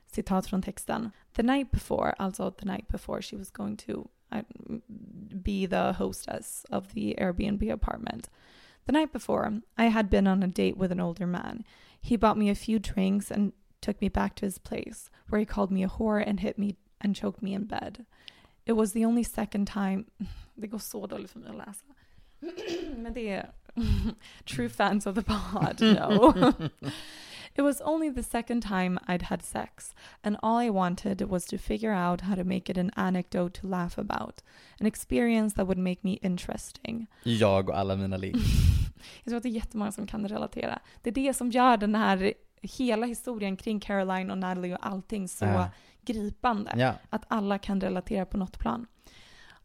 Citat 0.06 0.46
från 0.46 0.62
texten. 0.62 1.10
The 1.36 1.42
night 1.42 1.70
before, 1.70 2.12
alltså 2.12 2.50
the 2.50 2.66
night 2.66 2.88
before 2.88 3.22
she 3.22 3.36
was 3.36 3.50
going 3.50 3.76
to 3.76 4.08
be 5.42 5.66
the 5.66 5.92
hostess 5.94 6.64
of 6.70 6.94
the 6.94 7.16
Airbnb 7.18 7.70
apartment. 7.70 8.28
The 8.86 8.92
night 8.92 9.12
before, 9.12 9.60
I 9.78 9.84
had 9.86 10.10
been 10.10 10.26
on 10.26 10.42
a 10.42 10.48
date 10.48 10.76
with 10.76 10.92
an 10.92 11.00
older 11.00 11.26
man. 11.26 11.64
He 12.00 12.16
bought 12.16 12.38
me 12.38 12.50
a 12.50 12.54
few 12.54 12.78
drinks 12.78 13.30
and 13.30 13.52
took 13.80 14.00
me 14.00 14.08
back 14.08 14.34
to 14.36 14.46
his 14.46 14.58
place, 14.58 15.10
where 15.28 15.38
he 15.38 15.46
called 15.46 15.70
me 15.70 15.84
a 15.84 15.88
whore 15.88 16.22
and 16.24 16.40
hit 16.40 16.58
me 16.58 16.76
and 17.00 17.14
choked 17.14 17.42
me 17.42 17.54
in 17.54 17.64
bed. 17.64 18.06
It 18.66 18.72
was 18.72 18.92
the 18.92 19.04
only 19.04 19.22
second 19.22 19.66
time... 19.66 20.06
Det 20.54 20.66
går 20.66 20.78
så 20.78 21.06
dåligt 21.06 21.30
för 21.30 21.38
mig 21.38 21.50
att 21.50 21.56
läsa. 21.56 21.84
Men 22.96 23.12
det 23.12 23.28
är 23.28 23.50
true 24.44 24.68
fans 24.68 25.06
of 25.06 25.14
the 25.14 25.22
pod 25.22 25.78
know. 25.78 26.52
It 27.54 27.62
was 27.62 27.80
only 27.84 28.14
the 28.14 28.22
second 28.22 28.62
time 28.62 28.98
I'd 29.08 29.22
had 29.22 29.42
sex, 29.42 29.94
and 30.22 30.36
all 30.42 30.66
I 30.66 30.70
wanted 30.70 31.22
was 31.22 31.44
to 31.46 31.58
figure 31.58 31.92
out 31.92 32.20
how 32.20 32.34
to 32.36 32.44
make 32.44 32.72
it 32.72 32.78
an 32.78 32.90
anecdote 32.96 33.60
to 33.60 33.66
laugh 33.66 33.98
about, 33.98 34.42
an 34.80 34.86
experience 34.86 35.54
that 35.56 35.64
would 35.66 35.78
make 35.78 35.98
me 36.02 36.18
interesting. 36.22 37.06
Jag 37.22 37.68
och 37.68 37.78
alla 37.78 37.96
mina 37.96 38.16
ligg. 38.16 38.36
Jag 39.24 39.30
tror 39.30 39.36
att 39.36 39.42
det 39.42 39.48
är 39.48 39.50
jättemånga 39.50 39.92
som 39.92 40.06
kan 40.06 40.28
relatera. 40.28 40.78
Det 41.02 41.10
är 41.10 41.14
det 41.14 41.34
som 41.34 41.50
gör 41.50 41.76
den 41.76 41.94
här 41.94 42.32
hela 42.62 43.06
historien 43.06 43.56
kring 43.56 43.80
Caroline 43.80 44.30
och 44.30 44.38
Natalie 44.38 44.74
och 44.74 44.86
allting 44.86 45.28
så 45.28 45.44
Ja. 45.44 45.68
gripande. 46.04 46.72
Ja. 46.76 46.94
Att 47.10 47.24
alla 47.28 47.58
kan 47.58 47.80
relatera 47.80 48.26
på 48.26 48.36
något 48.38 48.58
plan. 48.58 48.86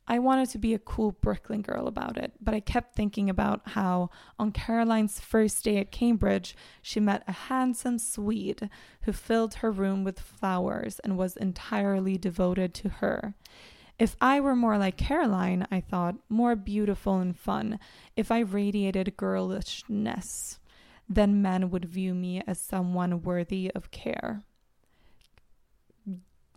I 0.08 0.20
wanted 0.20 0.50
to 0.52 0.58
be 0.58 0.74
a 0.74 0.80
cool 0.80 1.12
Brooklyn 1.12 1.62
girl 1.62 1.88
about 1.88 2.18
it, 2.18 2.32
but 2.40 2.54
I 2.54 2.62
kept 2.62 2.96
thinking 2.96 3.30
about 3.30 3.62
how 3.70 4.10
on 4.40 4.54
Caroline's 4.54 5.20
first 5.20 5.66
day 5.66 5.78
at 5.78 5.92
Cambridge, 5.92 6.56
she 6.82 7.02
met 7.02 7.24
a 7.28 7.34
handsome 7.34 8.00
Swede 8.00 8.70
who 9.02 9.12
filled 9.12 9.56
her 9.56 9.72
room 9.72 10.06
with 10.06 10.20
flowers 10.20 11.00
and 11.00 11.18
was 11.18 11.36
entirely 11.36 12.18
devoted 12.18 12.74
to 12.76 12.90
her. 12.90 13.36
If 14.00 14.16
I 14.22 14.40
were 14.40 14.56
more 14.56 14.78
like 14.78 14.96
Caroline, 14.96 15.68
I 15.72 15.82
thought, 15.82 16.16
more 16.30 16.56
beautiful 16.56 17.18
and 17.18 17.38
fun, 17.38 17.80
if 18.16 18.32
I 18.32 18.40
radiated 18.40 19.18
girlishness, 19.18 20.60
then 21.10 21.42
men 21.42 21.70
would 21.70 21.86
view 21.86 22.14
me 22.14 22.42
as 22.48 22.62
someone 22.62 23.24
worthy 23.24 23.72
of 23.74 23.92
care. 23.92 24.44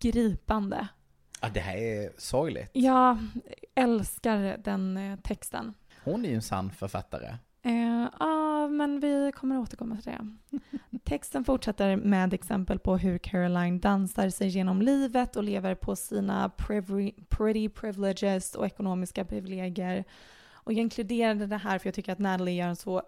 Gripande. 0.00 0.90
Ja, 1.40 1.48
det 1.48 1.60
här 1.60 1.76
är 1.76 2.10
sorgligt. 2.16 2.70
Jag 2.72 3.18
älskar 3.74 4.58
den 4.64 4.96
eh, 4.96 5.18
texten. 5.18 5.74
Hon 6.04 6.24
är 6.24 6.28
ju 6.28 6.34
en 6.34 6.42
sann 6.42 6.70
författare. 6.70 7.28
Eh, 7.62 8.08
Ja, 8.60 8.68
men 8.68 9.00
vi 9.00 9.32
kommer 9.34 9.58
återkomma 9.58 9.96
till 9.96 10.12
det. 10.12 10.98
Texten 11.04 11.44
fortsätter 11.44 11.96
med 11.96 12.34
exempel 12.34 12.78
på 12.78 12.96
hur 12.96 13.18
Caroline 13.18 13.80
dansar 13.80 14.30
sig 14.30 14.48
genom 14.48 14.82
livet 14.82 15.36
och 15.36 15.44
lever 15.44 15.74
på 15.74 15.96
sina 15.96 16.48
pretty 17.28 17.68
privileges 17.68 18.54
och 18.54 18.66
ekonomiska 18.66 19.24
privilegier. 19.24 20.04
Och 20.62 20.72
jag 20.72 20.80
inkluderade 20.80 21.46
det 21.46 21.56
här 21.56 21.78
för 21.78 21.86
jag 21.86 21.94
tycker 21.94 22.12
att 22.12 22.18
Natalie 22.18 22.54
gör 22.54 22.68
en 22.68 22.76
så 22.76 23.02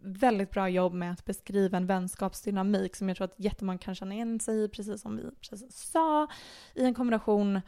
väldigt 0.00 0.50
bra 0.50 0.68
jobb 0.68 0.94
med 0.94 1.12
att 1.12 1.24
beskriva 1.24 1.76
en 1.76 1.86
vänskapsdynamik 1.86 2.96
som 2.96 3.08
jag 3.08 3.16
tror 3.16 3.24
att 3.24 3.34
jättemånga 3.40 3.78
kan 3.78 3.94
känna 3.94 4.14
igen 4.14 4.40
sig 4.40 4.64
i, 4.64 4.68
precis 4.68 5.02
som 5.02 5.16
vi 5.16 5.22
precis 5.40 5.90
sa, 5.90 6.26
i 6.74 6.84
en 6.84 6.94
kombination, 6.94 7.60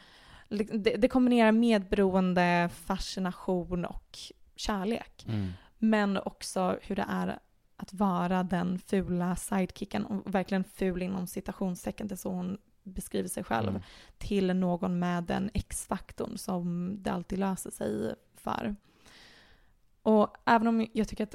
det, 0.48 0.96
det 0.96 1.08
kombinerar 1.08 1.52
medberoende, 1.52 2.70
fascination 2.72 3.84
och 3.84 4.18
kärlek. 4.56 5.24
Mm. 5.28 5.48
Men 5.78 6.16
också 6.16 6.78
hur 6.82 6.96
det 6.96 7.06
är 7.08 7.38
att 7.76 7.92
vara 7.92 8.42
den 8.42 8.78
fula 8.78 9.36
sidekicken, 9.36 10.04
och 10.04 10.34
verkligen 10.34 10.64
ful 10.64 11.02
inom 11.02 11.26
citationstecken, 11.26 12.08
det 12.08 12.14
är 12.14 12.16
så 12.16 12.30
hon 12.30 12.58
beskriver 12.82 13.28
sig 13.28 13.44
själv, 13.44 13.68
Mm. 13.68 13.82
till 14.18 14.56
någon 14.56 14.98
med 14.98 15.24
den 15.24 15.50
X-faktorn 15.54 16.38
som 16.38 16.96
det 17.02 17.12
alltid 17.12 17.38
löser 17.38 17.70
sig 17.70 18.14
för. 18.34 18.76
Och 20.02 20.36
även 20.46 20.66
om 20.66 20.86
jag 20.92 21.08
tycker 21.08 21.24
att 21.24 21.34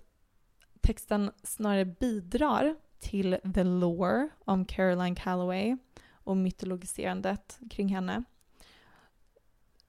texten 0.82 1.32
snarare 1.44 1.86
bidrar 1.86 2.76
till 3.00 3.38
the 3.54 3.64
lore 3.64 4.30
om 4.46 4.66
Caroline 4.66 5.16
Calloway 5.16 5.78
och 6.12 6.38
mytologiserandet 6.38 7.60
kring 7.70 7.90
henne 7.90 8.24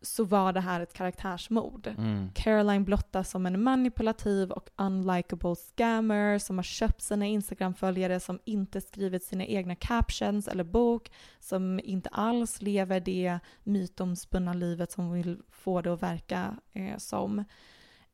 så 0.02 0.24
var 0.24 0.52
det 0.52 0.60
här 0.60 0.80
ett 0.80 0.92
karaktärsmord. 0.92 1.86
Mm. 1.86 2.30
Caroline 2.34 2.84
blottas 2.84 3.30
som 3.30 3.46
en 3.46 3.62
manipulativ 3.62 4.50
och 4.50 4.70
unlikable 4.76 5.54
scammer 5.54 6.38
som 6.38 6.58
har 6.58 6.62
köpt 6.62 7.02
sina 7.02 7.26
Instagram-följare 7.26 8.20
som 8.20 8.38
inte 8.44 8.80
skrivit 8.80 9.24
sina 9.24 9.44
egna 9.44 9.74
captions 9.74 10.48
eller 10.48 10.64
bok, 10.64 11.10
som 11.40 11.80
inte 11.84 12.08
alls 12.08 12.62
lever 12.62 13.00
det 13.00 13.38
mytomspunna 13.64 14.52
livet 14.52 14.92
som 14.92 15.12
vill 15.12 15.38
få 15.50 15.82
det 15.82 15.92
att 15.92 16.02
verka 16.02 16.56
eh, 16.72 16.96
som. 16.96 17.44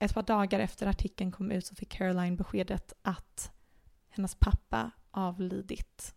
Ett 0.02 0.14
par 0.14 0.22
dagar 0.22 0.60
efter 0.60 0.86
artikeln 0.86 1.32
kom 1.32 1.50
ut 1.50 1.66
så 1.66 1.74
fick 1.74 1.88
Caroline 1.88 2.36
beskedet 2.36 2.92
att 3.02 3.52
hennes 4.08 4.34
pappa 4.34 4.90
avlidit. 5.10 6.14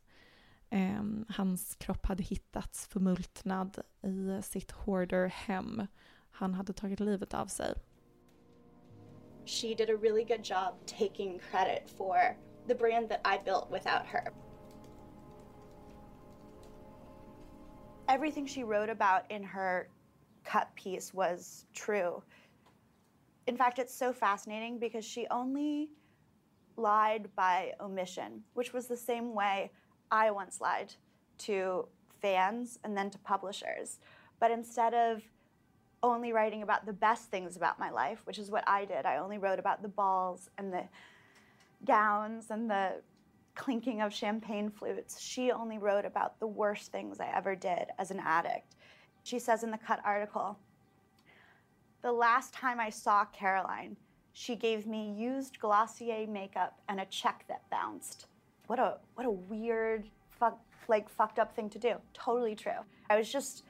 Eh, 0.70 1.04
hans 1.30 1.76
kropp 1.76 2.06
hade 2.06 2.24
hittats 2.24 2.88
förmultnad 2.88 3.80
i 4.02 4.42
sitt 4.44 4.72
hoarder-hem. 4.72 5.88
Han 6.32 6.54
hade 6.54 6.74
tagit 6.74 7.00
livet 7.00 7.34
av 7.34 7.46
sig. 7.48 7.74
She 9.46 9.76
did 9.76 9.90
a 9.90 9.98
really 10.02 10.24
good 10.24 10.46
job 10.46 10.74
taking 10.86 11.40
credit 11.40 11.90
for 11.98 12.38
the 12.68 12.76
brand 12.76 13.10
that 13.10 13.22
I 13.26 13.44
built 13.44 13.72
without 13.72 14.06
her. 14.08 14.34
Everything 18.08 18.48
she 18.48 18.64
wrote 18.64 18.92
about 18.92 19.32
in 19.32 19.44
her 19.44 19.88
cut 20.44 20.68
piece 20.76 21.14
was 21.14 21.66
true. 21.74 22.22
In 23.48 23.56
fact, 23.58 23.80
it's 23.80 23.94
so 23.94 24.12
fascinating 24.12 24.80
because 24.80 25.06
she 25.06 25.28
only 25.30 25.90
lied 26.78 27.30
by 27.36 27.74
omission, 27.80 28.44
which 28.54 28.74
was 28.74 28.88
the 28.88 28.98
same 28.98 29.34
way 29.34 29.72
I 30.12 30.32
once 30.32 30.60
lied 30.60 30.94
to 31.40 31.88
fans 32.22 32.80
and 32.84 32.98
then 32.98 33.10
to 33.12 33.18
publishers. 33.20 34.00
But 34.40 34.52
instead 34.52 34.94
of 34.94 35.22
only 36.04 36.34
writing 36.34 36.64
about 36.64 36.86
the 36.86 36.94
best 36.94 37.30
things 37.30 37.56
about 37.56 37.80
my 37.80 37.90
life, 37.90 38.22
which 38.26 38.40
is 38.40 38.52
what 38.52 38.64
I 38.68 38.86
did, 38.86 39.06
I 39.06 39.18
only 39.18 39.38
wrote 39.38 39.60
about 39.60 39.82
the 39.82 39.88
balls 39.88 40.50
and 40.58 40.74
the 40.74 40.84
gowns 41.86 42.52
and 42.52 42.70
the 42.70 43.02
clinking 43.56 44.02
of 44.02 44.14
champagne 44.14 44.70
flutes. 44.70 45.20
She 45.20 45.52
only 45.52 45.78
wrote 45.78 46.06
about 46.06 46.40
the 46.40 46.48
worst 46.48 46.92
things 46.92 47.20
I 47.20 47.32
ever 47.34 47.56
did 47.56 47.88
as 47.98 48.12
an 48.12 48.20
addict. 48.20 48.76
She 49.24 49.40
says 49.40 49.64
in 49.64 49.72
the 49.72 49.78
cut 49.78 50.00
article, 50.04 50.58
the 52.06 52.12
last 52.12 52.54
time 52.54 52.80
I 52.80 52.92
saw 52.92 53.26
Caroline, 53.26 53.98
she 54.34 54.56
gave 54.56 54.86
me 54.86 55.12
used 55.18 55.60
Glossier 55.60 56.28
makeup 56.28 56.80
and 56.88 57.00
a 57.00 57.06
check 57.06 57.46
that 57.48 57.68
bounced. 57.72 58.28
What 58.68 58.78
a 58.78 58.98
what 59.16 59.26
a 59.26 59.32
weird 59.32 60.12
fuck 60.30 60.60
like 60.88 61.10
fucked 61.10 61.40
up 61.40 61.56
thing 61.56 61.68
to 61.72 61.80
do. 61.80 61.96
Totally 62.14 62.54
true. 62.54 62.84
I 63.10 63.18
was 63.18 63.32
just 63.32 63.64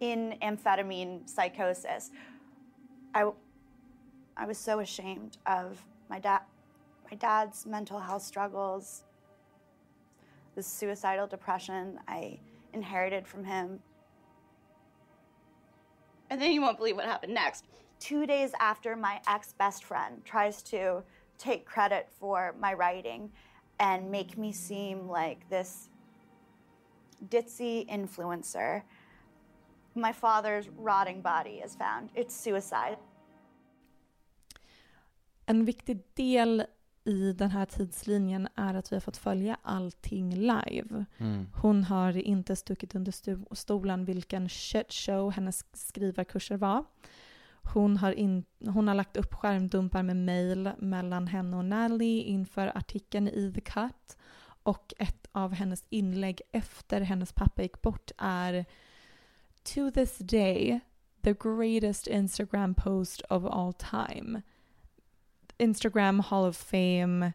in 0.00 0.36
amphetamine 0.42 1.26
psychosis. 1.26 2.10
I 3.14 3.30
I 4.36 4.44
was 4.44 4.58
so 4.58 4.80
ashamed 4.80 5.38
of 5.46 5.82
my 6.10 6.18
dad 6.18 6.42
my 7.10 7.16
dad's 7.16 7.64
mental 7.64 7.98
health 7.98 8.24
struggles, 8.24 9.04
the 10.54 10.62
suicidal 10.62 11.26
depression 11.26 11.98
I 12.06 12.40
inherited 12.74 13.26
from 13.26 13.42
him. 13.42 13.80
And 16.30 16.40
then 16.40 16.52
you 16.52 16.60
won't 16.60 16.78
believe 16.78 16.96
what 16.96 17.04
happened 17.04 17.34
next. 17.34 17.64
Two 17.98 18.26
days 18.26 18.52
after 18.60 18.96
my 18.96 19.20
ex 19.26 19.52
best 19.52 19.84
friend 19.84 20.22
tries 20.24 20.62
to 20.64 21.02
take 21.38 21.64
credit 21.64 22.08
for 22.18 22.54
my 22.60 22.74
writing 22.74 23.30
and 23.78 24.10
make 24.10 24.36
me 24.36 24.52
seem 24.52 25.08
like 25.08 25.48
this 25.48 25.88
ditzy 27.28 27.88
influencer, 27.88 28.82
my 29.94 30.12
father's 30.12 30.68
rotting 30.76 31.20
body 31.22 31.62
is 31.64 31.74
found. 31.74 32.10
It's 32.14 32.34
suicide. 32.34 32.98
En 35.48 35.64
viktig 35.64 36.02
del 36.16 36.66
i 37.06 37.32
den 37.32 37.50
här 37.50 37.66
tidslinjen 37.66 38.48
är 38.54 38.74
att 38.74 38.92
vi 38.92 38.96
har 38.96 39.00
fått 39.00 39.16
följa 39.16 39.56
allting 39.62 40.34
live. 40.34 41.04
Mm. 41.18 41.46
Hon 41.54 41.84
har 41.84 42.16
inte 42.16 42.56
stuckit 42.56 42.94
under 42.94 43.12
sto- 43.12 43.54
stolen 43.54 44.04
vilken 44.04 44.48
shit 44.48 44.92
show 44.92 45.30
hennes 45.32 45.64
skrivarkurser 45.72 46.56
var. 46.56 46.84
Hon 47.74 47.96
har, 47.96 48.12
in, 48.12 48.44
hon 48.58 48.88
har 48.88 48.94
lagt 48.94 49.16
upp 49.16 49.34
skärmdumpar 49.34 50.02
med 50.02 50.16
mail 50.16 50.70
mellan 50.78 51.26
henne 51.26 51.56
och 51.56 51.64
Natalie 51.64 52.22
inför 52.22 52.76
artikeln 52.78 53.28
i 53.28 53.52
The 53.54 53.60
Cut. 53.60 54.16
Och 54.62 54.94
ett 54.98 55.26
av 55.32 55.52
hennes 55.52 55.84
inlägg 55.88 56.40
efter 56.52 57.00
hennes 57.00 57.32
pappa 57.32 57.62
gick 57.62 57.82
bort 57.82 58.10
är 58.18 58.64
To 59.74 59.90
this 59.90 60.18
day, 60.18 60.80
the 61.22 61.32
greatest 61.32 62.06
Instagram 62.06 62.74
post 62.74 63.20
of 63.20 63.44
all 63.44 63.72
time. 63.72 64.42
Instagram 65.58 66.20
Hall 66.20 66.44
of 66.44 66.56
Fame. 66.56 67.32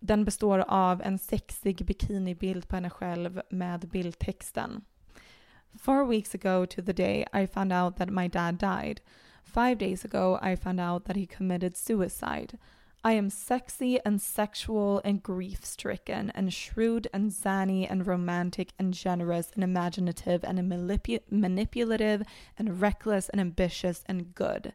Den 0.00 0.24
består 0.24 0.64
av 0.68 1.02
en 1.02 1.18
sexig 1.18 1.86
bikinibild 1.86 2.68
på 2.68 2.76
henne 2.76 2.90
själv 2.90 3.42
med 3.50 3.88
bildtexten. 3.88 4.84
Four 5.78 6.04
weeks 6.06 6.34
ago 6.34 6.66
to 6.66 6.82
the 6.82 6.92
day 6.92 7.24
I 7.32 7.46
found 7.46 7.72
out 7.72 7.96
that 7.96 8.10
my 8.10 8.28
dad 8.28 8.58
died. 8.58 9.00
Five 9.44 9.78
days 9.78 10.04
ago 10.04 10.38
I 10.42 10.56
found 10.56 10.80
out 10.80 11.04
that 11.04 11.16
he 11.16 11.26
committed 11.26 11.76
suicide. 11.76 12.58
I 13.06 13.12
am 13.12 13.28
sexy 13.28 13.98
and 14.04 14.22
sexual 14.22 15.02
and 15.04 15.22
grief 15.22 15.62
stricken 15.64 16.30
and 16.34 16.50
shrewd 16.52 17.06
and 17.12 17.30
zany 17.30 17.86
and 17.86 18.06
romantic 18.06 18.72
and 18.78 18.94
generous 18.94 19.50
and 19.54 19.62
imaginative 19.62 20.42
and 20.42 20.58
manipu- 20.60 21.20
manipulative 21.30 22.22
and 22.58 22.80
reckless 22.80 23.28
and 23.28 23.40
ambitious 23.40 24.04
and 24.06 24.34
good. 24.34 24.72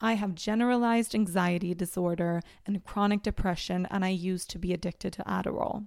I 0.00 0.14
have 0.14 0.36
generalized 0.36 1.14
anxiety 1.14 1.74
disorder 1.74 2.40
and 2.64 2.84
chronic 2.84 3.22
depression, 3.22 3.86
and 3.90 4.04
I 4.04 4.10
used 4.10 4.48
to 4.50 4.58
be 4.58 4.72
addicted 4.72 5.12
to 5.14 5.24
Adderall. 5.24 5.86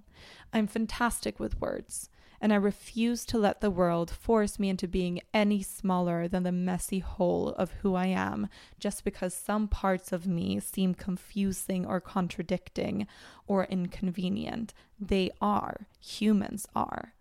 I'm 0.52 0.66
fantastic 0.66 1.40
with 1.40 1.60
words, 1.60 2.10
and 2.38 2.52
I 2.52 2.56
refuse 2.56 3.24
to 3.26 3.38
let 3.38 3.62
the 3.62 3.70
world 3.70 4.10
force 4.10 4.58
me 4.58 4.68
into 4.68 4.86
being 4.86 5.20
any 5.32 5.62
smaller 5.62 6.28
than 6.28 6.42
the 6.42 6.52
messy 6.52 6.98
whole 6.98 7.50
of 7.50 7.72
who 7.80 7.94
I 7.94 8.06
am 8.06 8.48
just 8.78 9.02
because 9.02 9.32
some 9.32 9.66
parts 9.66 10.12
of 10.12 10.26
me 10.26 10.60
seem 10.60 10.92
confusing 10.92 11.86
or 11.86 12.00
contradicting 12.00 13.06
or 13.46 13.64
inconvenient. 13.64 14.74
They 15.00 15.30
are. 15.40 15.86
Humans 16.00 16.66
are. 16.76 17.14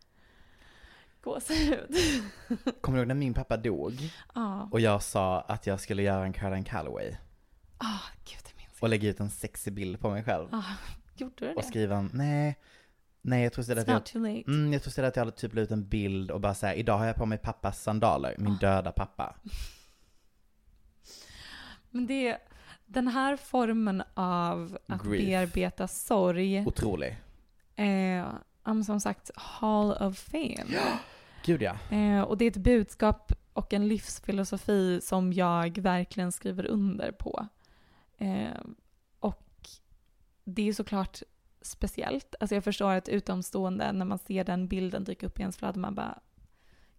Gåshud. 1.21 1.95
Kommer 2.81 2.97
du 2.97 3.01
ihåg 3.01 3.07
när 3.07 3.15
min 3.15 3.33
pappa 3.33 3.57
dog? 3.57 3.93
Ja. 4.35 4.69
Och 4.71 4.79
jag 4.79 5.03
sa 5.03 5.41
att 5.41 5.67
jag 5.67 5.79
skulle 5.79 6.03
göra 6.03 6.25
en 6.25 6.33
Caroline 6.33 6.63
Calloway. 6.63 7.15
Ah, 7.77 7.99
gud, 8.25 8.39
det 8.43 8.57
minns 8.57 8.81
Och 8.81 8.89
lägga 8.89 9.09
ut 9.09 9.19
en 9.19 9.29
sexig 9.29 9.73
bild 9.73 9.99
på 9.99 10.09
mig 10.09 10.23
själv. 10.23 10.47
Ah, 10.51 10.63
gjorde 11.15 11.33
du 11.37 11.45
det? 11.45 11.53
Och 11.53 11.63
skriva 11.63 11.95
en, 11.95 12.09
nej, 12.13 12.59
nej 13.21 13.43
jag 13.43 13.53
tror 13.53 13.61
istället 13.61 13.89
att 13.89 14.13
jag, 14.13 14.25
mm, 14.25 14.73
jag 14.73 14.81
tror 14.81 14.89
istället 14.89 15.09
att 15.09 15.15
jag 15.15 15.25
hade 15.25 15.37
typ 15.37 15.57
ut 15.57 15.71
en 15.71 15.87
bild 15.87 16.31
och 16.31 16.41
bara 16.41 16.53
säga 16.53 16.75
idag 16.75 16.97
har 16.97 17.05
jag 17.05 17.15
på 17.15 17.25
mig 17.25 17.37
pappas 17.37 17.83
sandaler, 17.83 18.35
min 18.37 18.57
döda 18.57 18.91
pappa. 18.91 19.35
Men 21.91 22.07
det 22.07 22.37
den 22.85 23.07
här 23.07 23.37
formen 23.37 24.03
av 24.13 24.77
att 24.87 25.03
Grief. 25.03 25.25
bearbeta 25.25 25.87
sorg. 25.87 26.67
Otrolig. 26.67 27.17
Eh, 27.75 28.25
ja, 28.63 28.83
som 28.83 28.99
sagt, 28.99 29.31
Hall 29.35 29.91
of 29.91 30.17
Fame. 30.17 30.65
Gud 31.45 31.61
ja. 31.61 31.75
Eh, 31.89 32.21
och 32.21 32.37
det 32.37 32.45
är 32.45 32.51
ett 32.51 32.57
budskap 32.57 33.33
och 33.53 33.73
en 33.73 33.87
livsfilosofi 33.87 34.99
som 35.01 35.33
jag 35.33 35.77
verkligen 35.77 36.31
skriver 36.31 36.65
under 36.65 37.11
på. 37.11 37.47
Eh, 38.17 38.61
och 39.19 39.69
det 40.43 40.69
är 40.69 40.73
såklart 40.73 41.21
speciellt. 41.61 42.35
Alltså 42.39 42.55
jag 42.55 42.63
förstår 42.63 42.91
att 42.91 43.09
utomstående, 43.09 43.91
när 43.91 44.05
man 44.05 44.19
ser 44.19 44.43
den 44.43 44.67
bilden 44.67 45.03
dyka 45.03 45.25
upp 45.25 45.39
i 45.39 45.41
ens 45.41 45.57
flöde, 45.57 45.79
man 45.79 45.95
bara 45.95 46.19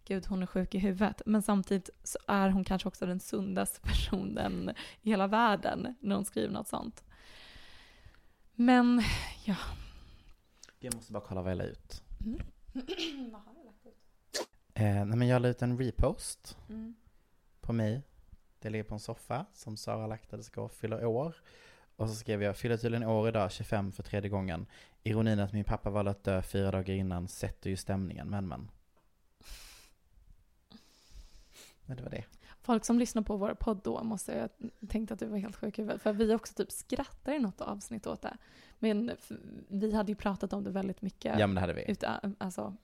Gud, 0.05 0.25
hon 0.25 0.41
är 0.41 0.45
sjuk 0.45 0.75
i 0.75 0.79
huvudet. 0.79 1.21
Men 1.25 1.41
samtidigt 1.41 1.89
så 2.03 2.17
är 2.27 2.49
hon 2.49 2.63
kanske 2.63 2.87
också 2.87 3.05
den 3.05 3.19
sundaste 3.19 3.79
personen 3.87 4.71
i 5.01 5.09
hela 5.09 5.27
världen 5.27 5.95
när 5.99 6.15
hon 6.15 6.25
skriver 6.25 6.53
något 6.53 6.67
sånt. 6.67 7.03
Men, 8.55 9.03
ja. 9.43 9.55
Jag 10.83 10.95
måste 10.95 11.13
bara 11.13 11.23
kolla 11.23 11.41
vad 11.41 11.51
jag 11.51 11.57
la 11.57 11.63
ut. 11.63 12.03
Mm. 12.25 12.39
Vad 13.31 13.41
har 13.41 13.53
jag 13.57 13.65
lagt 13.65 13.85
ut? 13.85 13.97
Eh, 14.73 14.83
nej 15.05 15.17
men 15.17 15.27
jag 15.27 15.41
la 15.41 15.47
ut 15.47 15.61
en 15.61 15.77
repost 15.77 16.57
Mm. 16.69 16.95
på 17.61 17.73
mig. 17.73 18.01
Det 18.59 18.69
ligger 18.69 18.83
på 18.83 18.93
en 18.93 18.99
soffa 18.99 19.45
som 19.53 19.77
Sara 19.77 20.07
Laktade 20.07 20.43
ska 20.43 20.69
fylla 20.69 21.07
år. 21.07 21.35
Och 21.95 22.09
så 22.09 22.15
skrev 22.15 22.43
jag, 22.43 22.57
fyller 22.57 22.77
tydligen 22.77 23.03
år 23.07 23.27
idag, 23.27 23.51
25 23.51 23.91
för 23.91 24.03
tredje 24.03 24.29
gången. 24.29 24.65
Ironin 25.03 25.39
att 25.39 25.53
min 25.53 25.63
pappa 25.63 25.89
valde 25.89 26.11
att 26.11 26.23
dö 26.23 26.41
fyra 26.41 26.71
dagar 26.71 26.93
innan 26.93 27.27
sätter 27.27 27.69
ju 27.69 27.77
stämningen, 27.77 28.29
men 28.29 28.47
men. 28.47 28.71
Men 31.85 31.97
det 31.97 32.03
var 32.03 32.09
det. 32.09 32.25
Folk 32.61 32.85
som 32.85 32.99
lyssnar 32.99 33.21
på 33.21 33.37
vår 33.37 33.53
podd 33.53 33.81
då 33.83 34.03
måste 34.03 34.39
ha 34.39 34.67
tänkt 34.87 35.11
att 35.11 35.19
du 35.19 35.25
var 35.25 35.37
helt 35.37 35.55
sjuk 35.55 35.79
i 35.79 35.81
huvudet. 35.81 36.01
För 36.01 36.13
vi 36.13 36.33
också 36.35 36.53
typ 36.53 36.71
skrattar 36.71 37.33
i 37.33 37.39
något 37.39 37.61
avsnitt 37.61 38.07
åt 38.07 38.21
det. 38.21 38.37
Men 38.83 39.11
vi 39.67 39.93
hade 39.93 40.11
ju 40.11 40.15
pratat 40.15 40.53
om 40.53 40.63
det 40.63 40.69
väldigt 40.69 41.01
mycket. 41.01 41.39
Ja, 41.39 41.47
men 41.47 41.55
det 41.55 41.61
hade 41.61 41.73
vi. 41.73 41.91
Uta, 41.91 42.33
alltså, 42.37 42.75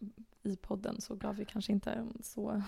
I 0.43 0.55
podden 0.55 1.01
så 1.01 1.15
gav 1.15 1.35
vi 1.35 1.45
kanske 1.45 1.71
inte 1.71 2.05
så 2.21 2.61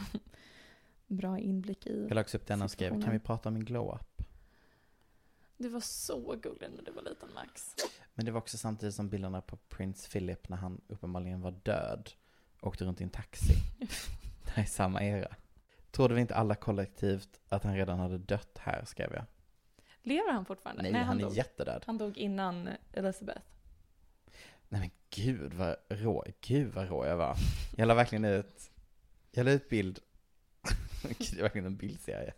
bra 1.08 1.40
inblick 1.40 1.88
i 1.88 2.06
Jag 2.10 2.16
la 2.16 2.22
också 2.22 2.38
upp 2.38 2.48
den 2.48 2.62
och 2.62 2.72
skrev, 2.72 3.02
kan 3.02 3.12
vi 3.12 3.20
prata 3.20 3.50
om 3.50 3.54
min 3.54 3.66
glow-up? 3.66 4.22
Du 5.58 5.70
var 5.70 5.80
så 5.80 6.36
gullig 6.42 6.70
när 6.76 6.84
du 6.84 6.92
var 6.92 7.02
liten 7.02 7.30
Max. 7.36 7.76
Men 8.14 8.26
det 8.26 8.32
var 8.32 8.40
också 8.40 8.58
samtidigt 8.58 8.96
som 8.96 9.10
bilderna 9.10 9.42
på 9.42 9.58
Prince 9.58 10.10
Philip 10.10 10.50
när 10.50 10.58
han 10.58 10.82
uppenbarligen 10.88 11.42
var 11.42 11.52
död. 11.52 12.10
Åkte 12.62 12.86
runt 12.86 13.02
i 13.02 13.04
en 13.04 13.10
taxi. 13.10 13.54
det 14.46 14.52
här 14.52 14.64
är 14.64 14.68
samma 14.68 15.04
era. 15.04 15.36
Trodde 15.92 16.14
vi 16.14 16.22
inte 16.22 16.36
alla 16.36 16.56
kollektivt 16.56 17.40
att 17.50 17.64
han 17.64 17.76
redan 17.76 18.00
hade 18.00 18.18
dött 18.18 18.58
här, 18.58 18.86
skrev 18.86 19.14
jag. 19.14 19.26
Lever 20.04 20.32
han 20.32 20.46
fortfarande? 20.46 20.84
Nej, 20.84 20.94
han 20.94 21.18
är 21.18 21.24
dog. 21.24 21.34
jättedöd. 21.34 21.84
Han 21.86 21.98
dog 21.98 22.18
innan 22.18 22.70
Elizabeth. 22.94 23.42
Nej 24.70 24.82
men 24.82 24.92
gud 25.10 25.54
vad 25.54 25.76
rå, 25.90 26.26
gud 26.42 26.74
vad 26.74 26.90
rå 26.90 27.06
jag 27.06 27.18
var. 27.18 27.36
Jag 27.76 27.88
la 27.88 27.94
verkligen 27.94 28.26
ut, 28.26 28.72
jag 29.32 29.46
la 29.46 29.52
ut 29.52 29.70
bild, 29.70 30.00
Gud, 31.02 31.16
det 31.32 31.40
är 31.40 31.42
verkligen 31.42 31.66
en 31.66 31.78
bildserie. 31.78 32.34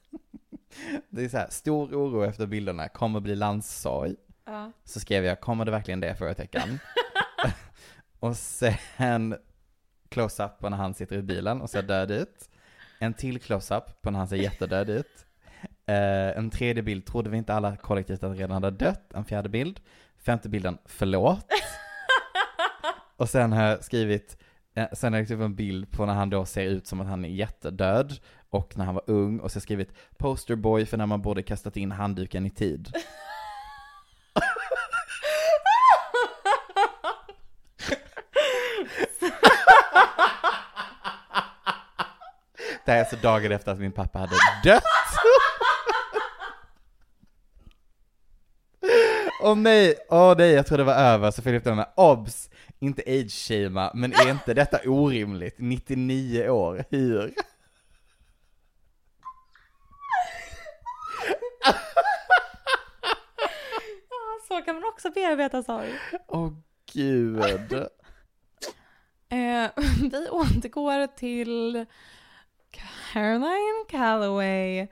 Det 1.09 1.25
är 1.25 1.29
så 1.29 1.37
här, 1.37 1.49
stor 1.49 1.95
oro 1.95 2.23
efter 2.23 2.45
bilderna, 2.45 2.89
kommer 2.89 3.19
bli 3.19 3.35
landssorg. 3.35 4.15
Ja. 4.45 4.71
Så 4.83 4.99
skrev 4.99 5.25
jag, 5.25 5.41
kommer 5.41 5.65
det 5.65 5.71
verkligen 5.71 5.99
det? 5.99 6.15
Frågetecken. 6.15 6.79
och 8.19 8.37
sen 8.37 9.35
close-up 10.09 10.59
på 10.59 10.69
när 10.69 10.77
han 10.77 10.93
sitter 10.93 11.15
i 11.17 11.21
bilen 11.21 11.61
och 11.61 11.69
ser 11.69 11.81
död 11.81 12.11
ut. 12.11 12.49
En 12.99 13.13
till 13.13 13.39
close-up 13.39 14.01
på 14.01 14.11
när 14.11 14.19
han 14.19 14.27
ser 14.27 14.35
jättedöd 14.35 14.89
ut. 14.89 15.25
Eh, 15.85 16.37
en 16.37 16.49
tredje 16.49 16.83
bild 16.83 17.05
trodde 17.05 17.29
vi 17.29 17.37
inte 17.37 17.53
alla 17.53 17.75
kollektivt 17.75 18.23
att 18.23 18.37
redan 18.37 18.63
hade 18.63 18.77
dött. 18.77 19.13
En 19.13 19.25
fjärde 19.25 19.49
bild. 19.49 19.79
Femte 20.25 20.49
bilden, 20.49 20.77
förlåt. 20.85 21.45
och 23.17 23.29
sen 23.29 23.51
har 23.51 23.63
jag 23.63 23.83
skrivit, 23.83 24.37
eh, 24.75 24.87
sen 24.93 25.13
har 25.13 25.19
jag 25.19 25.31
upp 25.31 25.41
en 25.41 25.55
bild 25.55 25.91
på 25.91 26.05
när 26.05 26.13
han 26.13 26.29
då 26.29 26.45
ser 26.45 26.63
ut 26.63 26.87
som 26.87 27.01
att 27.01 27.07
han 27.07 27.25
är 27.25 27.29
jättedöd. 27.29 28.13
Och 28.49 28.77
när 28.77 28.85
han 28.85 28.95
var 28.95 29.03
ung. 29.07 29.39
Och 29.39 29.51
så 29.51 29.55
har 29.55 29.59
jag 29.59 29.63
skrivit, 29.63 29.93
posterboy 30.17 30.85
för 30.85 30.97
när 30.97 31.05
man 31.05 31.21
borde 31.21 31.43
kastat 31.43 31.77
in 31.77 31.91
handduken 31.91 32.45
i 32.45 32.49
tid. 32.49 32.93
Det 42.85 42.91
här 42.91 42.97
är 42.97 43.03
alltså 43.03 43.15
dagen 43.15 43.51
efter 43.51 43.71
att 43.71 43.79
min 43.79 43.91
pappa 43.91 44.19
hade 44.19 44.35
dött. 44.63 44.83
Åh 49.45 49.55
nej, 49.55 49.95
åh 50.09 50.35
nej, 50.37 50.51
jag 50.51 50.65
tror 50.67 50.77
det 50.77 50.83
var 50.83 50.93
över, 50.93 51.31
så 51.31 51.41
Filip 51.41 51.63
den 51.63 51.75
med 51.75 51.87
obs, 51.95 52.49
inte 52.79 53.01
age-shama, 53.01 53.91
men 53.93 54.13
är 54.13 54.29
inte 54.29 54.53
detta 54.53 54.79
orimligt? 54.89 55.55
99 55.57 56.49
år, 56.49 56.85
hur? 56.89 57.33
Så 64.47 64.61
kan 64.61 64.75
man 64.75 64.83
också 64.83 65.11
bearbeta 65.11 65.63
sorg. 65.63 65.93
Åh 66.27 66.53
gud. 66.93 67.73
Eh, 69.29 69.69
vi 70.11 70.27
återgår 70.29 71.07
till 71.07 71.85
Caroline 72.71 73.85
Calloway. 73.89 74.87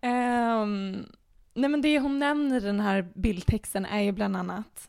Ehm, 0.00 1.06
nej 1.54 1.70
men 1.70 1.80
det 1.82 1.98
hon 1.98 2.18
nämner 2.18 2.56
i 2.56 2.60
den 2.60 2.80
här 2.80 3.08
bildtexten 3.14 3.86
är 3.86 4.00
ju 4.00 4.12
bland 4.12 4.36
annat 4.36 4.86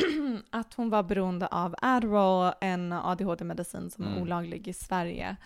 att 0.50 0.74
hon 0.74 0.90
var 0.90 1.02
beroende 1.02 1.46
av 1.46 1.74
Adderall, 1.82 2.54
en 2.60 2.92
ADHD-medicin 2.92 3.90
som 3.90 4.04
är 4.04 4.08
Mm. 4.08 4.22
olaglig 4.22 4.68
i 4.68 4.72
Sverige. 4.72 5.36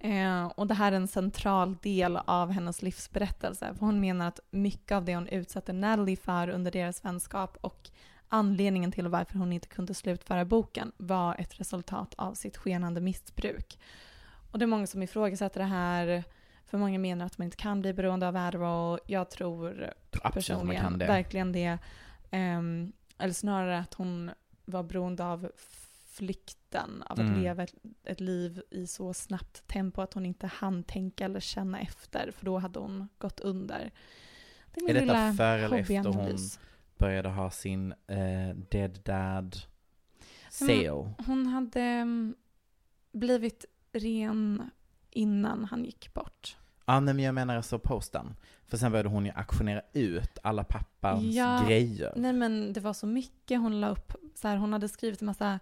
Eh, 0.00 0.46
och 0.46 0.66
det 0.66 0.74
här 0.74 0.92
är 0.92 0.96
en 0.96 1.08
central 1.08 1.76
del 1.82 2.16
av 2.16 2.50
hennes 2.50 2.82
livsberättelse. 2.82 3.74
För 3.78 3.86
hon 3.86 4.00
menar 4.00 4.28
att 4.28 4.40
mycket 4.50 4.92
av 4.96 5.04
det 5.04 5.14
hon 5.14 5.28
utsatte 5.28 5.72
Natalie 5.72 6.16
för 6.16 6.48
under 6.48 6.70
deras 6.70 7.04
vänskap 7.04 7.58
och 7.60 7.90
anledningen 8.28 8.92
till 8.92 9.08
varför 9.08 9.38
hon 9.38 9.52
inte 9.52 9.68
kunde 9.68 9.94
slutföra 9.94 10.44
boken 10.44 10.92
var 10.96 11.34
ett 11.38 11.60
resultat 11.60 12.14
av 12.18 12.34
sitt 12.34 12.56
skenande 12.56 13.00
missbruk. 13.00 13.78
Och 14.52 14.58
det 14.58 14.64
är 14.64 14.66
många 14.66 14.86
som 14.86 15.02
ifrågasätter 15.02 15.60
det 15.60 15.66
här. 15.66 16.24
För 16.68 16.78
många 16.78 16.98
menar 16.98 17.26
att 17.26 17.38
man 17.38 17.44
inte 17.44 17.56
kan 17.56 17.80
bli 17.80 17.92
beroende 17.92 18.28
av 18.28 18.36
Adderall. 18.36 18.98
Jag 19.06 19.30
tror 19.30 19.68
absolut 20.10 20.24
man 20.24 20.32
personligen 20.32 20.82
kan 20.82 20.98
det. 20.98 21.06
verkligen 21.06 21.52
det. 21.52 21.78
Ehm, 22.30 22.92
eller 23.18 23.34
snarare 23.34 23.78
att 23.78 23.94
hon 23.94 24.30
var 24.64 24.82
beroende 24.82 25.24
av 25.24 25.50
flykten, 26.06 27.02
av 27.06 27.12
att 27.12 27.18
Mm. 27.18 27.42
leva 27.42 27.62
ett, 27.62 27.74
ett 28.04 28.20
liv 28.20 28.62
i 28.70 28.86
så 28.86 29.14
snabbt 29.14 29.66
tempo 29.68 30.00
att 30.02 30.14
hon 30.14 30.26
inte 30.26 30.46
hann 30.46 30.82
tänka 30.82 31.24
eller 31.24 31.40
känna 31.40 31.80
efter, 31.80 32.30
för 32.30 32.44
då 32.44 32.58
hade 32.58 32.78
hon 32.78 33.08
gått 33.18 33.40
under. 33.40 33.90
Det 34.74 34.80
är 34.80 34.86
min 34.86 34.96
Är 34.96 35.00
detta 35.00 35.32
före 35.32 35.64
eller 35.64 35.78
efter 35.78 36.04
hon 36.04 36.36
började 36.98 37.28
ha 37.28 37.50
sin 37.50 37.92
eh, 38.06 38.54
dead 38.70 39.00
dad 39.04 39.56
sale? 40.50 41.14
Hon 41.26 41.46
hade 41.46 41.80
mm, 41.80 42.34
blivit 43.12 43.64
ren 43.92 44.70
innan 45.18 45.64
han 45.64 45.84
gick 45.84 46.14
bort. 46.14 46.56
Ja, 46.86 47.00
nej, 47.00 47.14
men 47.14 47.24
jag 47.24 47.34
menar 47.34 47.56
alltså 47.56 47.78
posten. 47.78 48.34
För 48.66 48.76
sen 48.76 48.92
började 48.92 49.08
hon 49.08 49.26
ju 49.26 49.32
auktionera 49.32 49.82
ut 49.92 50.38
alla 50.42 50.64
pappans 50.64 51.36
grejer. 51.66 52.12
Nej 52.16 52.32
men 52.32 52.72
det 52.72 52.80
var 52.80 52.92
så 52.92 53.06
mycket 53.06 53.60
hon 53.60 53.80
la 53.80 53.88
upp. 53.88 54.12
Så 54.34 54.48
här, 54.48 54.56
hon 54.56 54.72
hade 54.72 54.88
skrivit 54.88 55.20
en 55.20 55.26
massa 55.26 55.60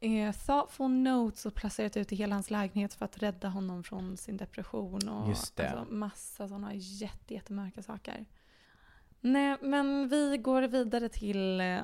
eh, 0.00 0.32
thoughtful 0.32 0.90
notes 0.90 1.46
och 1.46 1.54
placerat 1.54 1.96
ut 1.96 2.12
i 2.12 2.16
hela 2.16 2.34
hans 2.34 2.50
lägenhet 2.50 2.94
för 2.94 3.04
att 3.04 3.22
rädda 3.22 3.48
honom 3.48 3.84
från 3.84 4.16
sin 4.16 4.36
depression. 4.36 5.08
Och 5.08 5.28
Just 5.28 5.56
det. 5.56 5.70
Alltså, 5.70 5.94
massa 5.94 6.48
sådana 6.48 6.74
jätte, 6.74 7.34
jättemörka 7.34 7.82
saker. 7.82 8.24
Nej, 9.20 9.56
men 9.62 10.08
vi 10.08 10.36
går 10.36 10.62
vidare 10.62 11.08
till 11.08 11.60
eh, 11.60 11.78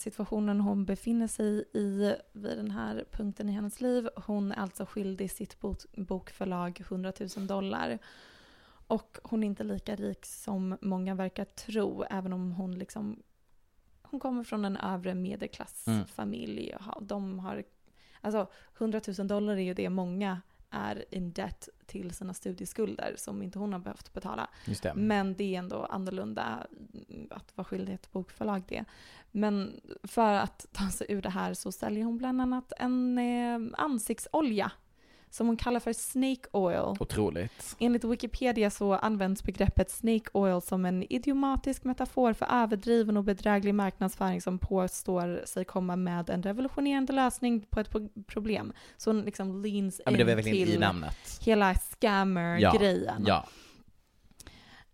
situationen 0.00 0.60
hon 0.60 0.84
befinner 0.84 1.26
sig 1.26 1.64
i 1.72 2.16
vid 2.32 2.56
den 2.56 2.70
här 2.70 3.04
punkten 3.12 3.48
i 3.48 3.52
hennes 3.52 3.80
liv. 3.80 4.08
Hon 4.26 4.52
är 4.52 4.56
alltså 4.56 4.86
skyldig 4.86 5.30
sitt 5.30 5.60
bok, 5.60 5.78
bokförlag 5.96 6.80
100 6.80 7.12
000 7.36 7.46
dollar. 7.46 7.98
Och 8.86 9.18
hon 9.22 9.42
är 9.42 9.46
inte 9.46 9.64
lika 9.64 9.96
rik 9.96 10.26
som 10.26 10.76
många 10.80 11.14
verkar 11.14 11.44
tro, 11.44 12.04
även 12.10 12.32
om 12.32 12.52
hon 12.52 12.78
liksom 12.78 13.22
hon 14.10 14.20
kommer 14.20 14.44
från 14.44 14.64
en 14.64 14.76
övre 14.76 15.14
medelklassfamilj. 15.14 16.70
Mm. 16.70 17.06
De 17.06 17.38
har, 17.38 17.64
alltså 18.20 18.50
100 18.78 19.00
000 19.18 19.28
dollar 19.28 19.52
är 19.52 19.62
ju 19.62 19.74
det 19.74 19.90
många 19.90 20.40
är 20.70 21.14
in 21.14 21.32
debt 21.32 21.68
till 21.86 22.14
sina 22.14 22.34
studieskulder 22.34 23.14
som 23.16 23.42
inte 23.42 23.58
hon 23.58 23.72
har 23.72 23.80
behövt 23.80 24.12
betala. 24.12 24.50
Det. 24.82 24.94
Men 24.94 25.34
det 25.34 25.54
är 25.54 25.58
ändå 25.58 25.84
annorlunda 25.84 26.66
att 27.30 27.56
vara 27.56 27.64
skyldig 27.64 27.94
ett 27.94 28.12
bokförlag 28.12 28.62
det. 28.68 28.84
Men 29.30 29.80
för 30.02 30.32
att 30.34 30.66
ta 30.72 30.88
sig 30.90 31.06
ur 31.10 31.22
det 31.22 31.30
här 31.30 31.54
så 31.54 31.72
säljer 31.72 32.04
hon 32.04 32.18
bland 32.18 32.40
annat 32.42 32.72
en 32.78 33.18
eh, 33.18 33.80
ansiktsolja 33.82 34.70
som 35.30 35.46
hon 35.46 35.56
kallar 35.56 35.80
för 35.80 35.92
snake 35.92 36.48
oil. 36.52 36.96
Otroligt. 37.00 37.76
Enligt 37.78 38.04
Wikipedia 38.04 38.70
så 38.70 38.94
används 38.94 39.42
begreppet 39.42 39.90
snake 39.90 40.30
oil 40.32 40.60
som 40.62 40.84
en 40.84 41.02
idiomatisk 41.12 41.84
metafor 41.84 42.32
för 42.32 42.46
överdriven 42.50 43.16
och 43.16 43.24
bedräglig 43.24 43.74
marknadsföring 43.74 44.40
som 44.40 44.58
påstår 44.58 45.42
sig 45.44 45.64
komma 45.64 45.96
med 45.96 46.30
en 46.30 46.42
revolutionerande 46.42 47.12
lösning 47.12 47.60
på 47.60 47.80
ett 47.80 47.90
pro- 47.90 48.08
problem. 48.26 48.72
Så 48.96 49.10
hon 49.10 49.22
liksom 49.22 49.62
leans 49.62 50.00
Ja, 50.04 50.10
in 50.10 50.16
till 50.42 50.80
hela 51.40 51.74
scammer-grejen. 51.74 53.24
Ja. 53.26 53.46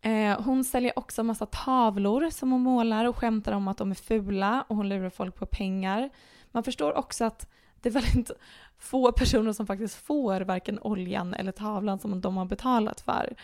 Eh, 0.05 0.41
hon 0.41 0.65
säljer 0.65 0.99
också 0.99 1.23
massa 1.23 1.47
tavlor 1.47 2.31
som 2.31 2.53
hon 2.53 2.61
målar 2.61 3.05
och 3.05 3.17
skämtar 3.17 3.53
om 3.53 3.69
att 3.69 3.79
de 3.79 3.91
är 3.91 3.95
fula 3.95 4.65
och 4.69 4.77
hon 4.77 4.89
lurar 4.89 5.11
folk 5.11 5.35
på 5.35 5.47
pengar. 5.47 6.11
Man 6.51 6.63
förstår 6.63 6.93
också 6.93 7.25
att 7.25 7.51
det 7.81 7.89
är 7.89 7.93
väldigt 7.93 8.31
få 8.79 9.13
personer 9.13 9.53
som 9.53 9.67
faktiskt 9.67 9.95
får 9.95 10.41
varken 10.41 10.79
oljan 10.79 11.35
eller 11.35 11.53
tavlan 11.53 11.99
som 11.99 12.21
de 12.21 12.37
har 12.37 12.45
betalat 12.45 13.01
för. 13.01 13.35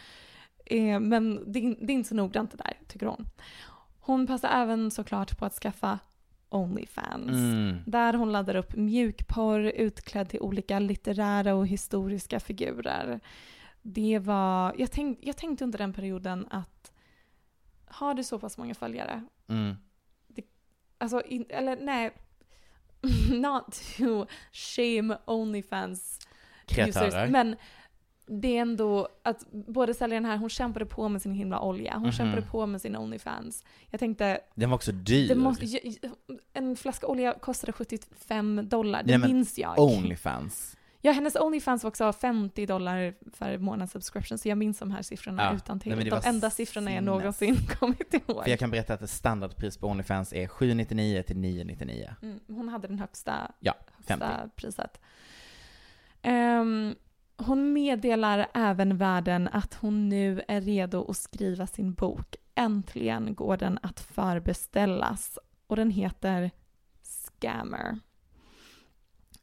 Eh, 0.64 1.00
men 1.00 1.52
det, 1.52 1.60
det 1.60 1.92
är 1.92 1.94
inte 1.94 2.08
så 2.08 2.14
noggrant 2.14 2.50
det 2.50 2.56
där, 2.56 2.78
tycker 2.88 3.06
hon. 3.06 3.26
Hon 4.00 4.26
passar 4.26 4.48
även 4.48 4.90
såklart 4.90 5.38
på 5.38 5.44
att 5.44 5.54
skaffa 5.54 5.98
Onlyfans. 6.48 7.30
Mm. 7.30 7.76
Där 7.86 8.14
hon 8.14 8.32
laddar 8.32 8.54
upp 8.54 8.76
mjukporr 8.76 9.60
utklädd 9.60 10.28
till 10.28 10.40
olika 10.40 10.78
litterära 10.78 11.54
och 11.54 11.66
historiska 11.66 12.40
figurer. 12.40 13.20
Det 13.82 14.18
var, 14.18 14.74
jag, 14.78 14.90
tänk, 14.90 15.18
jag 15.22 15.36
tänkte 15.36 15.64
under 15.64 15.78
den 15.78 15.92
perioden 15.92 16.46
att 16.50 16.92
har 17.86 18.14
du 18.14 18.24
så 18.24 18.38
pass 18.38 18.58
många 18.58 18.74
följare, 18.74 19.24
Mm. 19.48 19.76
alltså, 20.98 21.22
in, 21.22 21.44
eller 21.48 21.76
nej, 21.76 22.10
not 23.32 23.66
to 23.98 24.26
shame 24.52 25.18
Onlyfans 25.24 26.18
Kreatörer. 26.66 27.06
users, 27.08 27.30
men 27.30 27.56
det 28.26 28.56
är 28.56 28.60
ändå 28.62 29.08
att 29.22 29.46
både 29.52 29.94
säljaren 29.94 30.24
här, 30.24 30.36
hon 30.36 30.48
kämpade 30.50 30.86
på 30.86 31.08
med 31.08 31.22
sin 31.22 31.32
himla 31.32 31.60
olja, 31.60 31.92
hon 31.94 32.02
Mhm. 32.02 32.12
kämpade 32.12 32.42
på 32.42 32.66
med 32.66 32.80
sin 32.80 32.96
Onlyfans. 32.96 33.64
Jag 33.90 34.00
tänkte, 34.00 34.40
Den 34.54 34.70
var 34.70 34.76
också 34.76 34.92
dyr. 34.92 35.28
det 35.28 35.34
måste, 35.34 35.66
en 36.52 36.76
flaska 36.76 37.06
olja 37.06 37.34
kostade 37.40 37.72
75 37.72 38.68
dollar, 38.68 39.02
det 39.02 39.18
Nej, 39.18 39.28
minns 39.32 39.58
jag. 39.58 39.78
Onlyfans. 39.78 40.76
Ja, 41.02 41.12
hennes 41.12 41.36
Onlyfans 41.36 41.82
var 41.84 41.88
också 41.88 42.12
50 42.12 42.66
dollar 42.66 43.14
för 43.32 43.58
månads 43.58 43.92
subscription, 43.92 44.38
så 44.38 44.48
jag 44.48 44.58
minns 44.58 44.78
de 44.78 44.90
här 44.90 45.02
siffrorna 45.02 45.42
Ja, 45.42 45.56
utan 45.56 45.80
till. 45.80 46.10
De 46.10 46.20
enda 46.24 46.50
siffrorna 46.50 46.92
jag 46.92 47.04
någonsin 47.04 47.56
kommit 47.78 48.14
ihåg. 48.14 48.42
För 48.42 48.50
jag 48.50 48.58
kan 48.58 48.70
berätta 48.70 48.94
att 48.94 49.10
standardpris 49.10 49.76
på 49.76 49.86
Onlyfans 49.88 50.32
är 50.32 50.46
799 50.46 51.22
till 51.22 51.36
999. 51.38 52.14
Mm, 52.22 52.40
hon 52.46 52.68
hade 52.68 52.88
den 52.88 52.98
högsta, 52.98 53.52
Ja, 53.60 53.74
50. 54.06 54.24
högsta 54.24 54.48
priset. 54.56 55.00
Ehm, 56.22 56.94
hon 57.36 57.72
meddelar 57.72 58.46
även 58.54 58.96
världen 58.96 59.48
att 59.52 59.74
hon 59.74 60.08
nu 60.08 60.42
är 60.48 60.60
redo 60.60 61.10
att 61.10 61.16
skriva 61.16 61.66
sin 61.66 61.94
bok. 61.94 62.36
Äntligen 62.54 63.34
går 63.34 63.56
den 63.56 63.78
att 63.82 64.00
förbeställas. 64.00 65.38
Och 65.66 65.76
den 65.76 65.90
heter 65.90 66.50
Scammer. 67.02 67.98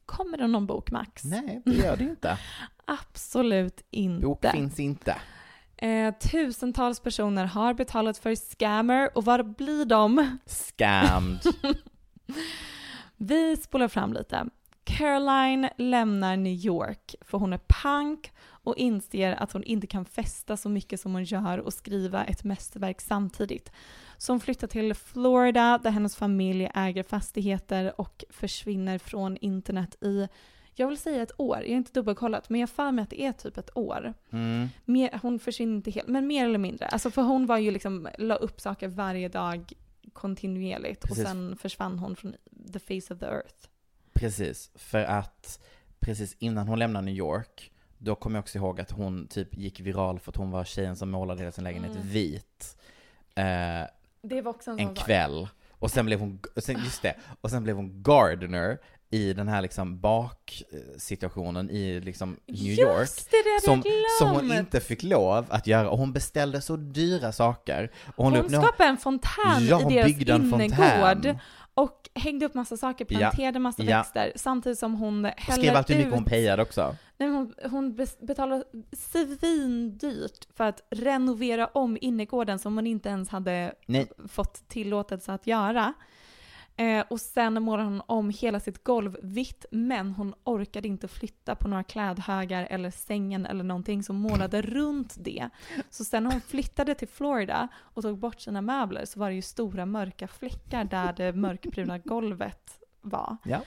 Kommer 0.08 0.38
det 0.38 0.48
någon 0.48 0.66
bok, 0.66 0.92
Max? 0.92 1.24
Nej, 1.24 1.62
det 1.66 1.72
gör 1.72 1.98
det 1.98 2.04
inte. 2.04 2.38
Absolut 2.86 3.82
inte. 3.92 4.26
Bok 4.28 4.46
finns 4.52 4.80
inte. 4.80 5.16
Eh, 5.78 6.14
tusentals 6.14 7.00
personer 7.00 7.46
har 7.46 7.74
betalat 7.74 8.18
för 8.18 8.36
Scammer 8.36 9.18
och 9.18 9.26
vad 9.26 9.56
blir 9.56 9.86
de? 9.86 10.38
Scammed. 10.46 11.40
Vi 13.18 13.58
spolar 13.58 13.88
fram 13.88 14.14
lite. 14.14 14.46
Caroline 14.84 15.70
lämnar 15.78 16.38
New 16.38 16.54
York 16.54 17.16
för 17.22 17.38
hon 17.38 17.54
är 17.54 17.60
punk 17.68 18.32
och 18.48 18.78
inser 18.78 19.32
att 19.32 19.52
hon 19.52 19.64
inte 19.64 19.88
kan 19.88 20.06
festa 20.06 20.58
så 20.58 20.70
mycket 20.70 21.00
som 21.00 21.14
hon 21.14 21.24
gör 21.24 21.58
och 21.58 21.74
skriva 21.74 22.26
ett 22.26 22.44
mästerverk 22.44 23.02
samtidigt. 23.02 23.72
Hon 24.28 24.40
flyttar 24.40 24.68
till 24.68 24.94
Florida 24.94 25.78
där 25.84 25.92
hennes 25.92 26.16
familj 26.16 26.70
äger 26.76 27.04
fastigheter 27.04 28.02
och 28.02 28.24
försvinner 28.30 28.98
från 28.98 29.38
internet 29.38 30.04
i, 30.04 30.28
jag 30.74 30.88
vill 30.88 30.98
säga 30.98 31.24
ett 31.24 31.32
år, 31.40 31.58
jag 31.58 31.70
har 31.70 31.78
inte 31.78 31.92
dubbelkollat, 31.94 32.50
men 32.50 32.60
jag 32.62 32.70
för 32.70 32.92
mig 32.92 33.04
att 33.04 33.10
det 33.10 33.22
är 33.22 33.32
typ 33.32 33.58
ett 33.58 33.78
år. 33.78 34.14
Mm. 34.32 34.68
Mer, 34.86 35.20
hon 35.22 35.40
försvinner 35.40 35.76
inte 35.76 35.92
helt, 35.92 36.08
men 36.08 36.28
mer 36.28 36.46
eller 36.46 36.60
mindre. 36.60 36.88
Alltså 36.88 37.12
för 37.12 37.22
hon 37.22 37.46
var 37.46 37.58
ju 37.58 37.72
liksom, 37.72 38.08
la 38.18 38.36
upp 38.36 38.62
saker 38.62 38.88
varje 38.88 39.30
dag 39.30 39.74
kontinuerligt 40.14 41.02
Precis. 41.02 41.24
och 41.24 41.30
sen 41.30 41.58
försvann 41.58 42.00
hon 42.00 42.16
från 42.16 42.36
the 42.74 42.80
face 42.80 43.14
of 43.14 43.20
the 43.20 43.26
earth. 43.26 43.68
Precis, 44.14 44.72
för 44.76 45.04
att 45.04 45.60
precis 46.00 46.36
innan 46.40 46.68
hon 46.68 46.80
lämnade 46.80 47.06
New 47.06 47.16
York, 47.16 47.72
då 47.98 48.16
kommer 48.16 48.38
jag 48.38 48.44
också 48.44 48.58
ihåg 48.58 48.82
att 48.82 48.92
hon 48.92 49.28
typ 49.28 49.58
gick 49.58 49.80
viral 49.80 50.20
för 50.20 50.32
att 50.32 50.36
hon 50.38 50.52
var 50.52 50.64
tjejen 50.64 50.96
som 50.96 51.10
målade 51.12 51.40
hela 51.40 51.52
sin 51.52 51.64
lägenhet 51.64 51.96
Mm. 51.96 52.08
vit. 52.08 52.78
Eh, 53.36 53.88
Det 54.30 54.42
var 54.42 54.50
också 54.52 54.72
en, 54.72 54.80
en 54.80 54.96
kväll. 54.96 55.48
Och 55.80 55.92
sen 55.92 56.06
blev 56.06 56.20
hon, 56.20 56.40
och 56.56 56.64
sen, 56.64 56.80
just 56.84 57.02
det, 57.02 57.16
och 57.42 57.50
sen 57.50 57.64
blev 57.64 57.76
hon 57.76 58.04
gardener 58.04 58.78
i 59.10 59.34
den 59.34 59.48
här 59.48 59.62
liksom 59.62 60.00
baksituationen 60.00 61.70
i 61.70 62.00
liksom 62.00 62.38
New 62.48 62.58
Just 62.64 62.80
York. 62.82 63.10
det, 63.32 63.66
som, 63.66 63.84
som 64.20 64.30
hon 64.30 64.52
inte 64.58 64.80
fick 64.80 65.04
lov 65.04 65.46
att 65.50 65.68
göra. 65.68 65.90
Och 65.90 65.98
hon 65.98 66.14
beställde 66.14 66.62
så 66.62 66.76
dyra 66.76 67.32
saker. 67.32 67.92
Och 68.16 68.24
hon, 68.24 68.34
Hon, 68.36 68.46
upp- 68.46 68.52
skapade 68.52 68.90
en 68.90 68.98
fontän 68.98 69.68
Ja, 69.70 69.92
i 69.92 69.96
deras 69.96 70.10
innergård 70.22 71.38
och 71.74 72.10
hängde 72.16 72.46
upp 72.46 72.54
massa 72.54 72.78
saker, 72.78 73.06
Ja, 73.10 73.18
planterade 73.20 73.60
massa 73.60 73.84
ja. 73.84 73.98
växter 73.98 74.32
samtidigt 74.36 74.80
som 74.80 74.94
hon 74.96 75.26
och 75.26 75.32
häller 75.38 75.64
skrev 75.64 75.76
alltid 75.76 75.96
hur 75.96 76.04
mycket 76.04 76.14
ut 76.14 76.20
hon 76.20 76.26
pejade 76.26 76.62
också. 76.62 76.96
Nej, 77.18 77.30
hon, 77.30 77.54
hon 77.72 77.96
betalade 78.20 78.64
svindyrt 78.92 80.48
för 80.56 80.64
att 80.64 80.84
renovera 80.90 81.68
om 81.68 81.98
innergården 82.02 82.60
som 82.60 82.76
hon 82.76 82.88
inte 82.88 83.10
ens 83.10 83.30
hade 83.30 83.76
Nej. 83.86 84.12
fått 84.28 84.68
tillåtelse 84.68 85.34
att 85.34 85.48
göra. 85.48 85.94
Eh, 86.80 87.06
och 87.10 87.22
sen 87.22 87.64
målade 87.64 87.90
hon 87.90 88.02
om 88.06 88.30
hela 88.30 88.60
sitt 88.60 88.84
golv 88.84 89.18
vitt, 89.22 89.66
men 89.72 90.12
hon 90.12 90.34
orkade 90.44 90.88
inte 90.88 91.08
flytta 91.08 91.56
på 91.56 91.68
några 91.68 91.84
klädhögar 91.84 92.68
eller 92.70 92.92
sängen 92.92 93.46
eller 93.46 93.64
någonting, 93.64 94.04
så 94.04 94.14
målade 94.14 94.62
runt 94.62 95.16
det. 95.20 95.50
Så 95.90 96.04
sen 96.04 96.26
hon 96.26 96.42
flyttade 96.42 96.96
till 96.96 97.08
Florida 97.08 97.68
och 97.78 98.04
tog 98.04 98.18
bort 98.18 98.42
sina 98.42 98.62
möbler 98.62 99.06
så 99.06 99.20
var 99.20 99.30
det 99.30 99.36
ju 99.36 99.42
stora 99.42 99.86
mörka 99.86 100.28
fläckar 100.28 100.84
där 100.84 101.14
det 101.14 101.34
mörkbruna 101.34 101.98
golvet 101.98 102.80
var. 103.02 103.38
Ja. 103.44 103.62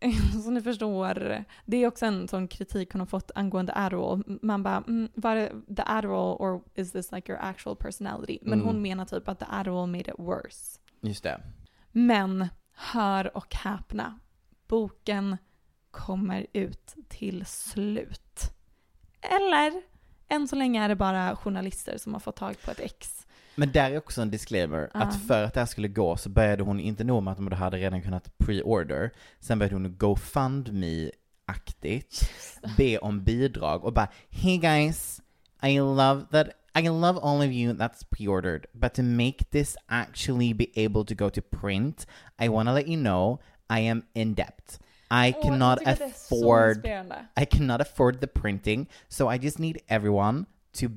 Så 0.44 0.50
ni 0.50 0.60
förstår, 0.62 1.44
det 1.64 1.76
är 1.76 1.86
också 1.86 2.06
en 2.06 2.28
sån 2.28 2.48
kritik 2.48 2.92
hon 2.92 3.00
har 3.00 3.06
fått 3.06 3.30
angående 3.34 3.72
Adderall. 3.76 4.38
Man 4.42 4.62
bara, 4.62 4.76
mm, 4.76 5.08
var 5.14 5.34
det 5.36 5.52
the 5.76 5.82
Adderall 5.86 6.36
or 6.38 6.62
is 6.74 6.92
this 6.92 7.12
like 7.12 7.32
your 7.32 7.42
actual 7.44 7.76
personality? 7.76 8.38
Men 8.42 8.52
Mm. 8.52 8.66
hon 8.66 8.82
menar 8.82 9.04
typ 9.04 9.28
att 9.28 9.38
the 9.38 9.46
Adderall 9.50 9.86
made 9.88 10.10
it 10.10 10.18
worse. 10.18 10.78
Just 11.00 11.22
det. 11.22 11.40
Men 11.92 12.48
hör 12.74 13.36
och 13.36 13.54
häpna, 13.54 14.18
boken 14.68 15.36
kommer 15.90 16.46
ut 16.52 16.94
till 17.08 17.46
slut. 17.46 18.50
Eller, 19.20 19.82
än 20.28 20.48
så 20.48 20.56
länge 20.56 20.84
är 20.84 20.88
det 20.88 20.96
bara 20.96 21.36
journalister 21.36 21.98
som 21.98 22.12
har 22.12 22.20
fått 22.20 22.36
tag 22.36 22.62
på 22.64 22.70
ett 22.70 22.80
ex. 22.80 23.25
Men 23.56 23.72
där 23.72 23.90
är 23.90 23.98
också 23.98 24.22
en 24.22 24.30
disclaimer, 24.30 24.90
Ja. 24.94 25.00
att 25.00 25.26
för 25.26 25.44
att 25.44 25.54
det 25.54 25.60
här 25.60 25.66
skulle 25.66 25.88
gå 25.88 26.16
så 26.16 26.28
började 26.28 26.62
hon 26.62 26.80
inte 26.80 27.04
nog 27.04 27.22
med 27.22 27.32
att 27.32 27.38
de 27.38 27.52
hade 27.52 27.76
redan 27.76 28.02
kunnat 28.02 28.38
pre-order, 28.38 29.10
sen 29.40 29.58
började 29.58 29.74
hon 29.74 29.96
GoFundMe-aktigt 29.98 32.30
be 32.76 32.98
om 32.98 33.24
bidrag 33.24 33.84
och 33.84 33.92
bara 33.92 34.08
Hey 34.30 34.58
guys, 34.58 35.20
I 35.62 35.78
love 35.78 36.24
that 36.30 36.48
I 36.78 36.88
love 36.88 37.20
all 37.22 37.38
of 37.38 37.46
you 37.52 37.74
that's 37.74 38.04
pre-ordered, 38.10 38.66
but 38.72 38.94
to 38.94 39.02
make 39.02 39.44
this 39.50 39.76
actually 39.86 40.54
be 40.54 40.66
able 40.84 41.04
to 41.04 41.14
go 41.14 41.30
to 41.30 41.40
print, 41.40 42.06
I 42.42 42.48
wanna 42.48 42.74
let 42.74 42.86
you 42.86 43.00
know 43.00 43.38
I 43.70 43.80
am 43.80 44.02
in 44.14 44.34
debt. 44.34 44.80
I 45.10 45.34
Åh, 45.36 45.42
cannot 45.42 45.78
afford. 45.86 46.86
I 47.36 47.44
cannot 47.44 47.80
afford 47.80 48.20
the 48.20 48.26
printing, 48.26 48.88
so 49.08 49.28
I 49.28 49.38
just 49.38 49.58
need 49.58 49.80
everyone 49.88 50.46
to 50.72 50.88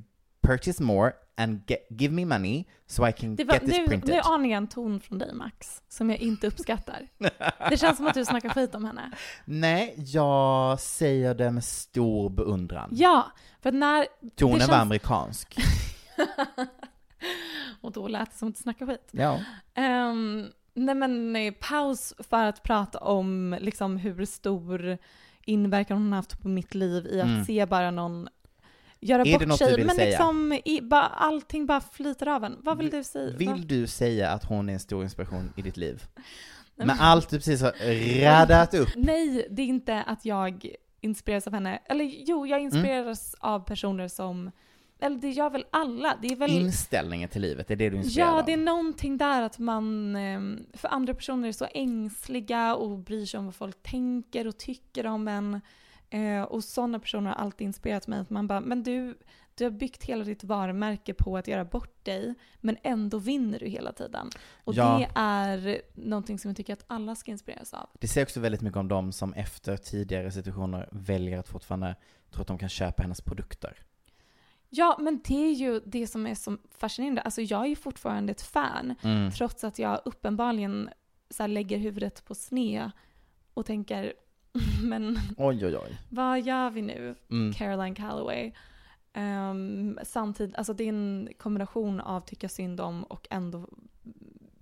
purchase 0.41 0.83
more 0.83 1.13
and 1.39 1.63
get, 1.67 1.87
give 1.89 2.13
me 2.13 2.25
money 2.25 2.65
so 2.87 3.07
I 3.07 3.11
can 3.11 3.35
var, 3.35 3.45
get 3.45 3.59
this 3.65 3.77
nu, 3.77 3.87
printed. 3.87 4.09
nu 4.15 4.19
anar 4.23 4.49
jag 4.49 4.57
en 4.57 4.67
ton 4.67 4.99
från 4.99 5.17
dig 5.17 5.33
Max, 5.33 5.81
som 5.89 6.09
jag 6.09 6.19
inte 6.19 6.47
uppskattar. 6.47 7.07
Det 7.69 7.77
känns 7.77 7.97
som 7.97 8.07
att 8.07 8.13
du 8.13 8.25
snackar 8.25 8.49
skit 8.49 8.75
om 8.75 8.85
henne. 8.85 9.11
Nej, 9.45 9.93
jag 9.97 10.79
säger 10.79 11.35
det 11.35 11.51
med 11.51 11.63
stor 11.63 12.29
beundran. 12.29 12.89
Ja, 12.93 13.31
för 13.61 13.71
när... 13.71 14.07
Tonen 14.35 14.59
det 14.59 14.65
var 14.65 14.73
känns- 14.73 14.81
amerikansk. 14.81 15.55
Och 17.81 17.91
då 17.91 18.07
lät 18.07 18.31
det 18.31 18.37
som 18.37 18.49
att 18.49 18.55
du 18.55 18.61
snackar 18.61 18.85
skit. 18.85 19.07
Ja. 19.11 19.39
Ehm, 19.73 20.47
nej 20.73 20.95
men 20.95 21.35
eh, 21.35 21.53
paus 21.53 22.13
för 22.19 22.45
att 22.45 22.63
prata 22.63 22.99
om 22.99 23.57
liksom 23.59 23.97
hur 23.97 24.25
stor 24.25 24.97
inverkan 25.45 25.97
hon 25.97 26.11
har 26.11 26.15
haft 26.15 26.41
på 26.41 26.47
mitt 26.47 26.75
liv 26.75 27.05
i 27.07 27.21
att 27.21 27.27
Mm. 27.27 27.45
se 27.45 27.65
bara 27.65 27.91
någon 27.91 28.27
göra 29.01 29.21
Är 29.21 29.47
bort 29.47 29.57
sig. 29.57 29.85
men 29.85 29.95
säga? 29.95 30.07
liksom 30.09 30.59
i, 30.65 30.81
ba, 30.81 30.99
allting 30.99 31.65
bara 31.65 31.81
flyter 31.81 32.27
av 32.27 32.43
en. 32.43 32.57
Vad 32.61 32.77
vill 32.77 32.89
du 32.89 33.03
säga? 33.03 33.37
Vill 33.37 33.67
du 33.67 33.87
säga 33.87 34.29
att 34.31 34.43
hon 34.43 34.69
är 34.69 34.73
en 34.73 34.79
stor 34.79 35.03
inspiration 35.03 35.53
i 35.55 35.61
ditt 35.61 35.77
liv? 35.77 36.03
Med 36.75 36.87
men- 36.87 36.99
allt 36.99 37.29
du 37.29 37.37
precis 37.37 37.61
har 37.61 37.73
radat 38.23 38.73
upp. 38.73 38.89
Nej, 38.95 39.47
det 39.51 39.61
är 39.61 39.65
inte 39.65 40.03
att 40.03 40.25
jag 40.25 40.69
inspireras 41.01 41.47
av 41.47 41.53
henne. 41.53 41.79
Eller 41.85 42.05
jo, 42.05 42.37
Mm. 42.37 42.49
jag 42.49 42.61
inspireras 42.61 43.35
av 43.39 43.59
personer 43.59 44.07
som, 44.07 44.51
eller 44.99 45.17
det 45.17 45.29
gör 45.29 45.49
väl 45.49 45.65
alla. 45.71 46.17
Det 46.21 46.27
är 46.27 46.35
väl... 46.35 46.51
Inställningen 46.51 47.29
till 47.29 47.41
livet, 47.41 47.67
det 47.67 47.73
är 47.73 47.75
det 47.75 47.89
du 47.89 47.95
är 47.95 47.99
inspirerad 48.01 48.37
Ja, 48.37 48.43
det 48.45 48.53
är 48.53 48.57
någonting 48.57 49.17
där 49.17 49.41
att 49.41 49.59
man, 49.59 50.15
ehm, 50.15 50.65
för 50.73 50.87
andra 50.87 51.13
personer 51.13 51.47
är 51.47 51.51
så 51.51 51.67
ängsliga 51.73 52.75
och 52.75 52.97
bryr 52.99 53.25
sig 53.25 53.37
om 53.37 53.45
vad 53.45 53.55
folk 53.55 53.83
tänker 53.83 54.47
och 54.47 54.57
tycker 54.57 55.07
om 55.07 55.27
en. 55.27 55.61
Eh, 56.09 56.41
Och 56.41 56.63
sådana 56.63 56.99
personer 56.99 57.29
har 57.29 57.35
alltid 57.35 57.65
inspirerat 57.65 58.07
mig. 58.07 58.19
Att 58.19 58.29
man 58.29 58.47
bara, 58.47 58.59
men 58.61 58.83
du, 58.83 59.17
du 59.55 59.63
har 59.63 59.71
byggt 59.71 60.03
hela 60.03 60.23
ditt 60.23 60.43
varumärke 60.43 61.13
på 61.13 61.37
att 61.37 61.47
göra 61.47 61.65
bort 61.65 62.05
dig, 62.05 62.33
men 62.59 62.77
ändå 62.83 63.17
vinner 63.17 63.59
du 63.59 63.65
hela 63.67 63.91
tiden. 63.91 64.29
Och 64.63 64.73
Ja. 64.73 64.97
det 64.97 65.09
är 65.19 65.81
någonting 65.95 66.39
som 66.39 66.49
jag 66.49 66.57
tycker 66.57 66.73
att 66.73 66.83
alla 66.87 67.15
ska 67.15 67.31
inspireras 67.31 67.73
av. 67.73 67.89
Det 67.99 68.07
säger 68.07 68.25
också 68.25 68.39
väldigt 68.39 68.61
mycket 68.61 68.77
om 68.77 68.87
dem 68.87 69.11
som 69.11 69.33
efter 69.33 69.77
tidigare 69.77 70.31
situationer 70.31 70.89
väljer 70.91 71.37
att 71.39 71.47
fortfarande 71.47 71.95
tro 72.31 72.41
att 72.41 72.47
de 72.47 72.57
kan 72.57 72.69
köpa 72.69 73.03
hennes 73.03 73.21
produkter. 73.21 73.77
Ja, 74.69 74.97
men 75.01 75.21
det 75.27 75.45
är 75.45 75.51
ju 75.53 75.79
det 75.85 76.07
som 76.07 76.27
är 76.27 76.35
så 76.35 76.57
fascinerande. 76.77 77.21
Alltså 77.21 77.41
jag 77.41 77.61
är 77.61 77.67
ju 77.69 77.75
fortfarande 77.75 78.31
ett 78.31 78.41
fan, 78.41 78.95
Mm. 79.03 79.31
trots 79.31 79.63
att 79.63 79.79
jag 79.79 80.01
uppenbarligen 80.05 80.89
så 81.29 81.47
lägger 81.47 81.77
huvudet 81.77 82.25
på 82.25 82.35
sne 82.35 82.91
och 83.53 83.65
tänker, 83.65 84.13
men 84.83 85.17
Oj, 85.37 85.65
oj, 85.65 85.77
oj. 85.77 85.97
vad 86.09 86.41
gör 86.41 86.69
vi 86.69 86.81
nu, 86.81 87.15
Mm. 87.29 87.53
Caroline 87.53 87.95
Calloway? 87.95 88.51
Um, 89.13 89.99
samtidigt, 90.03 90.55
alltså 90.55 90.73
det 90.73 90.83
är 90.83 90.89
en 90.89 91.29
kombination 91.37 91.99
av 92.01 92.21
tycka 92.21 92.49
synd 92.49 92.81
om 92.81 93.03
och 93.03 93.27
ändå 93.29 93.69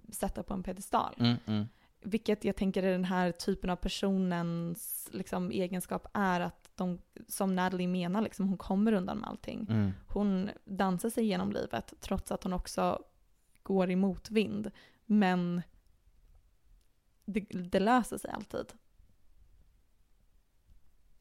sätta 0.09 0.43
på 0.43 0.53
en 0.53 0.63
pedestal. 0.63 1.15
Mm, 1.19 1.35
mm. 1.45 1.65
Vilket 2.01 2.43
jag 2.45 2.55
tänker 2.55 2.83
är 2.83 2.91
den 2.91 3.05
här 3.05 3.31
typen 3.31 3.69
av 3.69 3.75
personens 3.75 5.09
liksom, 5.11 5.51
egenskap 5.51 6.07
är 6.13 6.39
att 6.39 6.69
de, 6.75 7.01
som 7.27 7.55
Natalie 7.55 7.88
menar, 7.88 8.21
liksom, 8.21 8.47
hon 8.47 8.57
kommer 8.57 8.91
undan 8.91 9.17
med 9.17 9.29
allting. 9.29 9.67
Mm. 9.69 9.91
Hon 10.07 10.49
dansar 10.65 11.09
sig 11.09 11.25
genom 11.25 11.51
livet 11.51 11.93
trots 11.99 12.31
att 12.31 12.43
hon 12.43 12.53
också 12.53 13.03
går 13.63 13.89
i 13.91 13.95
motvind. 13.95 14.71
Men 15.05 15.61
det, 17.25 17.39
det 17.39 17.79
löser 17.79 18.17
sig 18.17 18.31
alltid. 18.31 18.73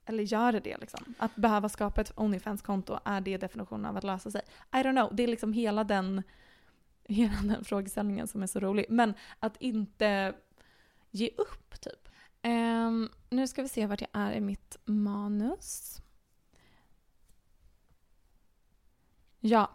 Eller 0.06 0.22
gör 0.22 0.52
det 0.52 0.78
liksom? 0.78 1.14
Att 1.18 1.36
behöva 1.36 1.68
skapa 1.68 2.00
ett 2.00 2.12
Onlyfans-konto, 2.16 2.98
är 3.04 3.20
det 3.20 3.36
definitionen 3.36 3.86
av 3.86 3.96
att 3.96 4.04
lösa 4.04 4.30
sig? 4.30 4.42
I 4.72 4.76
don't 4.76 4.92
know, 4.92 5.16
det 5.16 5.22
är 5.22 5.28
liksom 5.28 5.52
hela 5.52 5.84
den, 5.84 6.22
hela 7.04 7.42
den 7.42 7.64
frågeställningen 7.64 8.28
som 8.28 8.42
är 8.42 8.46
så 8.46 8.60
rolig. 8.60 8.86
Men 8.88 9.14
att 9.40 9.56
inte 9.56 10.34
ge 11.10 11.30
upp 11.36 11.80
typ. 11.80 12.08
Ehm, 12.42 13.10
nu 13.30 13.48
ska 13.48 13.62
vi 13.62 13.68
se 13.68 13.86
vart 13.86 14.00
jag 14.00 14.10
är 14.12 14.32
i 14.32 14.40
mitt 14.40 14.76
manus. 14.84 16.02
Ja, 19.40 19.70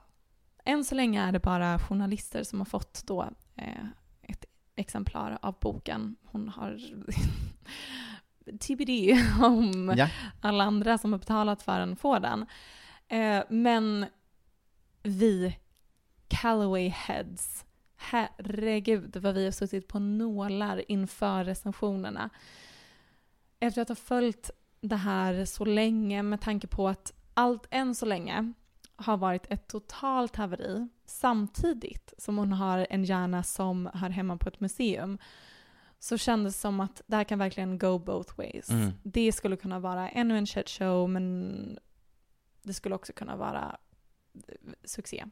än 0.65 0.86
så 0.86 0.95
länge 0.95 1.21
är 1.21 1.32
det 1.32 1.39
bara 1.39 1.79
journalister 1.79 2.43
som 2.43 2.59
har 2.59 2.65
fått 2.65 3.03
då 3.07 3.29
eh, 3.55 3.86
ett 4.21 4.45
exemplar 4.75 5.38
av 5.41 5.55
boken. 5.61 6.15
Hon 6.23 6.49
har 6.49 6.77
TBD 8.59 8.89
om 9.43 9.93
Ja. 9.97 10.09
alla 10.41 10.63
andra 10.63 10.97
som 10.97 11.11
har 11.11 11.19
betalat 11.19 11.61
för 11.61 11.79
den 11.79 11.95
får 11.95 12.19
den. 12.19 12.45
Eh, 13.07 13.43
men 13.49 14.05
vi 15.03 15.57
Callaway 16.27 16.87
Heads, 16.89 17.65
herregud 17.95 19.17
vad 19.17 19.33
vi 19.35 19.43
har 19.45 19.51
suttit 19.51 19.87
på 19.87 19.99
nålar 19.99 20.91
inför 20.91 21.43
recensionerna. 21.43 22.29
Efter 23.59 23.81
att 23.81 23.89
ha 23.89 23.95
följt 23.95 24.49
det 24.81 24.95
här 24.95 25.45
så 25.45 25.65
länge 25.65 26.23
med 26.23 26.41
tanke 26.41 26.67
på 26.67 26.87
att 26.89 27.13
allt 27.33 27.67
än 27.71 27.95
så 27.95 28.05
länge 28.05 28.53
har 28.95 29.17
varit 29.17 29.45
ett 29.49 29.67
totalt 29.67 30.35
haveri 30.35 30.87
samtidigt 31.05 32.13
som 32.17 32.37
hon 32.37 32.53
har 32.53 32.87
en 32.89 33.03
hjärna 33.03 33.43
som 33.43 33.89
hör 33.93 34.09
hemma 34.09 34.37
på 34.37 34.49
ett 34.49 34.59
museum 34.59 35.17
så 36.03 36.17
kändes 36.17 36.55
det 36.55 36.59
som 36.59 36.79
att 36.79 37.01
det 37.07 37.15
här 37.15 37.23
kan 37.23 37.39
verkligen 37.39 37.77
go 37.77 37.99
both 37.99 38.37
ways. 38.37 38.69
Mm. 38.69 38.91
Det 39.03 39.31
skulle 39.31 39.55
kunna 39.55 39.79
vara 39.79 40.09
ännu 40.09 40.37
en 40.37 40.47
shit 40.47 40.69
show 40.69 41.09
men 41.09 41.79
det 42.61 42.73
skulle 42.73 42.95
också 42.95 43.13
kunna 43.13 43.35
vara 43.35 43.77
eh, 44.33 44.55
succé. 44.83 45.25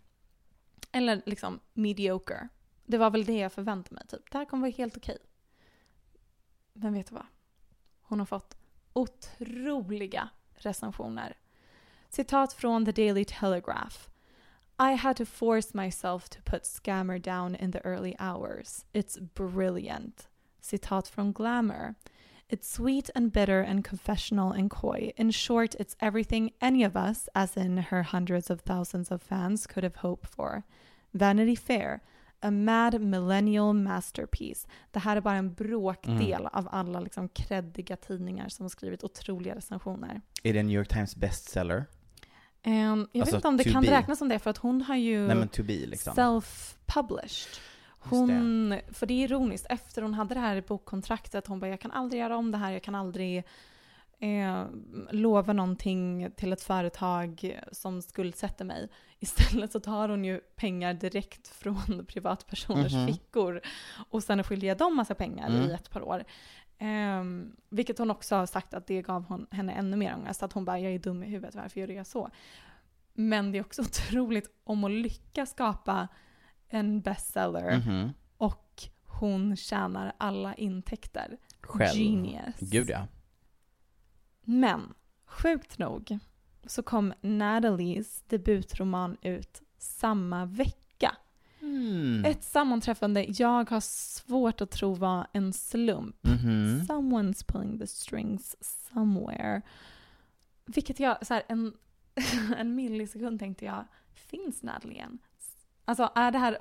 Eller 0.92 1.22
liksom 1.26 1.60
mediocre. 1.74 2.48
Det 2.86 2.98
var 2.98 3.10
väl 3.10 3.26
det 3.26 3.38
jag 3.38 3.54
förväntade 3.54 3.96
mig. 3.96 4.08
Typ. 4.08 4.32
Det 4.32 4.38
här 4.38 4.46
kommer 4.46 4.62
vara 4.62 4.76
helt 4.78 4.98
okej. 4.98 5.18
Men 6.74 6.94
vet 6.94 7.08
du 7.08 7.16
vad? 7.16 7.26
Hon 8.02 8.20
har 8.20 8.26
fått 8.26 8.58
otroliga 8.94 10.30
recensioner. 10.54 11.38
Citat 12.10 12.54
från 12.54 12.86
The 12.86 12.92
Daily 12.92 13.26
Telegraph. 13.26 14.10
I 14.80 14.96
had 14.96 15.18
to 15.18 15.26
force 15.26 15.78
myself 15.78 16.30
to 16.30 16.40
put 16.46 16.66
Scammer 16.66 17.20
down 17.20 17.56
in 17.56 17.72
the 17.72 17.82
early 17.84 18.16
hours. 18.20 18.86
It's 18.94 19.20
brilliant. 19.34 20.29
Citat 20.62 21.08
från 21.08 21.34
Glamour. 21.34 21.96
It's 22.50 22.64
sweet 22.76 23.10
and 23.16 23.32
bitter 23.32 23.64
and 23.64 23.88
confessional 23.88 24.52
and 24.52 24.72
coy. 24.72 25.12
In 25.16 25.32
short, 25.32 25.76
it's 25.76 25.96
everything 26.00 26.52
any 26.60 26.88
of 26.88 26.96
us, 26.96 27.30
as 27.34 27.58
in 27.58 27.78
her 27.78 28.04
hundreds 28.04 28.50
of 28.50 28.62
thousands 28.64 29.12
of 29.12 29.24
fans, 29.24 29.68
could 29.68 29.84
have 29.84 29.96
hoped 29.98 30.30
for. 30.36 30.64
Vanity 31.12 31.56
Fair. 31.56 32.00
A 32.42 32.52
mad 32.52 33.02
millennial 33.02 33.74
masterpiece. 33.74 34.68
Det 34.92 35.00
här 35.00 35.18
är 35.18 35.22
bara 35.22 35.36
en 35.36 35.54
bråkdel 35.54 36.42
Mm. 36.42 36.50
av 36.54 36.68
alla 36.72 37.00
liksom 37.00 37.30
kreddiga 37.30 37.96
tidningar 37.96 38.50
som 38.50 38.64
har 38.64 38.70
skrivit 38.70 39.04
otroliga 39.04 39.56
recensioner. 39.56 40.22
Är 40.44 40.54
det 40.54 40.64
New 40.64 40.76
York 40.78 40.88
Times 40.88 41.16
bestseller? 41.16 41.86
Ehm, 42.64 43.08
jag 43.12 43.22
Alltså, 43.22 43.36
vet 43.36 43.40
inte 43.40 43.48
om 43.48 43.58
det 43.58 43.64
kan 43.64 43.82
be. 43.84 43.92
räknas 43.92 44.20
som 44.20 44.30
det, 44.30 44.40
för 44.40 44.50
att 44.50 44.58
hon 44.58 44.82
har 44.82 44.96
ju 44.96 45.28
Nej, 45.28 45.48
be, 45.64 45.74
liksom. 45.86 46.14
self-published. 46.14 47.60
Hon, 48.00 48.76
för 48.94 49.06
det 49.06 49.14
är 49.14 49.24
ironiskt, 49.26 49.66
efter 49.70 50.02
hon 50.02 50.14
hade 50.14 50.34
det 50.34 50.40
här 50.40 50.56
i 50.56 50.62
bokkontraktet, 50.62 51.48
hon 51.48 51.60
bara 51.60 51.70
jag 51.70 51.80
kan 51.80 51.92
aldrig 51.92 52.22
göra 52.22 52.38
om 52.38 52.52
det 52.52 52.58
här, 52.58 52.72
jag 52.72 52.84
kan 52.84 52.96
aldrig 52.96 53.44
eh, 54.20 54.66
lova 55.12 55.54
någonting 55.54 56.32
till 56.36 56.54
ett 56.54 56.62
företag 56.64 57.60
som 57.72 58.02
skuldsätter 58.02 58.66
mig. 58.66 58.90
Istället 59.20 59.72
så 59.72 59.80
tar 59.80 60.10
hon 60.10 60.26
ju 60.26 60.40
pengar 60.40 60.94
direkt 60.94 61.48
från 61.48 62.06
privatpersoners 62.08 62.94
Mhm. 62.94 63.08
fickor 63.08 63.62
och 64.10 64.24
sen 64.24 64.44
skiljer 64.44 64.76
dem 64.76 64.96
massa 64.96 65.16
pengar 65.16 65.50
Mm. 65.50 65.62
i 65.70 65.74
ett 65.74 65.90
par 65.90 66.02
år. 66.02 66.24
Ehm, 66.78 67.56
vilket 67.70 67.98
hon 67.98 68.12
också 68.12 68.36
har 68.36 68.46
sagt 68.46 68.74
att 68.74 68.88
det 68.88 69.02
gav 69.02 69.26
hon, 69.26 69.48
henne 69.52 69.74
ännu 69.74 69.98
mer 69.98 70.16
ångest. 70.16 70.44
Att 70.44 70.54
hon 70.54 70.66
bara, 70.66 70.80
jag 70.80 70.94
är 70.94 71.00
dum 71.00 71.24
i 71.24 71.28
huvudet, 71.28 71.56
varför 71.56 71.80
gör 71.80 71.88
jag 71.88 72.08
så? 72.08 72.30
Men 73.14 73.52
det 73.52 73.58
är 73.58 73.62
också 73.62 73.82
otroligt 74.10 74.52
om 74.64 74.84
att 74.84 74.92
lyckas 74.92 75.50
skapa 75.50 76.08
en 76.70 77.02
bestseller 77.02 77.78
Mhm. 77.78 78.14
och 78.38 78.84
hon 79.06 79.56
tjänar 79.56 80.14
alla 80.18 80.56
intäkter. 80.56 81.38
Själv. 81.62 82.00
Genius. 82.00 82.56
Gud 82.60 82.90
ja. 82.90 83.08
Men 84.42 84.94
sjukt 85.26 85.78
nog 85.78 86.18
så 86.66 86.84
kom 86.84 87.14
Natalies 87.22 88.24
debutroman 88.28 89.18
ut 89.22 89.62
samma 89.78 90.46
vecka. 90.46 91.16
Mm. 91.62 92.26
Ett 92.26 92.44
sammanträffande 92.44 93.26
jag 93.30 93.70
har 93.70 93.80
svårt 93.80 94.62
att 94.62 94.72
tro 94.72 94.94
var 94.94 95.28
en 95.34 95.54
slump. 95.54 96.16
Mhm. 96.24 96.82
Someone's 96.88 97.46
pulling 97.48 97.80
the 97.80 97.88
strings 97.88 98.56
somewhere. 98.94 99.62
Vilket 100.66 101.00
jag, 101.00 101.26
så 101.28 101.34
här, 101.34 101.44
en, 101.48 101.74
en 102.58 102.76
millisekund 102.76 103.40
tänkte 103.40 103.66
jag, 103.66 103.86
finns 104.14 104.64
Natalie 104.64 105.00
än? 105.02 105.20
Alltså 105.90 106.10
är 106.16 106.32
det 106.32 106.38
här, 106.38 106.58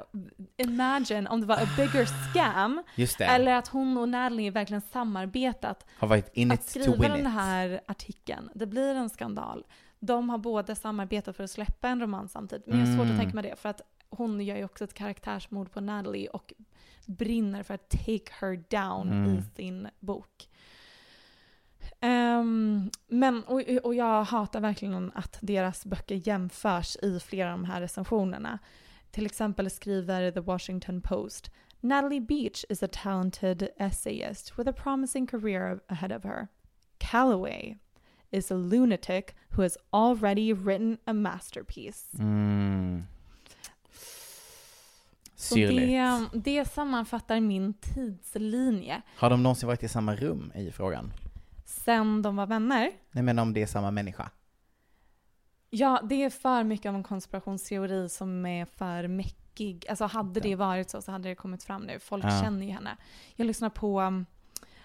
imagine 0.56 1.26
om 1.26 1.40
det 1.40 1.46
var 1.46 1.56
a 1.56 1.66
bigger 1.76 2.06
scam. 2.32 2.82
Eller 3.20 3.54
att 3.54 3.68
hon 3.68 3.98
och 3.98 4.08
Natalie 4.08 4.50
verkligen 4.50 4.80
samarbetat 4.80 5.86
Har 5.98 6.08
varit 6.08 6.30
in 6.36 6.50
att 6.50 6.60
it 6.60 6.66
to 6.66 6.80
skriva 6.80 6.96
win 7.02 7.10
den 7.10 7.20
it. 7.20 7.26
här 7.32 7.80
artikeln, 7.86 8.50
det 8.54 8.66
blir 8.66 8.94
en 8.94 9.10
skandal. 9.10 9.66
De 10.00 10.30
har 10.30 10.38
båda 10.38 10.74
samarbetat 10.74 11.36
för 11.36 11.44
att 11.44 11.50
släppa 11.50 11.88
en 11.88 12.00
roman 12.00 12.28
samtidigt. 12.28 12.66
Men 12.66 12.78
jag 12.80 12.86
har 12.86 12.92
svårt 12.94 13.02
att 13.04 13.06
Mm. 13.10 13.18
tänka 13.18 13.34
mig 13.34 13.42
det, 13.44 13.56
för 13.56 13.68
att 13.68 13.80
hon 14.10 14.40
gör 14.40 14.56
ju 14.56 14.64
också 14.64 14.84
ett 14.84 14.94
karaktärsmord 14.94 15.70
på 15.72 15.80
Natalie 15.80 16.28
och 16.28 16.52
brinner 17.06 17.62
för 17.62 17.74
att 17.74 17.88
take 17.90 18.32
her 18.40 18.64
down 18.70 19.12
Mm. 19.12 19.38
i 19.38 19.42
sin 19.56 19.88
bok. 20.00 20.48
Ehm, 22.00 22.90
men, 23.08 23.44
och, 23.44 23.60
och 23.84 23.94
jag 23.94 24.24
hatar 24.24 24.60
verkligen 24.60 25.12
att 25.14 25.38
deras 25.40 25.84
böcker 25.84 26.28
jämförs 26.28 26.96
i 27.02 27.20
flera 27.20 27.52
av 27.52 27.58
de 27.58 27.64
här 27.64 27.80
recensionerna. 27.80 28.58
Till 29.10 29.26
exempel 29.26 29.70
skriver 29.70 30.30
The 30.30 30.40
Washington 30.40 31.00
Post 31.00 31.50
Natalie 31.80 32.20
Beach 32.20 32.64
is 32.68 32.82
a 32.82 32.88
talented 32.88 33.68
essayist 33.78 34.58
with 34.58 34.68
a 34.68 34.72
promising 34.72 35.26
career 35.26 35.80
ahead 35.88 36.12
of 36.12 36.24
her. 36.24 36.48
Calloway 36.98 37.76
is 38.30 38.50
a 38.50 38.54
lunatic 38.54 39.34
who 39.50 39.62
has 39.62 39.78
already 39.92 40.52
written 40.52 40.98
a 41.06 41.12
masterpiece. 41.12 42.18
Mm. 42.18 43.06
Det, 45.54 46.28
det 46.32 46.64
sammanfattar 46.64 47.40
min 47.40 47.74
tidslinje 47.74 49.02
Har 49.16 49.30
de 49.30 49.42
någonsin 49.42 49.66
varit 49.66 49.82
i 49.82 49.88
samma 49.88 50.16
rum 50.16 50.52
i 50.54 50.70
frågan? 50.70 51.12
sen 51.64 52.22
de 52.22 52.36
var 52.36 52.46
vänner. 52.46 52.90
Nej 53.12 53.24
men 53.24 53.38
om 53.38 53.52
det 53.52 53.62
är 53.62 53.66
samma 53.66 53.90
människa. 53.90 54.30
Ja, 55.70 56.00
det 56.04 56.22
är 56.24 56.30
för 56.30 56.64
mycket 56.64 56.88
av 56.88 56.94
en 56.94 57.02
konspirationsteori 57.02 58.08
som 58.08 58.46
är 58.46 58.64
för 58.64 59.06
mäckig. 59.08 59.86
Alltså 59.88 60.04
hade 60.04 60.40
det 60.40 60.54
varit 60.56 60.90
så 60.90 61.02
så 61.02 61.10
hade 61.12 61.28
det 61.28 61.34
kommit 61.34 61.64
fram 61.64 61.82
nu. 61.82 61.98
Folk 61.98 62.24
Ja. 62.24 62.40
känner 62.42 62.66
ju 62.66 62.72
henne. 62.72 62.96
Jag 63.34 63.46
lyssnar 63.46 63.70
på 63.70 64.00
um, 64.00 64.26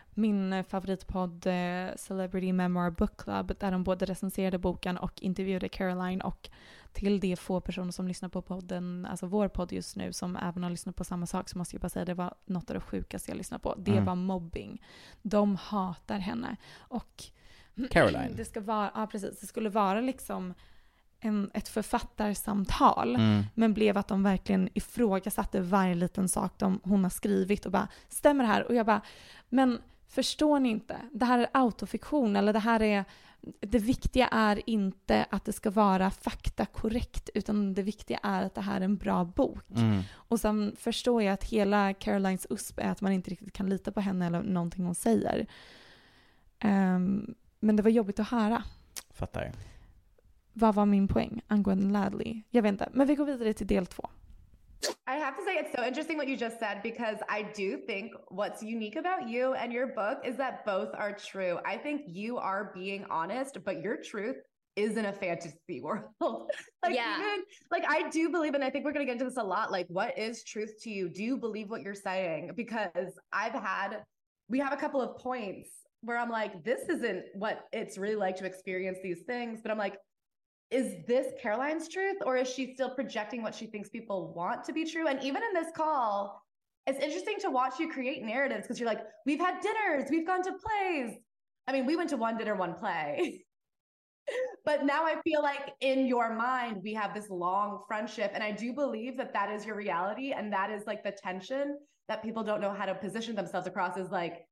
min 0.09 0.63
favoritpodd 0.63 1.45
eh, 1.47 1.95
Celebrity 1.95 2.53
Memoir 2.53 2.89
Book 2.89 3.17
Club 3.17 3.53
där 3.59 3.71
de 3.71 3.83
både 3.83 4.05
recenserade 4.05 4.57
boken 4.57 4.97
och 4.97 5.21
intervjuade 5.23 5.69
Caroline 5.69 6.21
och 6.21 6.49
till 6.93 7.19
de 7.19 7.35
få 7.35 7.61
personer 7.61 7.91
som 7.91 8.07
lyssnar 8.07 8.29
på 8.29 8.41
podden, 8.41 9.07
alltså 9.09 9.25
vår 9.27 9.47
podd 9.47 9.71
just 9.71 9.95
nu, 9.95 10.13
som 10.13 10.35
även 10.35 10.63
har 10.63 10.69
lyssnat 10.69 10.95
på 10.95 11.03
samma 11.03 11.25
sak 11.25 11.49
så 11.49 11.57
måste 11.57 11.75
jag 11.75 11.81
bara 11.81 11.89
säga 11.89 12.05
det 12.05 12.13
var 12.13 12.33
något 12.45 12.69
av 12.69 12.73
det 12.73 12.79
sjukaste 12.81 13.31
jag 13.31 13.37
lyssnat 13.37 13.61
på. 13.61 13.75
Det 13.77 13.91
Mm. 13.91 14.05
var 14.05 14.15
mobbing. 14.15 14.81
De 15.21 15.55
hatar 15.55 16.19
henne. 16.19 16.55
Och 16.77 17.23
Caroline. 17.91 18.33
det 18.37 18.45
ska 18.45 18.61
vara, 18.61 18.91
ja 18.95 19.07
precis, 19.07 19.39
det 19.39 19.47
skulle 19.47 19.69
vara 19.69 20.01
liksom 20.01 20.53
en, 21.23 21.51
ett 21.53 21.67
författarsamtal. 21.67 23.15
Mm. 23.15 23.43
Men 23.53 23.73
blev 23.73 23.97
att 23.97 24.07
de 24.07 24.23
verkligen 24.23 24.69
ifrågasatte 24.73 25.61
varje 25.61 25.95
liten 25.95 26.29
sak 26.29 26.53
de, 26.57 26.79
hon 26.83 27.03
har 27.03 27.09
skrivit 27.09 27.65
och 27.65 27.71
bara 27.71 27.87
stämmer 28.09 28.43
det 28.43 28.49
här? 28.49 28.67
Och 28.67 28.75
jag 28.75 28.85
bara, 28.85 29.01
men 29.49 29.81
förstår 30.07 30.59
ni 30.59 30.69
inte? 30.69 30.97
Det 31.11 31.25
här 31.25 31.39
är 31.39 31.47
autofiktion 31.51 32.35
eller 32.35 32.53
det 32.53 32.59
här 32.59 32.81
är 32.81 33.05
det 33.59 33.79
viktiga 33.79 34.27
är 34.27 34.69
inte 34.69 35.25
att 35.29 35.45
det 35.45 35.53
ska 35.53 35.71
vara 35.71 36.11
faktakorrekt 36.11 37.29
utan 37.33 37.73
det 37.73 37.83
viktiga 37.83 38.19
är 38.23 38.43
att 38.43 38.55
det 38.55 38.61
här 38.61 38.81
är 38.81 38.85
en 38.85 38.97
bra 38.97 39.25
bok. 39.25 39.71
Mm. 39.75 40.01
Och 40.13 40.39
sen 40.39 40.75
förstår 40.79 41.23
jag 41.23 41.33
att 41.33 41.43
hela 41.43 41.93
Carolines 41.93 42.47
USP 42.49 42.79
är 42.79 42.91
att 42.91 43.01
man 43.01 43.11
inte 43.11 43.31
riktigt 43.31 43.53
kan 43.53 43.69
lita 43.69 43.91
på 43.91 44.01
henne 44.01 44.27
eller 44.27 44.41
någonting 44.41 44.85
hon 44.85 44.95
säger. 44.95 45.47
Ehm, 46.59 47.35
men 47.59 47.75
det 47.75 47.83
var 47.83 47.89
jobbigt 47.89 48.19
att 48.19 48.29
höra. 48.29 48.63
I 55.07 55.15
have 55.15 55.37
to 55.37 55.43
say, 55.43 55.55
it's 55.55 55.73
so 55.75 55.83
interesting 55.83 56.17
what 56.17 56.27
you 56.27 56.35
just 56.35 56.59
said 56.59 56.83
because 56.83 57.17
I 57.29 57.43
do 57.53 57.77
think 57.77 58.11
what's 58.29 58.61
unique 58.61 58.95
about 58.95 59.29
you 59.29 59.53
and 59.53 59.71
your 59.71 59.87
book 59.87 60.19
is 60.25 60.35
that 60.37 60.65
both 60.65 60.89
are 60.95 61.13
true. 61.13 61.59
I 61.65 61.77
think 61.77 62.01
you 62.07 62.37
are 62.37 62.71
being 62.73 63.05
honest, 63.09 63.57
but 63.63 63.81
your 63.81 63.97
truth 63.97 64.37
is 64.75 64.97
in 64.97 65.05
a 65.05 65.13
fantasy 65.13 65.57
world. 65.81 66.49
like 66.83 66.95
Yeah. 66.95 67.17
even 67.17 67.43
like 67.71 67.85
I 67.87 68.09
do 68.09 68.29
believe, 68.29 68.53
and 68.53 68.63
I 68.63 68.69
think 68.69 68.85
we're 68.85 68.93
gonna 68.93 69.05
get 69.05 69.13
into 69.13 69.25
this 69.25 69.37
a 69.37 69.43
lot. 69.43 69.71
Like, 69.71 69.87
what 69.87 70.17
is 70.17 70.43
truth 70.43 70.73
to 70.81 70.89
you? 70.89 71.09
Do 71.09 71.23
you 71.23 71.37
believe 71.37 71.69
what 71.69 71.81
you're 71.81 71.93
saying? 71.95 72.51
Because 72.55 73.13
I've 73.31 73.53
had 73.53 74.03
we 74.49 74.59
have 74.59 74.73
a 74.73 74.77
couple 74.77 75.01
of 75.01 75.17
points 75.17 75.69
where 76.01 76.17
I'm 76.17 76.29
like, 76.29 76.63
this 76.63 76.89
isn't 76.89 77.23
what 77.33 77.65
it's 77.71 77.97
really 77.97 78.15
like 78.15 78.35
to 78.37 78.45
experience 78.45 78.99
these 79.01 79.21
things, 79.25 79.61
but 79.61 79.71
I'm 79.71 79.77
like, 79.77 79.97
is 80.73 81.05
this 81.07 81.27
Caroline's 81.41 81.87
truth 81.87 82.17
or 82.25 82.35
is 82.35 82.49
she 82.49 82.73
still 82.73 82.89
projecting 82.89 83.43
what 83.43 83.53
she 83.53 83.67
thinks 83.67 83.89
people 83.89 84.33
want 84.33 84.63
to 84.65 84.73
be 84.73 84.85
true? 84.85 85.07
And 85.07 85.21
even 85.23 85.43
in 85.43 85.53
this 85.53 85.71
call, 85.75 86.41
it's 86.87 86.99
interesting 86.99 87.37
to 87.41 87.51
watch 87.51 87.79
you 87.79 87.91
create 87.91 88.23
narratives 88.23 88.63
because 88.63 88.79
you're 88.79 88.89
like, 88.89 89.01
we've 89.25 89.39
had 89.39 89.61
dinners, 89.61 90.09
we've 90.09 90.27
gone 90.27 90.41
to 90.43 90.51
plays. 90.51 91.15
I 91.67 91.71
mean, 91.71 91.85
we 91.85 91.95
went 91.95 92.09
to 92.09 92.17
one 92.17 92.37
dinner, 92.37 92.55
one 92.55 92.73
play. 92.73 93.45
but 94.65 94.85
now 94.85 95.05
I 95.05 95.21
feel 95.21 95.41
like 95.41 95.73
in 95.79 96.07
your 96.07 96.33
mind, 96.33 96.81
we 96.83 96.93
have 96.93 97.13
this 97.13 97.29
long 97.29 97.83
friendship. 97.87 98.31
And 98.33 98.43
I 98.43 98.51
do 98.51 98.73
believe 98.73 99.15
that 99.17 99.33
that 99.33 99.51
is 99.51 99.65
your 99.65 99.75
reality. 99.75 100.33
And 100.33 100.51
that 100.51 100.71
is 100.71 100.85
like 100.87 101.03
the 101.03 101.11
tension 101.11 101.77
that 102.09 102.23
people 102.23 102.43
don't 102.43 102.59
know 102.59 102.73
how 102.73 102.85
to 102.85 102.95
position 102.95 103.35
themselves 103.35 103.67
across 103.67 103.95
is 103.95 104.11
like, 104.11 104.45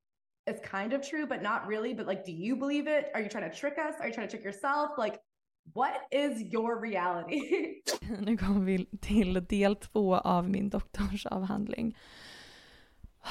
it's 0.47 0.65
kind 0.65 0.93
of 0.93 1.07
true, 1.07 1.27
but 1.27 1.41
not 1.41 1.67
really. 1.67 1.93
But 1.93 2.07
like, 2.07 2.23
do 2.25 2.31
you 2.31 2.55
believe 2.55 2.87
it? 2.87 3.11
Are 3.13 3.21
you 3.21 3.29
trying 3.29 3.49
to 3.49 3.55
trick 3.55 3.77
us? 3.77 3.95
Are 3.99 4.07
you 4.07 4.13
trying 4.13 4.27
to 4.27 4.31
trick 4.31 4.45
yourself? 4.45 4.91
Like, 4.97 5.19
what 5.73 6.07
is 6.11 6.53
your 6.53 6.81
reality? 6.81 7.41
Nu 8.19 8.37
kommer 8.37 8.65
vi 8.65 8.85
till 9.01 9.45
del 9.49 9.75
två 9.75 10.15
av 10.15 10.49
min 10.49 10.69
doktorsavhandling. 10.69 11.97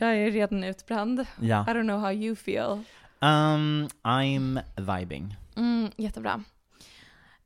Jag 0.00 0.16
är 0.16 0.30
redan 0.30 0.64
utbränd. 0.64 1.26
Ja. 1.40 1.66
I 1.68 1.70
don't 1.70 1.82
know 1.82 2.00
how 2.00 2.12
you 2.12 2.36
feel. 2.36 2.82
Um, 3.20 3.88
I'm 4.02 4.60
vibing. 4.76 5.36
Mm, 5.56 5.90
jättebra. 5.96 6.44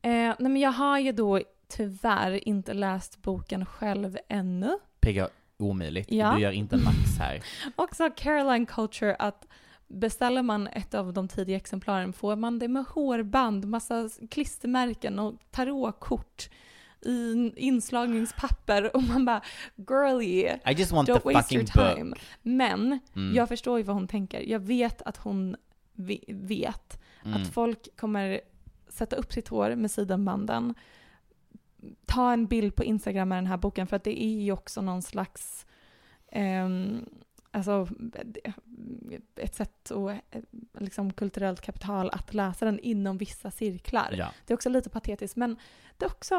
Eh, 0.03 0.11
nej 0.11 0.37
men 0.39 0.57
jag 0.57 0.73
har 0.73 0.99
ju 0.99 1.13
då 1.13 1.41
tyvärr 1.69 2.49
inte 2.49 2.75
läst 2.75 3.23
boken 3.23 3.67
själv 3.67 4.19
ännu. 4.29 4.79
PG, 5.01 5.27
omöjligt. 5.57 6.13
Ja. 6.13 6.33
Du 6.33 6.41
gör 6.41 6.51
inte 6.51 6.77
max 6.77 7.19
här. 7.19 7.43
Också 7.77 8.11
Caroline 8.17 8.67
Culture 8.67 9.15
att 9.15 9.47
beställer 9.93 10.43
man 10.43 10.67
ett 10.67 10.95
av 10.95 11.13
de 11.13 11.29
tidiga 11.29 11.57
exemplaren 11.57 12.13
får 12.13 12.37
man 12.37 12.59
det 12.59 12.69
med 12.69 12.85
hårband, 12.85 13.65
massa 13.69 14.09
klistermärken 14.31 15.19
och 15.19 15.35
tarotkort 15.51 16.49
i 17.05 17.53
inslagningspapper 17.57 18.97
och 18.97 19.03
man 19.03 19.25
bara 19.25 19.43
girly, 19.77 20.41
I 20.43 20.73
just 20.77 20.93
want 20.93 21.09
don't 21.09 21.19
the 21.21 21.33
waste 21.35 21.55
your 21.55 21.67
fucking 21.67 21.85
book." 21.85 21.97
time. 21.97 22.15
Men 22.43 22.99
Mm. 23.17 23.35
jag 23.35 23.49
förstår 23.49 23.79
ju 23.79 23.85
vad 23.85 23.97
hon 23.97 24.09
tänker. 24.09 24.41
Jag 24.41 24.61
vet 24.61 25.03
att 25.03 25.17
hon 25.17 25.57
ve- 25.95 26.25
vet 26.29 26.99
Mm. 27.25 27.43
att 27.43 27.49
folk 27.49 27.97
kommer 27.97 28.41
sätta 28.89 29.17
upp 29.17 29.33
sitt 29.33 29.49
hår 29.49 29.75
med 29.77 29.91
sidenbanden, 29.91 30.75
ta 32.07 32.33
en 32.33 32.47
bild 32.47 32.75
på 32.75 32.85
Instagram 32.85 33.29
med 33.29 33.39
den 33.39 33.47
här 33.47 33.57
boken 33.57 33.87
för 33.87 33.97
att 33.97 34.05
det 34.05 34.23
är 34.25 34.41
ju 34.43 34.53
också 34.53 34.81
någon 34.83 35.03
slags 35.03 35.67
ehm, 36.33 37.05
alltså, 37.53 37.89
ett 39.37 39.55
sätt 39.55 39.91
och 39.91 40.13
eh, 40.13 40.19
liksom 40.79 41.13
kulturellt 41.13 41.61
kapital 41.61 42.11
att 42.11 42.35
läsa 42.35 42.65
den 42.65 42.79
inom 42.79 43.19
vissa 43.19 43.51
cirklar. 43.51 44.15
Ja. 44.19 44.33
Det 44.47 44.53
är 44.53 44.57
också 44.57 44.69
lite 44.69 44.91
patetiskt 44.91 45.37
men 45.37 45.57
det 45.97 46.05
är 46.05 46.11
också 46.11 46.37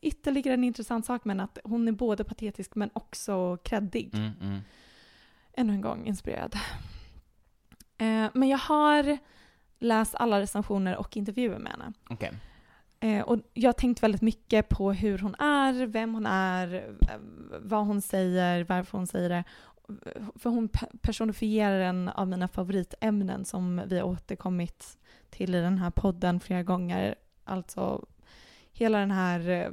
ytterligare 0.00 0.54
en 0.54 0.64
intressant 0.64 1.06
sak 1.06 1.24
med 1.24 1.40
att 1.40 1.58
hon 1.64 1.88
är 1.88 1.92
både 1.92 2.24
patetisk 2.24 2.74
men 2.74 2.90
också 2.92 3.56
kreddig. 3.56 4.14
Mm, 4.14 4.30
mm. 4.40 4.60
Ännu 5.52 5.72
en 5.72 5.80
gång 5.80 6.06
inspirerad. 6.06 6.54
Eh, 7.98 8.30
men 8.34 8.48
jag 8.48 8.58
har 8.58 9.18
läst 9.78 10.14
alla 10.14 10.40
recensioner 10.40 10.96
och 10.96 11.16
intervjuer 11.16 11.58
med 11.58 11.72
henne. 11.72 11.92
Okej. 12.10 12.32
Eh, 13.00 13.20
och 13.20 13.38
jag 13.54 13.68
har 13.68 13.72
tänkt 13.72 14.02
väldigt 14.02 14.22
mycket 14.22 14.68
på 14.68 14.92
hur 14.92 15.18
hon 15.18 15.34
är, 15.34 15.86
vem 15.86 16.14
hon 16.14 16.26
är, 16.26 16.96
vad 17.60 17.86
hon 17.86 18.02
säger, 18.02 18.64
varför 18.64 18.98
hon 18.98 19.06
säger 19.06 19.28
det. 19.28 19.44
För 20.34 20.50
hon 20.50 20.68
personifierar 21.00 21.80
en 21.80 22.08
av 22.08 22.28
mina 22.28 22.48
favoritämnen 22.48 23.44
som 23.44 23.82
vi 23.86 23.98
har 23.98 24.06
återkommit 24.06 24.98
till 25.30 25.54
i 25.54 25.60
den 25.60 25.78
här 25.78 25.90
podden 25.90 26.40
flera 26.40 26.62
gånger. 26.62 27.14
Alltså 27.44 28.06
hela 28.72 28.98
den 28.98 29.10
här 29.10 29.48
eh, 29.48 29.70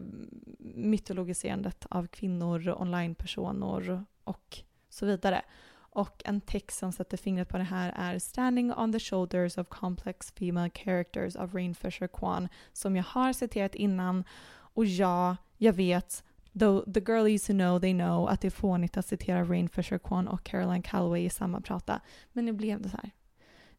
mytologiserandet 0.59 1.85
av 1.89 2.07
kvinnor, 2.07 2.75
onlinepersoner 2.77 4.03
och 4.23 4.57
så 4.89 5.05
vidare. 5.05 5.41
Och 5.97 6.21
en 6.25 6.41
text 6.41 6.79
som 6.79 6.91
sätter 6.91 7.17
fingret 7.17 7.49
på 7.49 7.57
det 7.57 7.63
här 7.63 7.93
är 7.95 8.19
Standing 8.19 8.73
on 8.73 8.93
the 8.93 8.99
shoulders 8.99 9.57
of 9.57 9.67
complex 9.69 10.31
female 10.31 10.69
characters 10.69 11.35
of 11.35 11.53
Rain 11.53 11.75
Fisher 11.75 12.07
Kwan 12.07 12.49
som 12.73 12.95
jag 12.95 13.03
har 13.03 13.33
citerat 13.33 13.75
innan. 13.75 14.23
Och 14.49 14.85
ja, 14.85 15.37
jag 15.57 15.73
vet, 15.73 16.23
though 16.59 16.93
the 16.93 16.99
girlies 16.99 17.49
who 17.49 17.53
know 17.53 17.79
they 17.79 17.93
know 17.93 18.29
att 18.29 18.41
det 18.41 18.47
är 18.47 18.51
fånigt 18.51 18.97
att 18.97 19.05
citera 19.05 19.43
Rain 19.43 19.69
Fisher 19.69 19.97
Kwan 19.97 20.27
och 20.27 20.43
Caroline 20.43 20.81
Calloway 20.81 21.25
i 21.25 21.29
samma 21.29 21.61
prata. 21.61 22.01
Men 22.33 22.45
nu 22.45 22.53
blev 22.53 22.81
det 22.81 22.89
så 22.89 22.97
här. 22.97 23.11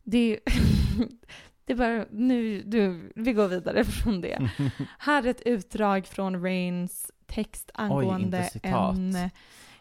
Det, 0.03 0.41
det 1.65 1.73
är 1.73 1.77
bara, 1.77 2.05
nu, 2.11 2.63
du, 2.63 3.13
vi 3.17 3.33
går 3.33 3.49
vidare 3.49 3.85
från 3.85 4.21
det. 4.21 4.51
här 4.99 5.27
är 5.27 5.31
ett 5.31 5.43
utdrag 5.43 6.07
från 6.07 6.43
Rains 6.43 7.13
text 7.27 7.71
angående 7.75 8.39
inte 8.39 8.51
citat. 8.51 8.97
en 8.97 9.31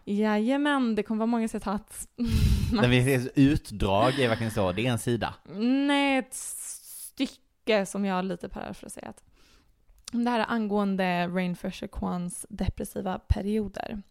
Jajamän, 0.10 0.95
det 0.95 1.04
kommer 1.04 1.20
vara 1.20 1.26
många 1.26 1.48
citat. 1.48 2.08
När 2.72 2.88
vi 2.88 3.00
ses 3.00 3.32
utdrag 3.36 4.20
är 4.20 4.28
verkligen 4.28 4.52
så, 4.52 4.72
det 4.72 4.88
är 4.88 4.91
en 4.91 5.00
sida. 5.00 5.34
Nej, 5.88 6.18
ett 6.18 6.34
stycke 6.34 7.86
som 7.86 8.06
jag 8.06 8.16
har 8.16 8.24
lite 8.24 8.50
parafraserat. 8.50 9.24
Det 10.12 10.30
här 10.30 10.39
är 10.39 10.51
angående 10.51 11.28
Rain 11.28 11.55
Fisher 11.55 11.88
Kwans 11.88 12.45
depressiva 12.49 13.20
perioder. 13.20 14.01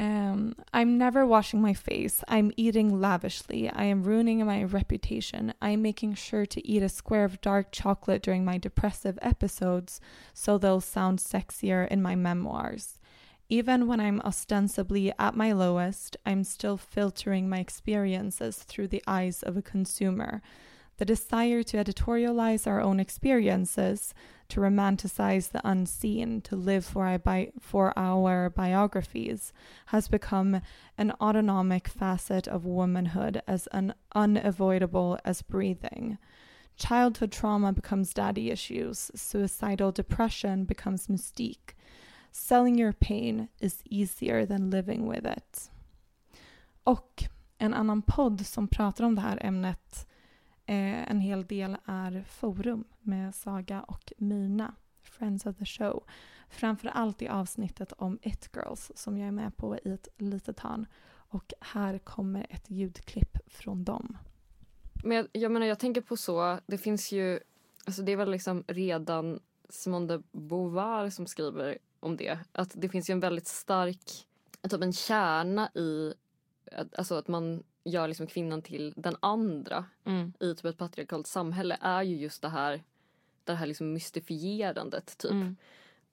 Um, 0.00 0.54
I'm 0.72 0.96
never 0.96 1.26
washing 1.26 1.60
my 1.60 1.74
face. 1.74 2.22
I'm 2.28 2.52
eating 2.56 3.00
lavishly. 3.00 3.68
I 3.68 3.84
am 3.84 4.04
ruining 4.04 4.46
my 4.46 4.62
reputation. 4.62 5.52
I'm 5.60 5.82
making 5.82 6.14
sure 6.14 6.46
to 6.46 6.66
eat 6.66 6.84
a 6.84 6.88
square 6.88 7.24
of 7.24 7.40
dark 7.40 7.72
chocolate 7.72 8.22
during 8.22 8.44
my 8.44 8.58
depressive 8.58 9.18
episodes 9.22 10.00
so 10.32 10.56
they'll 10.56 10.80
sound 10.80 11.18
sexier 11.18 11.88
in 11.88 12.00
my 12.00 12.14
memoirs. 12.14 13.00
Even 13.48 13.88
when 13.88 13.98
I'm 13.98 14.20
ostensibly 14.20 15.12
at 15.18 15.34
my 15.34 15.52
lowest, 15.52 16.16
I'm 16.24 16.44
still 16.44 16.76
filtering 16.76 17.48
my 17.48 17.58
experiences 17.58 18.58
through 18.58 18.88
the 18.88 19.02
eyes 19.06 19.42
of 19.42 19.56
a 19.56 19.62
consumer. 19.62 20.42
The 20.98 21.04
desire 21.04 21.62
to 21.62 21.76
editorialize 21.76 22.66
our 22.66 22.80
own 22.80 22.98
experiences, 22.98 24.14
to 24.48 24.60
romanticize 24.60 25.50
the 25.50 25.60
unseen, 25.64 26.40
to 26.42 26.56
live 26.56 26.84
for 26.84 27.06
our, 27.06 27.18
bi- 27.18 27.52
for 27.60 27.96
our 27.96 28.50
biographies, 28.50 29.52
has 29.86 30.08
become 30.08 30.60
an 30.96 31.12
autonomic 31.20 31.86
facet 31.86 32.48
of 32.48 32.64
womanhood 32.64 33.42
as 33.46 33.68
un- 33.70 33.94
unavoidable 34.14 35.18
as 35.24 35.42
breathing. 35.42 36.18
Childhood 36.76 37.30
trauma 37.30 37.72
becomes 37.72 38.12
daddy 38.12 38.50
issues, 38.50 39.10
suicidal 39.14 39.92
depression 39.92 40.64
becomes 40.64 41.06
mystique. 41.06 41.74
Selling 42.32 42.76
your 42.76 42.92
pain 42.92 43.48
is 43.60 43.82
easier 43.88 44.44
than 44.44 44.70
living 44.70 45.06
with 45.06 45.24
it. 45.24 45.70
Och 46.84 47.24
en 47.58 47.74
annan 47.74 48.02
podd 48.02 48.46
som 48.46 48.68
pratar 48.68 49.04
om 49.04 49.14
det 49.14 49.20
här 49.20 49.38
ämnet 49.40 50.06
eh, 50.68 51.10
en 51.10 51.20
hel 51.20 51.46
del 51.46 51.76
är 51.84 52.24
Forum 52.28 52.84
med 53.00 53.34
Saga 53.34 53.82
och 53.82 54.12
Mina, 54.18 54.74
Friends 55.02 55.46
of 55.46 55.56
the 55.56 55.64
Show. 55.64 56.04
Framför 56.48 56.88
allt 56.88 57.22
i 57.22 57.28
avsnittet 57.28 57.92
om 57.92 58.18
It 58.22 58.50
Girls 58.54 58.92
som 58.94 59.18
jag 59.18 59.28
är 59.28 59.32
med 59.32 59.56
på 59.56 59.76
i 59.84 59.90
ett 59.90 60.08
litet 60.16 60.60
hörn. 60.60 60.86
Och 61.10 61.52
här 61.60 61.98
kommer 61.98 62.46
ett 62.50 62.70
ljudklipp 62.70 63.38
från 63.46 63.84
dem. 63.84 64.16
Men 65.04 65.16
jag, 65.16 65.26
jag 65.32 65.52
menar, 65.52 65.66
jag 65.66 65.78
tänker 65.78 66.00
på 66.00 66.16
så, 66.16 66.58
det 66.66 66.78
finns 66.78 67.12
ju, 67.12 67.40
alltså 67.84 68.02
det 68.02 68.12
är 68.12 68.16
väl 68.16 68.30
liksom 68.30 68.64
redan 68.66 69.40
Simone 69.68 70.06
de 70.06 70.22
Beauvoir 70.32 71.10
som 71.10 71.26
skriver 71.26 71.78
om 72.00 72.16
det. 72.16 72.38
Att 72.52 72.72
det 72.74 72.88
finns 72.88 73.10
ju 73.10 73.12
en 73.12 73.20
väldigt 73.20 73.46
stark, 73.46 74.26
typ 74.70 74.82
en 74.82 74.92
kärna 74.92 75.70
i, 75.74 76.14
alltså 76.96 77.14
att 77.14 77.28
man 77.28 77.62
gör 77.84 78.08
liksom 78.08 78.26
kvinnan 78.26 78.62
till 78.62 78.92
den 78.96 79.16
andra 79.20 79.84
Mm. 80.04 80.32
i 80.40 80.54
typ 80.54 80.64
ett 80.64 80.78
patriarkalt 80.78 81.26
samhälle 81.26 81.78
är 81.80 82.02
ju 82.02 82.16
just 82.16 82.42
det 82.42 82.48
här, 82.48 82.82
det 83.44 83.54
här 83.54 83.66
liksom 83.66 83.92
mystifierandet 83.92 85.18
typ. 85.18 85.30
Mm. 85.30 85.56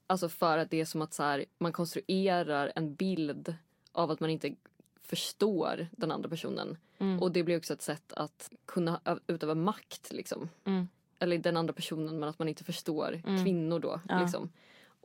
Alltså 0.08 0.30
för 0.30 0.58
att 0.58 0.70
det 0.72 0.82
är 0.82 0.86
som 0.86 1.02
att 1.02 1.14
så 1.14 1.24
här, 1.24 1.46
man 1.58 1.72
konstruerar 1.72 2.72
en 2.76 2.96
bild 2.96 3.56
av 3.92 4.12
att 4.12 4.20
man 4.20 4.30
inte 4.30 4.56
förstår 5.02 5.88
den 5.92 6.12
andra 6.12 6.30
personen. 6.30 6.78
Mm. 6.98 7.22
Och 7.22 7.32
det 7.32 7.44
blir 7.44 7.58
också 7.58 7.74
ett 7.74 7.82
sätt 7.82 8.14
att 8.14 8.50
kunna 8.66 9.00
utöva 9.28 9.56
makt 9.56 10.12
liksom. 10.12 10.50
Mm. 10.66 10.88
Eller 11.20 11.38
den 11.38 11.58
andra 11.58 11.74
personen 11.74 12.20
men 12.20 12.30
att 12.30 12.40
man 12.40 12.48
inte 12.50 12.64
förstår 12.64 13.22
Mm. 13.26 13.44
kvinnor 13.44 13.80
då. 13.80 14.02
Ja. 14.10 14.20
Liksom. 14.22 14.50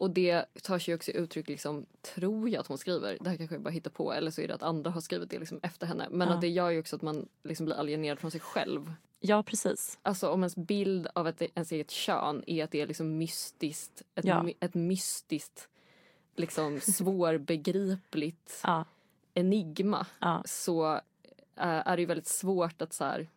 Och 0.00 0.10
det 0.10 0.44
tar 0.62 0.78
sig 0.78 0.94
också 0.94 1.10
uttryck, 1.12 1.48
liksom, 1.48 1.86
tror 2.02 2.48
jag 2.48 2.60
att 2.60 2.66
hon 2.66 2.78
skriver, 2.78 3.18
det 3.20 3.30
här 3.30 3.36
kanske 3.36 3.54
jag 3.54 3.62
bara 3.62 3.70
hittar 3.70 3.90
på, 3.90 4.12
eller 4.12 4.30
så 4.30 4.40
är 4.40 4.48
det 4.48 4.54
att 4.54 4.62
andra 4.62 4.90
har 4.90 5.00
skrivit 5.00 5.30
det 5.30 5.38
liksom 5.38 5.60
efter 5.62 5.86
henne. 5.86 6.08
Men 6.10 6.28
Ja. 6.28 6.34
att 6.34 6.40
det 6.40 6.48
gör 6.48 6.70
ju 6.70 6.80
också 6.80 6.96
att 6.96 7.02
man 7.02 7.28
liksom 7.44 7.66
blir 7.66 7.76
alienerad 7.76 8.18
från 8.18 8.30
sig 8.30 8.40
själv. 8.40 8.92
Ja, 9.20 9.42
precis. 9.42 9.98
Alltså 10.02 10.28
om 10.28 10.40
ens 10.42 10.56
bild 10.56 11.08
av 11.14 11.28
ett, 11.28 11.42
ens 11.54 11.72
eget 11.72 11.90
kön 11.90 12.44
är 12.46 12.64
att 12.64 12.70
det 12.70 12.80
är 12.80 12.86
liksom 12.86 13.18
mystiskt, 13.18 14.02
ett, 14.14 14.24
Ja. 14.24 14.42
my, 14.42 14.54
ett 14.60 14.74
mystiskt, 14.74 15.68
liksom 16.36 16.80
svårbegripligt 17.54 18.60
Ja. 18.64 18.84
enigma. 19.34 20.06
Så 20.44 20.94
äh, 20.94 21.00
är 21.56 21.96
det 21.96 22.00
ju 22.02 22.06
väldigt 22.06 22.26
svårt 22.26 22.82
att 22.82 22.92
så 22.92 23.04
här, 23.04 23.28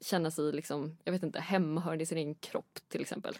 känna 0.00 0.30
sig 0.30 0.52
liksom, 0.52 0.96
jag 1.04 1.12
vet 1.12 1.22
inte, 1.22 1.40
hemmahörande 1.40 2.02
i 2.02 2.06
sin 2.06 2.18
egen 2.18 2.34
kropp 2.34 2.78
till 2.88 3.00
exempel. 3.00 3.34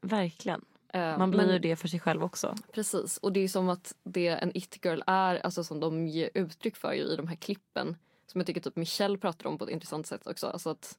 Verkligen. 0.00 0.64
Eh, 0.92 1.18
Man 1.18 1.30
blir 1.30 1.52
ju 1.52 1.58
det 1.58 1.76
för 1.76 1.88
sig 1.88 2.00
själv 2.00 2.24
också. 2.24 2.54
Precis, 2.72 3.16
och 3.16 3.32
det 3.32 3.40
är 3.40 3.48
som 3.48 3.68
att 3.68 3.94
det 4.02 4.28
en 4.28 4.56
it-girl 4.56 5.02
är, 5.06 5.36
alltså 5.36 5.64
som 5.64 5.80
de 5.80 6.06
ger 6.06 6.30
uttryck 6.34 6.76
för 6.76 6.92
i 6.92 7.16
de 7.16 7.28
här 7.28 7.36
klippen. 7.36 7.96
Som 8.26 8.40
jag 8.40 8.46
tycker 8.46 8.60
typ 8.60 8.76
Michelle 8.76 9.18
pratar 9.18 9.46
om 9.46 9.58
på 9.58 9.64
ett 9.64 9.70
intressant 9.70 10.06
sätt 10.06 10.26
också. 10.26 10.46
Alltså 10.46 10.70
att 10.70 10.98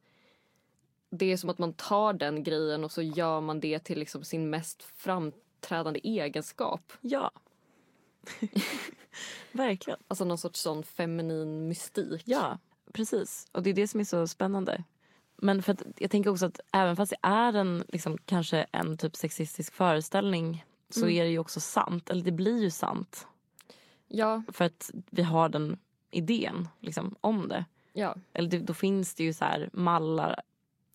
det 1.10 1.32
är 1.32 1.36
som 1.36 1.50
att 1.50 1.58
man 1.58 1.72
tar 1.72 2.12
den 2.12 2.42
grejen 2.42 2.84
och 2.84 2.92
så 2.92 3.02
gör 3.02 3.40
man 3.40 3.60
det 3.60 3.78
till 3.78 3.98
liksom 3.98 4.24
sin 4.24 4.50
mest 4.50 4.82
framträdande 4.82 6.00
egenskap. 6.02 6.92
Ja. 7.00 7.30
Verkligen. 9.52 9.98
Alltså 10.08 10.24
någon 10.24 10.38
sorts 10.38 10.60
sån 10.60 10.82
feminin 10.82 11.68
mystik. 11.68 12.22
Ja, 12.24 12.58
precis. 12.92 13.46
Och 13.52 13.62
det 13.62 13.70
är 13.70 13.74
det 13.74 13.88
som 13.88 14.00
är 14.00 14.04
så 14.04 14.26
spännande. 14.26 14.84
Men 15.42 15.62
för 15.62 15.72
att 15.72 15.82
jag 15.96 16.10
tänker 16.10 16.30
också 16.30 16.46
att 16.46 16.60
även 16.72 16.96
fast 16.96 17.10
det 17.10 17.28
är 17.28 17.52
en 17.52 17.84
liksom, 17.88 18.18
kanske 18.18 18.66
en 18.72 18.96
typ 18.98 19.16
sexistisk 19.16 19.74
föreställning 19.74 20.64
så 20.90 21.00
Mm. 21.04 21.16
är 21.16 21.24
det 21.24 21.30
ju 21.30 21.38
också 21.38 21.60
sant. 21.60 22.10
Eller 22.10 22.22
det 22.24 22.32
blir 22.32 22.62
ju 22.62 22.70
sant. 22.70 23.26
Ja. 24.08 24.42
För 24.52 24.64
att 24.64 24.90
vi 25.10 25.22
har 25.22 25.48
den 25.48 25.78
idén 26.10 26.68
liksom, 26.80 27.14
om 27.20 27.48
det. 27.48 27.64
Ja. 27.92 28.14
Eller 28.32 28.48
det, 28.48 28.58
då 28.58 28.74
finns 28.74 29.14
det 29.14 29.24
ju 29.24 29.32
så 29.32 29.44
här 29.44 29.70
mallar 29.72 30.40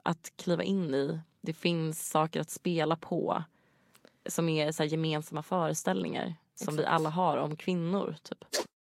att 0.04 0.32
kliva 0.36 0.64
in 0.64 0.93
i. 0.93 1.20
Det 1.41 1.54
finns 1.54 2.10
saker 2.10 2.41
att 2.41 2.50
spela 2.50 2.95
på 2.95 3.43
som 4.26 4.50
är 4.50 4.72
så 4.72 4.84
gemensamma 4.84 5.43
föreställningar 5.43 6.36
som 6.56 6.76
vi 6.76 6.82
Exakt. 6.82 6.93
alla 6.95 7.10
har 7.10 7.38
om 7.38 7.56
kvinnor. 7.56 8.16
Typ. 8.24 8.45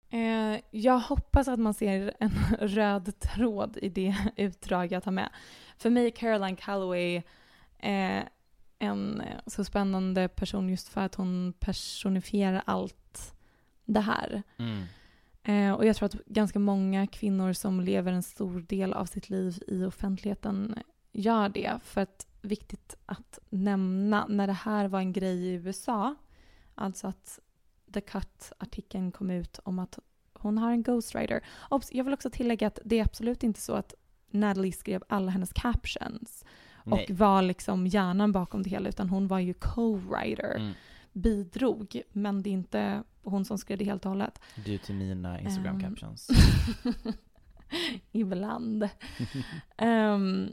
Eh, 0.09 0.59
jag 0.71 0.99
hoppas 0.99 1.47
att 1.47 1.59
man 1.59 1.73
ser 1.73 2.13
en 2.19 2.31
röd 2.59 3.19
tråd 3.19 3.77
i 3.81 3.89
det 3.89 4.15
utdrag 4.35 4.91
jag 4.91 5.03
tar 5.03 5.11
med. 5.11 5.29
För 5.77 5.89
mig 5.89 6.05
är 6.05 6.11
Caroline 6.11 6.55
Calloway 6.55 7.15
eh, 7.79 8.23
en 8.79 9.21
eh, 9.21 9.39
så 9.47 9.63
spännande 9.63 10.27
person 10.27 10.69
just 10.69 10.89
för 10.89 11.01
att 11.01 11.15
hon 11.15 11.53
personifierar 11.59 12.63
allt 12.65 13.35
det 13.85 13.99
här. 13.99 14.43
Mm. 14.57 14.83
Eh, 15.43 15.73
och 15.73 15.85
jag 15.85 15.95
tror 15.95 16.05
att 16.05 16.25
ganska 16.25 16.59
många 16.59 17.07
kvinnor 17.07 17.53
som 17.53 17.81
lever 17.81 18.11
en 18.11 18.23
stor 18.23 18.59
del 18.61 18.93
av 18.93 19.05
sitt 19.05 19.29
liv 19.29 19.63
i 19.67 19.83
offentligheten 19.83 20.79
gör 21.11 21.49
det. 21.49 21.79
För 21.83 22.01
att 22.01 22.27
viktigt 22.41 22.95
att 23.05 23.39
nämna, 23.49 24.25
när 24.29 24.47
det 24.47 24.53
här 24.53 24.87
var 24.87 24.99
en 24.99 25.13
grej 25.13 25.47
i 25.47 25.53
USA, 25.53 26.15
alltså 26.75 27.07
att 27.07 27.39
The 27.93 28.01
Cut-artikeln 28.01 29.11
kom 29.11 29.29
ut 29.31 29.59
om 29.63 29.79
att 29.79 29.99
hon 30.33 30.57
har 30.57 30.71
en 30.71 30.83
ghostwriter. 30.83 31.41
Obs, 31.69 31.89
jag 31.91 32.03
vill 32.03 32.13
också 32.13 32.29
tillägga 32.29 32.67
att 32.67 32.79
det 32.85 32.99
är 32.99 33.03
absolut 33.03 33.43
inte 33.43 33.59
så 33.61 33.73
att 33.73 33.93
Natalie 34.31 34.71
skrev 34.71 35.03
alla 35.09 35.31
hennes 35.31 35.53
captions 35.53 36.45
Nej. 36.83 37.05
och 37.09 37.11
var 37.15 37.41
liksom 37.41 37.87
hjärnan 37.87 38.31
bakom 38.31 38.63
det 38.63 38.69
hela, 38.69 38.89
utan 38.89 39.09
hon 39.09 39.27
var 39.27 39.39
ju 39.39 39.53
co-writer. 39.53 40.55
Mm. 40.55 40.73
Bidrog, 41.13 42.01
men 42.11 42.43
det 42.43 42.49
är 42.49 42.51
inte 42.51 43.03
hon 43.23 43.45
som 43.45 43.57
skrev 43.57 43.77
det 43.77 43.85
helt 43.85 44.05
och 44.05 44.11
hållet. 44.11 44.39
Du 44.65 44.77
till 44.77 44.95
mina 44.95 45.39
Instagram 45.39 45.75
Ehm. 45.75 45.81
captions. 45.81 46.27
Ibland. 48.11 48.89
Ehm, 49.77 50.49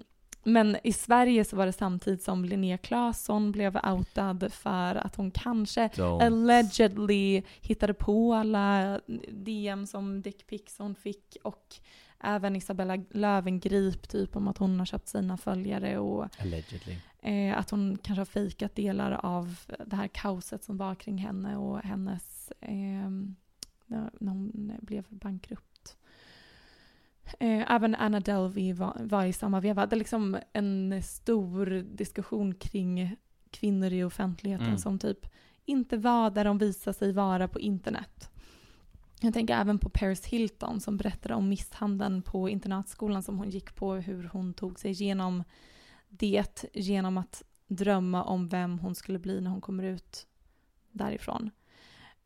men 0.46 0.76
i 0.84 0.92
Sverige 0.92 1.44
så 1.44 1.56
var 1.56 1.66
det 1.66 1.72
samtidigt 1.72 2.22
som 2.22 2.44
Linnea 2.44 2.78
Claesson 2.78 3.52
blev 3.52 3.76
outad 3.84 4.52
för 4.52 4.94
att 4.94 5.16
hon 5.16 5.30
kanske 5.30 5.86
Don't. 5.88 6.26
allegedly 6.26 7.42
hittade 7.60 7.94
på 7.94 8.34
alla 8.34 9.00
DM 9.30 9.86
som 9.86 10.22
dickpics 10.22 10.78
hon 10.78 10.94
fick 10.94 11.36
och 11.44 11.74
även 12.20 12.56
Isabella 12.56 12.96
Löwengrip 13.10 14.08
typ 14.08 14.36
om 14.36 14.48
att 14.48 14.58
hon 14.58 14.78
har 14.78 14.86
köpt 14.86 15.08
sina 15.08 15.36
följare 15.36 15.98
och 15.98 16.28
Allegedly. 16.40 16.96
eh, 17.22 17.58
att 17.58 17.70
hon 17.70 17.98
kanske 18.02 18.20
har 18.20 18.24
fejkat 18.26 18.74
delar 18.74 19.20
av 19.22 19.56
det 19.86 19.96
här 19.96 20.08
kaoset 20.08 20.64
som 20.64 20.76
var 20.76 20.94
kring 20.94 21.18
henne 21.18 21.56
och 21.56 21.78
hennes 21.80 22.52
ehm, 22.60 23.36
när 23.86 24.30
hon 24.30 24.72
blev 24.80 25.04
bankrupt. 25.08 25.75
Eh, 27.40 27.72
även 27.72 27.94
Anna 27.94 28.20
Delvey 28.20 28.72
var, 28.72 28.96
var 29.00 29.24
i 29.24 29.32
samma 29.32 29.60
veva. 29.60 29.86
Det 29.86 29.94
är 29.96 29.98
liksom 29.98 30.38
en 30.52 31.02
stor 31.02 31.66
diskussion 31.96 32.54
kring 32.54 33.16
kvinnor 33.50 33.92
i 33.92 34.04
offentligheten 34.04 34.66
Mm. 34.66 34.78
som 34.78 34.98
typ 34.98 35.26
inte 35.64 35.96
var 35.96 36.30
där 36.30 36.44
de 36.44 36.58
visar 36.58 36.92
sig 36.92 37.12
vara 37.12 37.48
på 37.48 37.60
internet. 37.60 38.30
Jag 39.20 39.34
tänker 39.34 39.54
även 39.60 39.78
på 39.78 39.88
Paris 39.88 40.26
Hilton 40.26 40.80
som 40.80 40.96
berättade 40.96 41.34
om 41.34 41.48
misshandeln 41.48 42.22
på 42.22 42.48
internatskolan 42.48 43.22
som 43.22 43.38
hon 43.38 43.50
gick 43.50 43.74
på, 43.74 43.94
hur 43.94 44.30
hon 44.32 44.54
tog 44.54 44.78
sig 44.80 44.90
igenom 44.90 45.44
det 46.08 46.64
genom 46.74 47.18
att 47.18 47.42
drömma 47.66 48.24
om 48.24 48.48
vem 48.48 48.78
hon 48.78 48.94
skulle 48.94 49.18
bli 49.18 49.40
när 49.40 49.50
hon 49.50 49.60
kommer 49.60 49.82
ut 49.84 50.26
därifrån. 50.92 51.50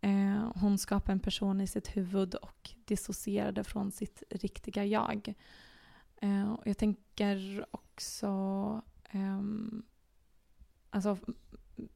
Eh, 0.01 0.53
hon 0.55 0.78
skapade 0.78 1.12
en 1.12 1.20
person 1.20 1.61
i 1.61 1.66
sitt 1.66 1.96
huvud 1.96 2.34
och 2.34 2.70
dissocierade 2.84 3.64
från 3.64 3.92
sitt 3.92 4.22
riktiga 4.30 4.84
jag. 4.84 5.34
Eh, 6.16 6.53
och 6.53 6.66
jag 6.66 6.78
tänker 6.78 7.66
också... 7.70 8.82
Ehm, 9.11 9.82
alltså, 10.90 11.18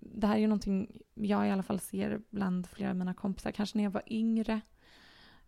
det 0.00 0.26
här 0.26 0.34
är 0.34 0.40
ju 0.40 0.46
någonting 0.46 1.02
jag 1.14 1.48
i 1.48 1.50
alla 1.50 1.62
fall 1.62 1.80
ser 1.80 2.20
bland 2.30 2.66
flera 2.66 2.90
av 2.90 2.96
mina 2.96 3.14
kompisar, 3.14 3.50
kanske 3.50 3.78
när 3.78 3.84
jag 3.84 3.90
var 3.90 4.02
yngre. 4.07 4.61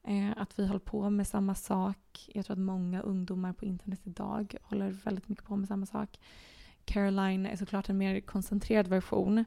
Eh, 0.02 0.32
att 0.36 0.58
vi 0.58 0.66
höll 0.66 0.80
på 0.80 1.10
med 1.10 1.26
samma 1.26 1.54
sak. 1.54 2.30
Jag 2.34 2.44
tror 2.44 2.54
att 2.54 2.62
många 2.62 3.00
ungdomar 3.00 3.52
på 3.52 3.64
internet 3.64 4.00
idag 4.04 4.56
håller 4.62 4.90
väldigt 4.90 5.28
mycket 5.28 5.44
på 5.44 5.56
med 5.56 5.68
samma 5.68 5.86
sak. 5.86 6.20
Caroline 6.84 7.46
är 7.46 7.56
såklart 7.56 7.88
en 7.88 7.98
mer 7.98 8.20
koncentrerad 8.20 8.86
version. 8.86 9.44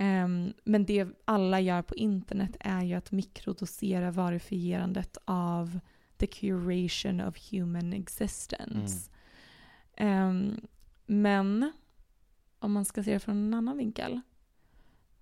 Um, 0.00 0.52
men 0.64 0.84
det 0.84 1.08
alla 1.24 1.60
gör 1.60 1.82
på 1.82 1.94
internet 1.94 2.56
är 2.60 2.82
ju 2.82 2.94
att 2.94 3.12
mikrodosera 3.12 4.10
varifierandet 4.10 5.18
av 5.24 5.80
the 6.16 6.26
curation 6.26 7.20
of 7.20 7.52
human 7.52 7.92
existence. 7.92 9.10
Ehm, 9.96 10.60
men 11.06 11.72
om 12.58 12.72
man 12.72 12.84
ska 12.84 13.02
se 13.02 13.12
det 13.12 13.20
från 13.20 13.36
en 13.36 13.54
annan 13.54 13.76
vinkel. 13.76 14.20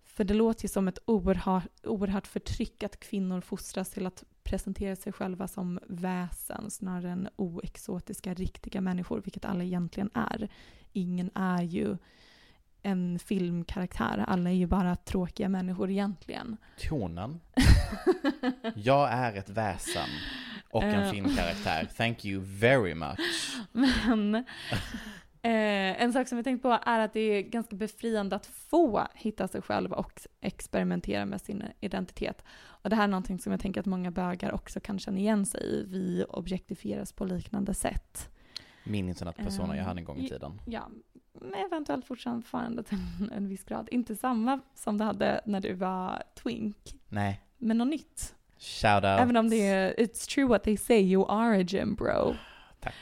För 0.05 0.25
det 0.25 0.35
låter 0.35 0.65
ju 0.65 0.69
som 0.69 0.89
ett 0.89 0.99
oerhört, 1.05 1.67
oerhört 1.83 2.27
förtryck 2.27 2.83
att 2.83 3.01
kvinnor 3.01 3.41
fostras 3.41 3.91
till 3.91 4.07
att 4.07 4.25
presentera 4.43 4.97
sig 4.97 5.13
själva 5.13 5.49
som 5.49 5.81
väsen 5.89 6.71
snarare 6.71 7.11
än 7.11 7.29
oexotiska 7.37 8.35
riktiga 8.35 8.81
människor, 8.81 9.21
vilket 9.25 9.45
alla 9.45 9.65
egentligen 9.65 10.11
är. 10.15 10.49
Ingen 10.93 11.31
är 11.35 11.63
ju 11.63 11.97
en 12.83 13.19
filmkaraktär, 13.19 14.25
alla 14.29 14.51
är 14.51 14.55
ju 14.55 14.67
bara 14.67 14.97
tråkiga 14.97 15.49
människor 15.49 15.91
egentligen. 15.91 16.57
Tonen. 16.89 17.41
Jag 18.75 19.13
är 19.13 19.33
ett 19.35 19.49
väsen 19.51 20.09
och 20.71 20.83
en 20.83 21.03
Eh. 21.03 21.11
filmkaraktär. 21.11 21.89
Thank 21.97 22.25
you 22.25 22.43
very 22.45 22.95
much. 22.95 23.19
Men 23.73 24.35
eh, 24.35 24.43
en 26.03 26.13
sak 26.13 26.29
som 26.29 26.39
jag 26.39 26.45
tänkt 26.45 26.63
på 26.63 26.79
är 26.87 27.01
att 27.01 27.13
det 27.13 27.21
är 27.21 27.43
ganska 27.43 27.77
befriande 27.77 28.37
att 28.37 28.47
få 28.47 29.09
hitta 29.15 29.49
sig 29.49 29.63
själv 29.63 29.93
och 29.93 30.21
experimentera 30.41 31.25
med 31.27 31.41
sin 31.41 31.65
identitet. 31.81 32.45
Och 32.65 32.91
det 32.91 32.97
här 32.97 33.05
är 33.05 33.09
någonting 33.09 33.39
som 33.39 33.53
jag 33.53 33.61
tänker 33.61 33.81
att 33.81 33.87
många 33.87 34.11
bögar 34.11 34.53
också 34.53 34.81
kan 34.81 34.99
känna 34.99 35.19
igen 35.19 35.47
sig 35.47 35.61
i. 35.63 35.85
Vi 35.89 36.25
objektifieras 36.29 37.13
på 37.13 37.25
liknande 37.25 37.75
sätt. 37.75 38.29
Min 38.85 39.09
internetpersona 39.09 39.73
Eh, 39.75 39.79
jag 39.79 39.85
hade 39.85 40.01
en 40.01 40.05
gång 40.05 40.19
i 40.19 40.25
i- 40.25 40.29
tiden. 40.29 40.61
Ja, 40.67 40.89
eventuellt 41.55 42.07
fortfarande 42.07 42.83
till 42.83 42.99
en 43.33 43.49
viss 43.49 43.65
grad. 43.65 43.89
Inte 43.91 44.17
samma 44.17 44.61
som 44.75 44.99
du 44.99 45.05
hade 45.05 45.41
när 45.47 45.61
du 45.61 45.75
var 45.75 46.23
twink, 46.43 46.95
Nej. 47.09 47.41
men 47.59 47.79
något 47.79 47.89
nytt. 47.89 48.35
Shout 48.59 49.05
out. 49.05 49.21
Även 49.21 49.37
om 49.37 49.51
det 49.51 49.67
är, 49.67 49.95
it's 49.95 50.35
true 50.35 50.45
what 50.45 50.65
they 50.65 50.77
say, 50.77 51.01
you 51.01 51.27
are 51.29 51.57
a 51.57 51.63
gym 51.63 51.95
bro. 51.95 52.35
Tack. 52.81 52.95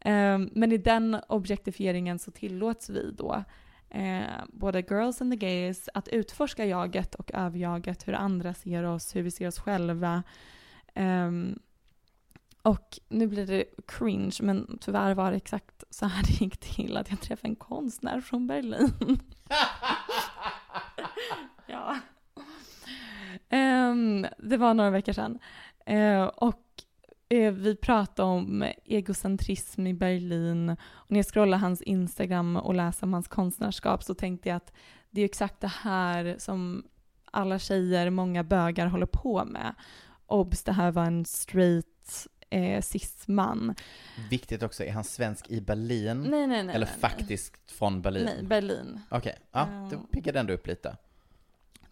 Ehm, 0.00 0.50
men 0.52 0.72
i 0.72 0.76
den 0.76 1.20
objektifieringen 1.28 2.18
så 2.18 2.30
tillåts 2.30 2.90
vi 2.90 3.12
då, 3.12 3.44
eh, 3.90 4.24
både 4.48 4.80
girls 4.80 5.20
and 5.20 5.32
the 5.32 5.46
gays, 5.46 5.88
att 5.94 6.08
utforska 6.08 6.66
jaget 6.66 7.14
och 7.14 7.30
överjaget, 7.34 8.08
hur 8.08 8.12
andra 8.12 8.54
ser 8.54 8.82
oss, 8.82 9.16
hur 9.16 9.22
vi 9.22 9.30
ser 9.30 9.48
oss 9.48 9.58
själva. 9.58 10.22
Ehm, 10.94 11.58
och 12.66 12.98
nu 13.08 13.26
blir 13.26 13.46
det 13.46 13.64
cringe, 13.86 14.36
men 14.42 14.78
tyvärr 14.80 15.14
var 15.14 15.30
det 15.30 15.36
exakt 15.36 15.84
så 15.90 16.06
här 16.06 16.22
det 16.22 16.40
gick 16.40 16.56
till, 16.56 16.96
att 16.96 17.10
jag 17.10 17.20
träffade 17.20 17.48
en 17.48 17.56
konstnär 17.56 18.20
från 18.20 18.46
Berlin. 18.46 18.92
ja. 21.66 21.98
Ehm, 23.48 24.26
det 24.38 24.56
var 24.56 24.74
några 24.74 24.90
veckor 24.90 25.12
sedan. 25.12 25.38
Eh, 25.86 26.24
och 26.24 26.64
eh, 27.28 27.52
vi 27.52 27.76
pratade 27.76 28.28
om 28.28 28.64
egocentrism 28.84 29.86
i 29.86 29.94
Berlin. 29.94 30.70
Och 30.70 31.10
när 31.10 31.18
jag 31.18 31.26
scrollade 31.26 31.60
hans 31.60 31.82
Instagram 31.82 32.56
och 32.56 32.74
läste 32.74 33.04
om 33.04 33.12
hans 33.12 33.28
konstnärskap 33.28 34.02
så 34.02 34.14
tänkte 34.14 34.48
jag 34.48 34.56
att 34.56 34.72
det 35.10 35.20
är 35.20 35.24
exakt 35.24 35.60
det 35.60 35.72
här 35.82 36.36
som 36.38 36.84
alla 37.24 37.58
tjejer, 37.58 38.10
många 38.10 38.44
bögar 38.44 38.86
håller 38.86 39.06
på 39.06 39.44
med. 39.44 39.74
Obs, 40.26 40.62
det 40.62 40.72
här 40.72 40.90
var 40.90 41.04
en 41.04 41.24
straight 41.24 42.26
eh, 42.50 42.82
cis-man. 42.82 43.74
Viktigt 44.30 44.62
också, 44.62 44.84
är 44.84 44.92
han 44.92 45.04
svensk 45.04 45.50
i 45.50 45.60
Berlin? 45.60 46.22
Nej, 46.22 46.30
nej, 46.30 46.46
nej, 46.46 46.58
Eller 46.58 46.86
nej, 46.86 46.94
nej. 47.00 47.10
faktiskt 47.10 47.70
från 47.70 48.02
Berlin? 48.02 48.24
Nej, 48.24 48.42
Berlin. 48.42 49.00
Okej, 49.08 49.38
ja, 49.52 49.68
Ja. 49.70 49.88
då 49.92 49.98
piggade 49.98 50.38
den 50.38 50.50
upp 50.50 50.66
lite. 50.66 50.96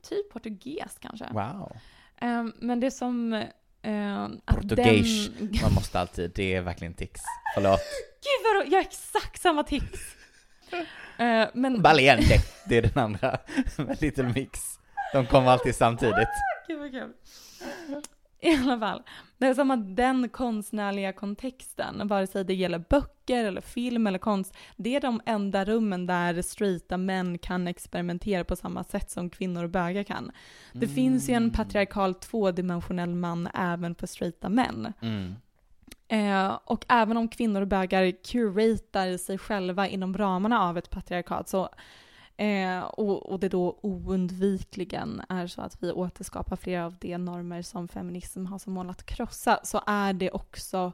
Typ 0.09 0.33
portugis 0.33 0.99
kanske. 1.01 1.27
Wow. 1.33 1.77
Ehm, 2.21 2.53
men 2.59 2.81
det 2.81 2.91
som... 2.91 3.33
Uh, 3.87 4.25
att 4.45 4.57
Portugis, 4.57 5.29
den... 5.39 5.51
man 5.63 5.75
måste 5.75 6.01
alltid, 6.01 6.31
det 6.35 6.55
är 6.55 6.61
verkligen 6.61 6.95
tics. 6.95 7.21
Förlåt. 7.55 7.81
Gud 8.23 8.55
vad 8.57 8.67
jag 8.73 8.79
har 8.79 8.89
exakt 8.89 9.41
samma 9.43 9.63
tics. 9.63 10.17
Eh, 11.19 11.49
men... 11.55 11.83
Valiente, 11.83 12.35
det 12.69 12.77
är 12.77 12.83
den 12.83 12.99
andra. 12.99 13.39
Little 14.01 14.33
Mix. 14.35 14.61
De 15.13 15.27
kommer 15.27 15.51
alltid 15.51 15.75
samtidigt. 15.75 16.29
Gud 16.67 16.79
vad 16.79 16.91
kul. 16.91 17.13
I 18.49 18.57
alla 18.57 18.79
fall, 18.79 19.03
det 19.39 19.47
är 19.47 19.55
som 19.55 19.71
att 19.71 19.97
den 19.97 20.29
konstnärliga 20.29 21.13
kontexten, 21.13 22.09
vare 22.09 22.27
sig 22.27 22.45
det 22.45 22.55
gäller 22.55 22.79
böcker 22.79 23.45
eller 23.45 23.61
film 23.61 24.07
eller 24.07 24.19
konst, 24.19 24.57
det 24.77 24.97
är 24.97 25.01
de 25.01 25.21
enda 25.27 25.65
rummen 25.65 26.07
där 26.07 26.43
straighta 26.43 26.97
män 26.97 27.39
kan 27.39 27.69
experimentera 27.69 28.45
på 28.45 28.57
samma 28.57 28.85
sätt 28.85 29.11
som 29.11 29.31
kvinnor 29.31 29.65
och 29.65 29.71
bögar 29.71 30.03
kan. 30.03 30.33
Det 30.73 30.89
finns 30.89 31.29
ju 31.29 31.35
en 31.35 31.51
patriarkal 31.51 32.15
tvådimensionell 32.15 33.15
man 33.15 33.49
även 33.55 33.95
för 33.95 34.07
straighta 34.07 34.49
män. 34.49 34.93
Mm. 35.01 35.35
Eh, 36.09 36.59
och 36.65 36.85
även 36.89 37.17
om 37.17 37.29
kvinnor 37.29 37.61
och 37.61 37.69
bögar 37.69 38.13
curatar 38.25 39.17
sig 39.17 39.39
själva 39.39 39.89
inom 39.89 40.17
ramarna 40.19 40.63
av 40.63 40.79
ett 40.79 40.91
patriarkat 40.91 41.49
så 41.49 41.69
eh, 42.37 42.81
och, 42.81 43.31
och 43.31 43.41
det 43.41 43.49
då 43.49 43.79
oundvikligen 43.83 45.23
är 45.29 45.47
så 45.47 45.63
att 45.63 45.83
vi 45.83 45.93
återskapar 45.93 46.57
flera 46.57 46.87
av 46.87 46.97
de 47.01 47.19
normer 47.19 47.63
som 47.63 47.89
feminism 47.89 48.47
har 48.47 48.59
som 48.59 48.73
mål 48.73 48.91
att 48.91 49.07
krossa 49.07 49.61
så 49.63 49.81
är 49.87 50.13
det 50.13 50.31
också 50.31 50.93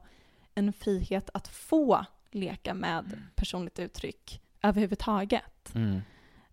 en 0.54 0.72
frihet 0.72 1.30
att 1.34 1.48
få 1.48 2.04
leka 2.30 2.74
med 2.74 3.22
personligt 3.34 3.78
uttryck 3.78 4.42
överhuvudtaget. 4.62 5.74
Mm. 5.74 6.00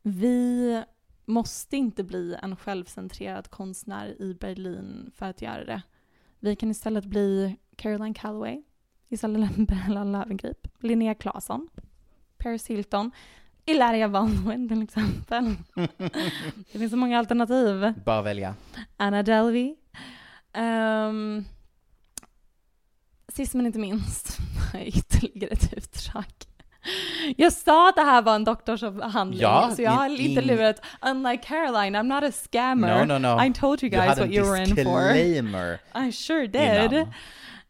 Vi 0.02 0.84
måste 1.26 1.78
inte 1.78 2.04
bli 2.04 2.38
en 2.42 2.56
självcentrerad 2.56 3.50
konstnär 3.50 4.22
i 4.22 4.34
Berlin 4.34 5.12
för 5.16 5.26
att 5.26 5.42
göra 5.42 5.66
det. 5.66 5.82
Vi 6.40 6.56
kan 6.56 6.72
istället 6.72 7.06
bli 7.06 7.58
Caroline 7.76 8.14
Calloway, 8.14 8.64
Isabella 9.08 9.50
Bella 9.58 10.04
Löwengrip, 10.04 10.68
Linnea 10.80 11.16
Claesson, 11.16 11.70
Paris 12.38 12.68
Hilton, 12.68 13.12
Ilaria 13.68 14.10
Baldwin 14.10 14.70
till 14.70 14.84
exempel. 14.84 15.56
det 16.72 16.80
finns 16.80 16.92
så 16.92 16.98
många 16.98 17.20
alternativ. 17.20 17.94
Bara 18.06 18.22
välja. 18.22 18.56
Anna 18.98 19.24
Delvey. 19.24 19.76
Um, 20.58 21.46
sist 23.34 23.54
men 23.54 23.66
inte 23.66 23.80
minst, 23.80 24.38
ytterligare 24.86 25.54
ett 25.54 25.74
utdrag. 25.74 26.26
Jag 27.38 27.54
sa 27.54 27.90
att 27.90 27.96
det 27.96 28.02
här 28.02 28.22
var 28.22 28.36
en 28.36 28.44
doktorsavhandling, 28.44 29.42
Ja, 29.42 29.72
så 29.76 29.82
jag 29.82 29.92
har 29.92 30.10
lite 30.10 30.42
lurat. 30.42 30.86
Unlike 31.02 31.44
Caroline, 31.44 31.96
I'm 31.96 32.04
not 32.04 32.24
a 32.24 32.32
scammer. 32.32 33.06
No, 33.06 33.18
no, 33.20 33.36
no. 33.36 33.44
I 33.46 33.54
told 33.54 33.84
you 33.84 33.90
guys 33.90 34.08
hade 34.08 34.22
what 34.22 34.32
you 34.32 34.46
were 34.46 34.64
in 34.64 34.76
for. 34.76 35.80
I 36.08 36.12
sure 36.12 36.48
did. 36.48 36.94
innan. 36.94 37.14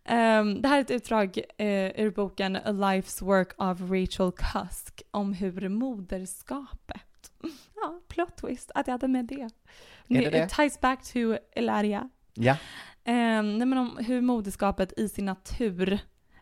Ehm, 0.07 0.61
det 0.61 0.67
här 0.67 0.77
är 0.77 0.81
ett 0.81 0.91
utdrag 0.91 1.27
uh, 1.61 1.67
ur 2.05 2.11
boken 2.11 2.55
A 2.55 2.61
Life's 2.65 3.25
Work 3.25 3.53
of 3.57 3.81
Rachel 3.81 4.31
Cusk 4.31 5.01
om 5.11 5.33
hur 5.33 5.69
moderskapet, 5.69 7.31
ja, 7.75 8.01
plot 8.07 8.37
twist 8.37 8.71
att 8.75 8.87
jag 8.87 8.91
hade 8.91 9.07
med 9.07 9.25
det. 9.25 9.49
det 10.07 10.29
det? 10.29 10.43
It 10.43 10.49
ties 10.49 10.81
back 10.81 11.03
to 11.03 11.19
Ilaria. 11.55 12.09
Ja. 12.33 12.51
Um, 13.05 13.57
nej, 13.57 13.67
men 13.67 13.77
om 13.77 13.97
hur 13.97 14.21
moderskapet 14.21 14.99
i 14.99 15.09
sin 15.09 15.25
natur 15.25 15.99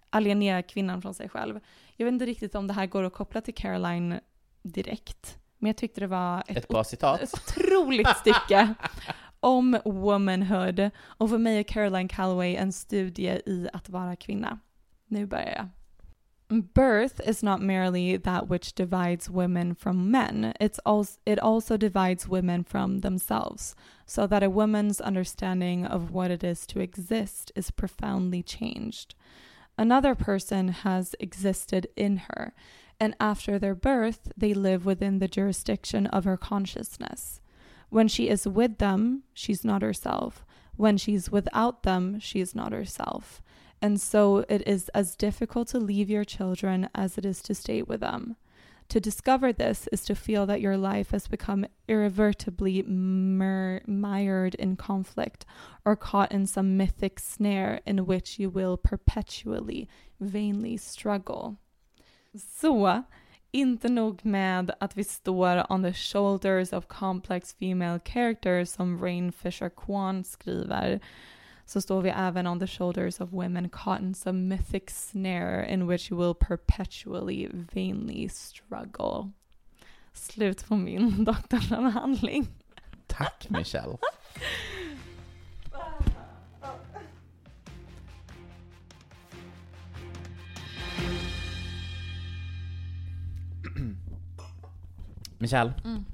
alienerar 0.09 0.61
kvinnan 0.61 1.01
från 1.01 1.13
sig 1.13 1.30
själv. 1.30 1.59
Jag 1.95 2.05
vet 2.05 2.11
inte 2.13 2.26
riktigt 2.26 2.55
om 2.55 2.68
det 2.68 2.74
här 2.74 2.86
går 2.86 3.03
att 3.03 3.13
koppla 3.13 3.41
till 3.41 3.53
Caroline 3.53 4.20
direkt, 4.63 5.38
men 5.57 5.70
jag 5.70 5.78
tyckte 5.78 6.01
det 6.01 6.07
var 6.07 6.43
ett, 6.47 6.57
Ett 6.57 6.68
bra 6.68 6.84
citat. 6.84 7.22
ett 7.22 7.34
otroligt 7.34 8.18
stycke 8.18 8.74
om 9.46 9.78
womanhood. 9.86 10.89
Och 11.06 11.30
för 11.30 11.38
mig 11.38 11.64
Caroline 11.64 12.08
Calloway 12.08 12.56
en 12.56 12.72
studie 12.72 13.41
i 13.46 13.70
att 13.74 13.89
vara 13.89 14.16
kvinna. 14.16 14.60
Nu 15.08 15.26
börjar 15.26 15.54
jag. 15.56 15.70
Birth 16.74 17.30
is 17.30 17.43
not 17.43 17.62
merely 17.62 18.18
that 18.18 18.50
which 18.50 18.76
divides 18.76 19.30
women 19.30 19.76
from 19.76 20.12
men, 20.12 20.54
it's 20.60 20.80
also, 20.86 21.20
it 21.26 21.39
also 21.39 21.76
divides 21.76 22.28
women 22.28 22.64
from 22.64 23.02
themselves, 23.02 23.76
so 24.06 24.28
that 24.28 24.43
a 24.43 24.50
woman's 24.50 25.02
understanding 25.02 25.88
of 25.88 26.12
what 26.12 26.32
it 26.32 26.43
is 26.43 26.68
to 26.68 26.80
exist 26.80 27.52
is 27.56 27.72
profoundly 27.72 28.43
changed. 28.43 29.16
Another 29.76 30.14
person 30.14 30.70
has 30.70 31.16
existed 31.20 31.88
in 31.96 32.18
her, 32.30 32.54
and 33.00 33.16
after 33.20 33.58
their 33.58 33.76
birth, 33.76 34.32
they 34.38 34.54
live 34.54 34.86
within 34.86 35.18
the 35.18 35.28
jurisdiction 35.28 36.06
of 36.08 36.26
her 36.26 36.38
consciousness. 36.38 37.41
When 37.90 38.08
she 38.08 38.30
is 38.30 38.48
with 38.48 38.78
them, 38.78 39.24
she's 39.34 39.64
not 39.64 39.82
herself. 39.82 40.46
When 40.76 40.98
she's 40.98 41.32
without 41.32 41.84
them, 41.84 42.20
she 42.20 42.40
is 42.40 42.54
not 42.54 42.72
herself. 42.72 43.42
And 43.82 44.00
so 44.02 44.46
it 44.50 44.68
is 44.68 44.90
as 44.90 45.16
difficult 45.16 45.68
to 45.70 45.80
leave 45.80 46.10
your 46.10 46.24
children 46.24 46.90
as 46.96 47.18
it 47.18 47.26
is 47.26 47.42
to 47.44 47.56
stay 47.56 47.82
with 47.82 48.00
them. 48.00 48.36
To 48.90 49.00
discover 49.00 49.52
this 49.52 49.88
is 49.92 50.06
to 50.06 50.16
feel 50.16 50.46
that 50.46 50.62
your 50.62 50.78
life 50.78 51.12
has 51.12 51.28
become 51.28 51.66
irrevertibly 51.88 52.84
mer- 52.84 53.82
mired 53.88 54.56
in 54.56 54.76
conflict 54.76 55.46
or 55.84 55.96
caught 55.96 56.32
in 56.32 56.46
some 56.46 56.78
mythic 56.78 57.20
snare 57.20 57.82
in 57.86 58.06
which 58.06 58.38
you 58.38 58.50
will 58.50 58.78
perpetually, 58.78 59.90
vainly 60.20 60.78
struggle. 60.78 61.58
Så, 62.38 62.86
uh, 62.86 63.04
inte 63.52 63.89
nog 63.89 64.26
med 64.26 64.72
att 64.80 64.98
vi 64.98 65.04
står 65.04 65.72
on 65.72 65.84
the 65.84 65.93
shoulders 65.93 66.74
of 66.74 66.88
complex 66.88 67.54
female 67.54 68.00
characters 68.06 68.70
som 68.70 69.02
Rain 69.04 69.32
Fisher 69.32 69.70
Kwan 69.70 70.24
skriver 70.24 71.00
så 71.66 71.82
står 71.82 72.02
vi 72.02 72.10
även 72.10 72.48
on 72.48 72.60
the 72.60 72.68
shoulders 72.68 73.22
of 73.22 73.34
women 73.34 73.70
caught 73.70 74.02
in 74.02 74.14
some 74.14 74.48
mythic 74.48 74.89
snare 74.89 75.66
in 75.74 75.88
which 75.88 76.12
you 76.12 76.18
will 76.18 76.36
perpetually 76.36 77.50
vainly 77.74 78.30
struggle. 78.30 79.32
Slut 80.14 80.68
på 80.68 80.76
min 80.76 81.24
doktorsavhandling. 81.26 82.48
Tack 83.08 83.50
Michelle. 83.50 83.98
Michelle, 95.46 95.74
Mm. 95.86 96.06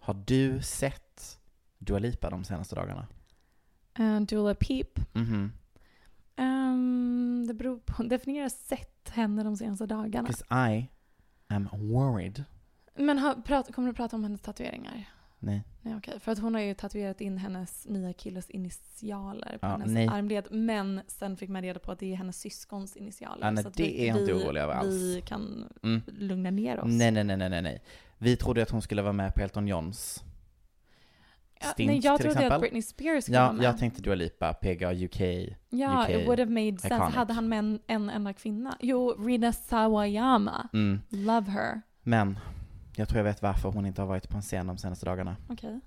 har 0.00 0.14
du 0.14 0.62
sett 0.62 1.38
Dua 1.78 1.98
Lipa 1.98 2.30
de 2.30 2.44
senaste 2.44 2.74
dagarna? 2.74 3.06
Uh, 3.98 4.20
Dula 4.20 4.54
Peep. 4.54 4.98
Mhm. 5.14 5.52
Um, 6.36 7.46
det 7.46 7.54
beror 7.54 7.78
på, 7.78 8.02
definiera 8.02 8.50
sett 8.50 9.10
henne 9.12 9.42
de 9.44 9.56
senaste 9.56 9.86
dagarna. 9.86 10.28
Because 10.28 10.44
I 10.70 10.88
am 11.48 11.68
worried. 11.72 12.44
Men 12.96 13.18
har, 13.18 13.34
prat, 13.34 13.74
kommer 13.74 13.88
du 13.88 13.94
prata 13.94 14.16
om 14.16 14.24
hennes 14.24 14.40
tatueringar? 14.40 15.04
Nej. 15.44 15.62
Nej 15.82 15.96
okej, 15.96 16.20
för 16.20 16.32
att 16.32 16.38
hon 16.38 16.54
har 16.54 16.60
ju 16.60 16.74
tatuerat 16.74 17.20
in 17.20 17.38
hennes 17.38 17.86
nya 17.88 18.12
killes 18.12 18.50
initialer 18.50 19.58
på 19.60 19.66
Ja, 19.66 19.68
hennes 19.70 19.90
nej. 19.90 20.08
armled. 20.08 20.46
Men 20.50 21.00
sen 21.06 21.36
fick 21.36 21.48
man 21.50 21.62
reda 21.62 21.78
på 21.80 21.92
att 21.92 21.98
det 21.98 22.12
är 22.12 22.16
hennes 22.16 22.40
syskons 22.40 22.96
initialer. 22.96 23.46
Ja, 23.46 23.50
nej, 23.50 23.62
så 23.62 23.68
att 23.68 23.74
det 23.74 24.00
är 24.00 24.08
jag 24.08 24.20
inte 24.20 24.32
orolig 24.34 24.60
över 24.60 24.74
alls. 24.74 24.94
Vi 24.94 25.22
kan 25.26 25.68
Mm. 25.82 26.02
lugna 26.06 26.50
ner 26.50 26.80
oss. 26.80 26.84
Nej, 26.88 27.10
nej, 27.10 27.24
nej, 27.24 27.36
nej, 27.36 27.62
nej. 27.62 27.82
Vi 28.18 28.36
trodde 28.36 28.62
att 28.62 28.70
hon 28.70 28.82
skulle 28.82 29.02
vara 29.02 29.12
med 29.12 29.34
på 29.34 29.40
Elton 29.40 29.68
Johns 29.68 30.24
Ja, 31.60 31.66
stint 31.66 31.86
nej, 31.90 32.00
jag 32.04 32.20
trodde 32.20 32.30
att 32.30 32.36
exempel. 32.36 32.60
Britney 32.60 32.82
Spears 32.82 33.24
skulle 33.24 33.36
ja, 33.38 33.42
vara 33.44 33.52
med. 33.52 33.64
jag 33.64 33.78
tänkte 33.78 34.02
Dua 34.02 34.14
Lipa, 34.14 34.54
PGA 34.54 34.92
UK. 34.92 35.20
Ja, 35.70 36.04
UK 36.04 36.10
it 36.10 36.26
would 36.26 36.38
have 36.38 36.50
made 36.50 36.78
sense. 36.78 36.86
iconic. 36.96 37.14
Hade 37.14 37.32
han 37.32 37.48
med 37.48 37.58
en, 37.58 37.78
en 37.86 38.10
enda 38.10 38.32
kvinna? 38.32 38.76
Jo, 38.80 39.14
Rina 39.26 39.52
Sawayama. 39.52 40.68
Mm. 40.72 41.00
Love 41.08 41.50
her. 41.50 41.80
Men, 42.02 42.38
jag 42.96 43.08
tror 43.08 43.18
jag 43.18 43.24
vet 43.24 43.42
varför 43.42 43.68
hon 43.68 43.86
inte 43.86 44.00
har 44.02 44.06
varit 44.08 44.28
på 44.28 44.36
en 44.36 44.42
scen 44.42 44.66
de 44.66 44.78
senaste 44.78 45.06
dagarna. 45.06 45.36
Okej. 45.48 45.80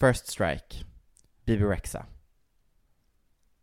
First 0.00 0.26
Strike, 0.26 0.76
Bibi 1.44 1.64
Rexa, 1.64 2.06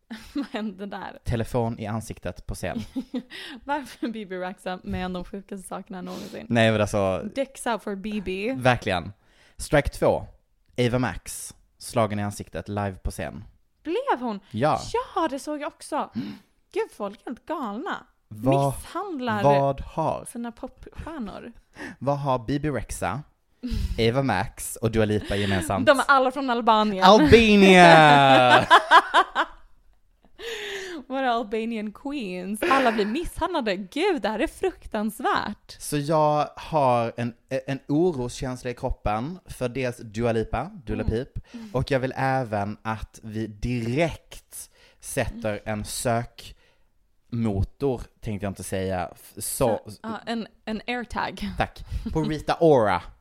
Vad 0.36 0.46
hände 0.46 0.86
där? 0.86 1.20
telefon 1.24 1.80
i 1.80 1.86
ansiktet 1.86 2.48
på 2.48 2.56
scen. 2.56 2.80
Varför 3.64 4.08
BB 4.08 4.38
Rexa 4.38 4.80
med 4.84 5.12
de 5.12 5.24
sjukaste 5.26 5.68
sakerna 5.68 6.02
någonsin? 6.02 6.46
Nej 6.50 6.72
men 6.72 6.82
alltså, 6.82 7.24
Dicks 7.36 7.66
out 7.68 7.84
for 7.84 7.96
BB. 7.96 8.54
verkligen. 8.54 9.12
Strike 9.58 9.90
2, 9.90 10.26
Ava 10.78 11.00
Max, 11.00 11.56
slagen 11.78 12.20
i 12.20 12.24
ansiktet 12.24 12.68
live 12.70 12.94
på 13.04 13.12
scen. 13.12 13.44
Blev 13.84 14.20
hon? 14.20 14.40
Ja. 14.52 14.80
Ja, 15.16 15.28
det 15.28 15.40
såg 15.40 15.62
jag 15.62 15.68
också. 15.68 16.10
Gud, 16.74 16.92
folk 16.92 17.22
är 17.22 17.26
helt 17.26 17.46
galna. 17.46 18.06
Vad- 18.28 18.74
Misshandlar 18.76 19.44
vad 19.44 19.82
har- 19.82 20.26
sina 20.26 20.52
popstjärnor. 20.52 21.52
Vad 22.00 22.20
har 22.20 22.40
Bibi 22.40 22.70
Rexa, 22.70 23.22
Eva 23.98 24.24
Max 24.24 24.76
och 24.76 24.92
Dua 24.92 25.06
Lipa 25.06 25.36
gemensamt? 25.36 25.88
De 25.88 26.00
är 26.00 26.06
alla 26.08 26.32
från 26.32 26.50
Albanien. 26.50 27.04
Albania! 27.06 28.68
Våra 31.08 31.32
Albanian 31.34 31.92
queens. 31.92 32.60
Alla 32.72 32.92
blir 32.92 33.06
misshandlade. 33.06 33.76
Gud, 33.76 34.22
det 34.22 34.30
här 34.30 34.40
är 34.40 34.48
fruktansvärt. 34.48 35.76
Så 35.80 35.98
jag 35.98 36.50
har 36.56 37.14
en, 37.18 37.34
en 37.68 37.80
oroskänsla 37.88 38.70
i 38.70 38.74
kroppen 38.74 39.40
för 39.46 39.70
dels 39.70 39.98
Dua 39.98 40.32
Lipa, 40.32 40.72
Dula 40.86 41.04
Mm. 41.04 41.12
Pip, 41.12 41.40
och 41.74 41.92
jag 41.92 42.00
vill 42.00 42.14
även 42.16 42.78
att 42.82 43.20
vi 43.24 43.48
direkt 43.48 44.70
sätter 45.00 45.60
en 45.66 45.86
sökmotor, 47.32 48.02
tänkte 48.22 48.46
jag 48.46 48.52
inte 48.52 48.64
säga, 48.64 49.10
f- 49.16 49.34
så, 49.38 49.80
Ja, 50.04 50.20
en, 50.26 50.48
en 50.66 50.82
airtag. 50.88 51.42
tack, 51.58 51.84
på 52.14 52.22
Rita 52.24 52.58
Ora. 52.60 53.02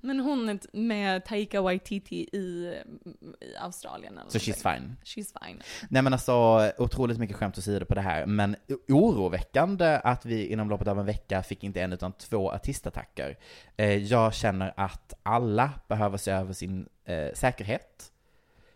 Men 0.00 0.20
hon 0.20 0.58
med 0.72 1.24
Taika 1.24 1.60
Waititi 1.60 2.16
i, 2.32 2.38
i 2.38 3.56
Australien 3.60 4.18
eller 4.18 4.30
Så 4.30 4.38
she's 4.38 4.64
någonting. 4.66 4.96
fine. 5.04 5.24
She's 5.24 5.46
fine. 5.46 5.62
Nej 5.90 6.02
men 6.02 6.12
alltså, 6.12 6.72
otroligt 6.78 7.18
mycket 7.18 7.36
skämt 7.36 7.58
åsido 7.58 7.84
på 7.86 7.94
det 7.94 8.00
här, 8.00 8.26
men 8.26 8.56
oroväckande 8.88 10.00
att 10.04 10.24
vi 10.26 10.46
inom 10.46 10.70
loppet 10.70 10.88
av 10.88 10.98
en 11.00 11.06
vecka 11.06 11.42
fick 11.42 11.64
inte 11.64 11.80
en 11.80 11.92
utan 11.92 12.12
två 12.12 12.50
artistattacker. 12.52 13.38
Eh, 13.76 13.94
jag 13.96 14.34
känner 14.34 14.74
att 14.76 15.14
alla 15.22 15.70
behöver 15.88 16.16
se 16.18 16.30
över 16.30 16.52
sin 16.52 16.88
eh, 17.04 17.28
säkerhet. 17.34 18.12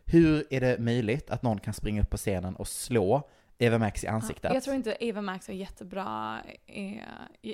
Hur 0.05 0.47
är 0.51 0.61
det 0.61 0.79
möjligt 0.79 1.31
att 1.31 1.43
någon 1.43 1.61
kan 1.61 1.75
springa 1.75 2.03
upp 2.03 2.11
på 2.11 2.17
scenen 2.17 2.57
och 2.57 2.69
slå 2.69 3.29
Eva 3.63 3.79
Max 3.79 4.05
i 4.05 4.07
ansiktet? 4.07 4.45
Ja, 4.45 4.55
jag 4.55 4.63
tror 4.63 4.77
inte 4.77 4.97
Eva 5.01 5.23
Max 5.23 5.49
är 5.49 5.53
jättebra, 5.53 6.41
eh, 6.67 7.03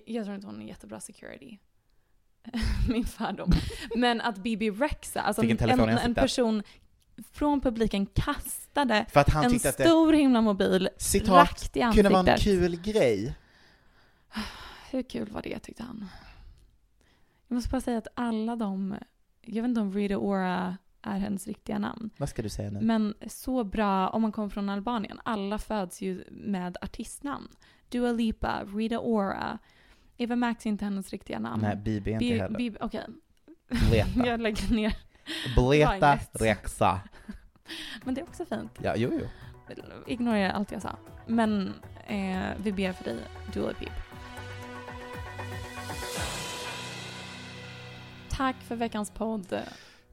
jag, 0.07 0.25
tror 0.25 0.35
inte 0.35 0.47
hon 0.47 0.63
är 0.63 0.67
jättebra 0.67 1.01
security. 1.01 1.59
Min 2.89 3.05
fördom. 3.05 3.53
Men 3.97 4.21
att 4.21 4.39
Bibi 4.39 4.71
Rexa, 4.71 5.21
alltså 5.21 5.43
en 5.43 5.71
en, 5.71 5.89
en 5.99 6.15
person 6.15 6.63
från 7.33 7.61
publiken 7.61 8.07
kastade 8.07 9.07
För 9.09 9.21
att 9.21 9.29
han 9.31 9.45
en 9.45 9.51
tyckte 9.51 9.69
att 9.69 9.77
det- 9.77 9.85
stor 9.85 10.13
himla 10.13 10.41
mobil 10.41 10.89
Citat, 10.97 11.29
rakt 11.29 11.77
i 11.77 11.83
ansiktet. 11.83 12.13
kunde 12.13 12.23
vara 12.23 12.33
en 12.35 12.39
kul 12.39 12.81
grej. 12.81 13.35
Hur 14.91 15.03
kul 15.03 15.31
var 15.31 15.43
det 15.43 15.59
tyckte 15.59 15.83
han? 15.83 16.09
Jag 17.49 17.55
måste 17.55 17.71
bara 17.71 17.81
säga 17.81 17.99
att 17.99 18.09
alla 18.15 18.57
de, 18.57 18.97
jag 19.41 19.63
vet 19.63 19.69
inte 19.69 19.81
om 19.81 19.93
Rita 19.93 20.19
Ora 20.19 20.77
är 21.15 21.19
hennes 21.19 21.47
riktiga 21.47 21.79
namn. 21.79 22.11
Vad 22.17 22.29
ska 22.29 22.43
du 22.43 22.49
säga 22.49 22.71
nu? 22.71 22.81
Men 22.81 23.15
så 23.27 23.65
bra 23.65 24.09
om 24.09 24.23
man 24.23 24.33
kommer 24.33 24.49
från 24.49 24.69
Albanien. 24.69 25.21
Alla 25.25 25.59
föds 25.59 26.01
ju 26.03 26.25
med 26.31 26.77
artistnamn. 26.81 27.49
Dua 27.89 28.13
Lipa, 28.13 28.65
Rita 28.75 28.99
Ora. 29.01 29.59
Eva 30.17 30.37
Max 30.37 30.67
är 30.67 30.71
inte 30.71 30.85
hennes 30.85 31.11
riktiga 31.11 31.39
namn. 31.39 31.63
Nej, 31.63 31.77
Bibi 31.77 32.11
är 32.11 32.15
inte 32.15 32.25
Bi- 32.25 32.39
heller. 32.39 32.59
Bibi- 32.59 32.79
Okej. 32.81 33.05
Bleta. 33.91 34.27
jag 34.27 34.41
lägger 34.41 34.75
ner. 34.75 34.97
Bleta. 35.57 36.19
Rexa. 36.33 37.01
Men 38.05 38.15
det 38.15 38.21
är 38.21 38.25
också 38.25 38.45
fint. 38.45 38.73
Ja, 38.83 38.95
jo, 38.97 39.11
jo. 39.13 39.27
Ignorera 40.07 40.53
allt 40.53 40.73
jag 40.73 40.83
sa. 40.83 40.97
Men 41.27 41.73
eh, 42.07 42.47
vi 42.63 42.73
ber 42.73 42.93
för 42.93 43.05
dig, 43.05 43.17
Dua 43.55 43.73
Pip. 43.73 43.91
Tack 48.29 48.57
för 48.57 48.77
veckans 48.77 49.11
podd. 49.11 49.59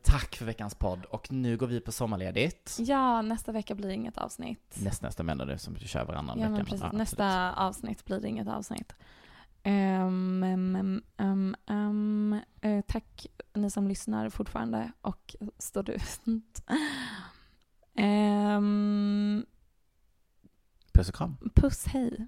Tack 0.06 0.36
för 0.36 0.46
veckans 0.46 0.76
podd, 0.76 1.06
och 1.06 1.32
nu 1.32 1.58
går 1.58 1.68
vi 1.68 1.82
på 1.82 1.92
sommarledigt. 1.92 2.78
Ja, 2.80 3.22
nästa 3.22 3.52
vecka 3.52 3.76
blir 3.76 3.90
inget 3.90 4.18
avsnitt. 4.18 4.76
Nästa, 4.84 5.06
nästa 5.08 5.24
menar 5.24 5.46
du, 5.46 5.58
som 5.58 5.74
du 5.74 5.88
kör 5.88 6.06
varannan 6.06 6.40
Ja, 6.40 6.44
vecka. 6.44 6.56
men 6.58 6.66
precis. 6.66 6.82
ja, 6.82 6.92
Nästa 6.92 7.54
avsnitt 7.54 8.06
blir 8.06 8.20
det 8.20 8.28
inget 8.28 8.48
avsnitt. 8.48 8.94
Ehm, 9.64 10.44
ehm, 10.44 11.02
ehm, 11.18 11.56
ehm, 11.68 12.40
eh, 12.62 12.82
tack 12.88 13.26
ni 13.54 13.70
som 13.70 13.88
lyssnar 13.88 14.30
fortfarande 14.30 14.92
och 15.02 15.36
står 15.58 15.90
ut. 15.90 16.22
Ehm, 17.96 19.46
Puss 20.94 21.10
och 21.10 21.16
kram. 21.16 21.38
puss, 21.56 21.86
hej. 21.88 22.28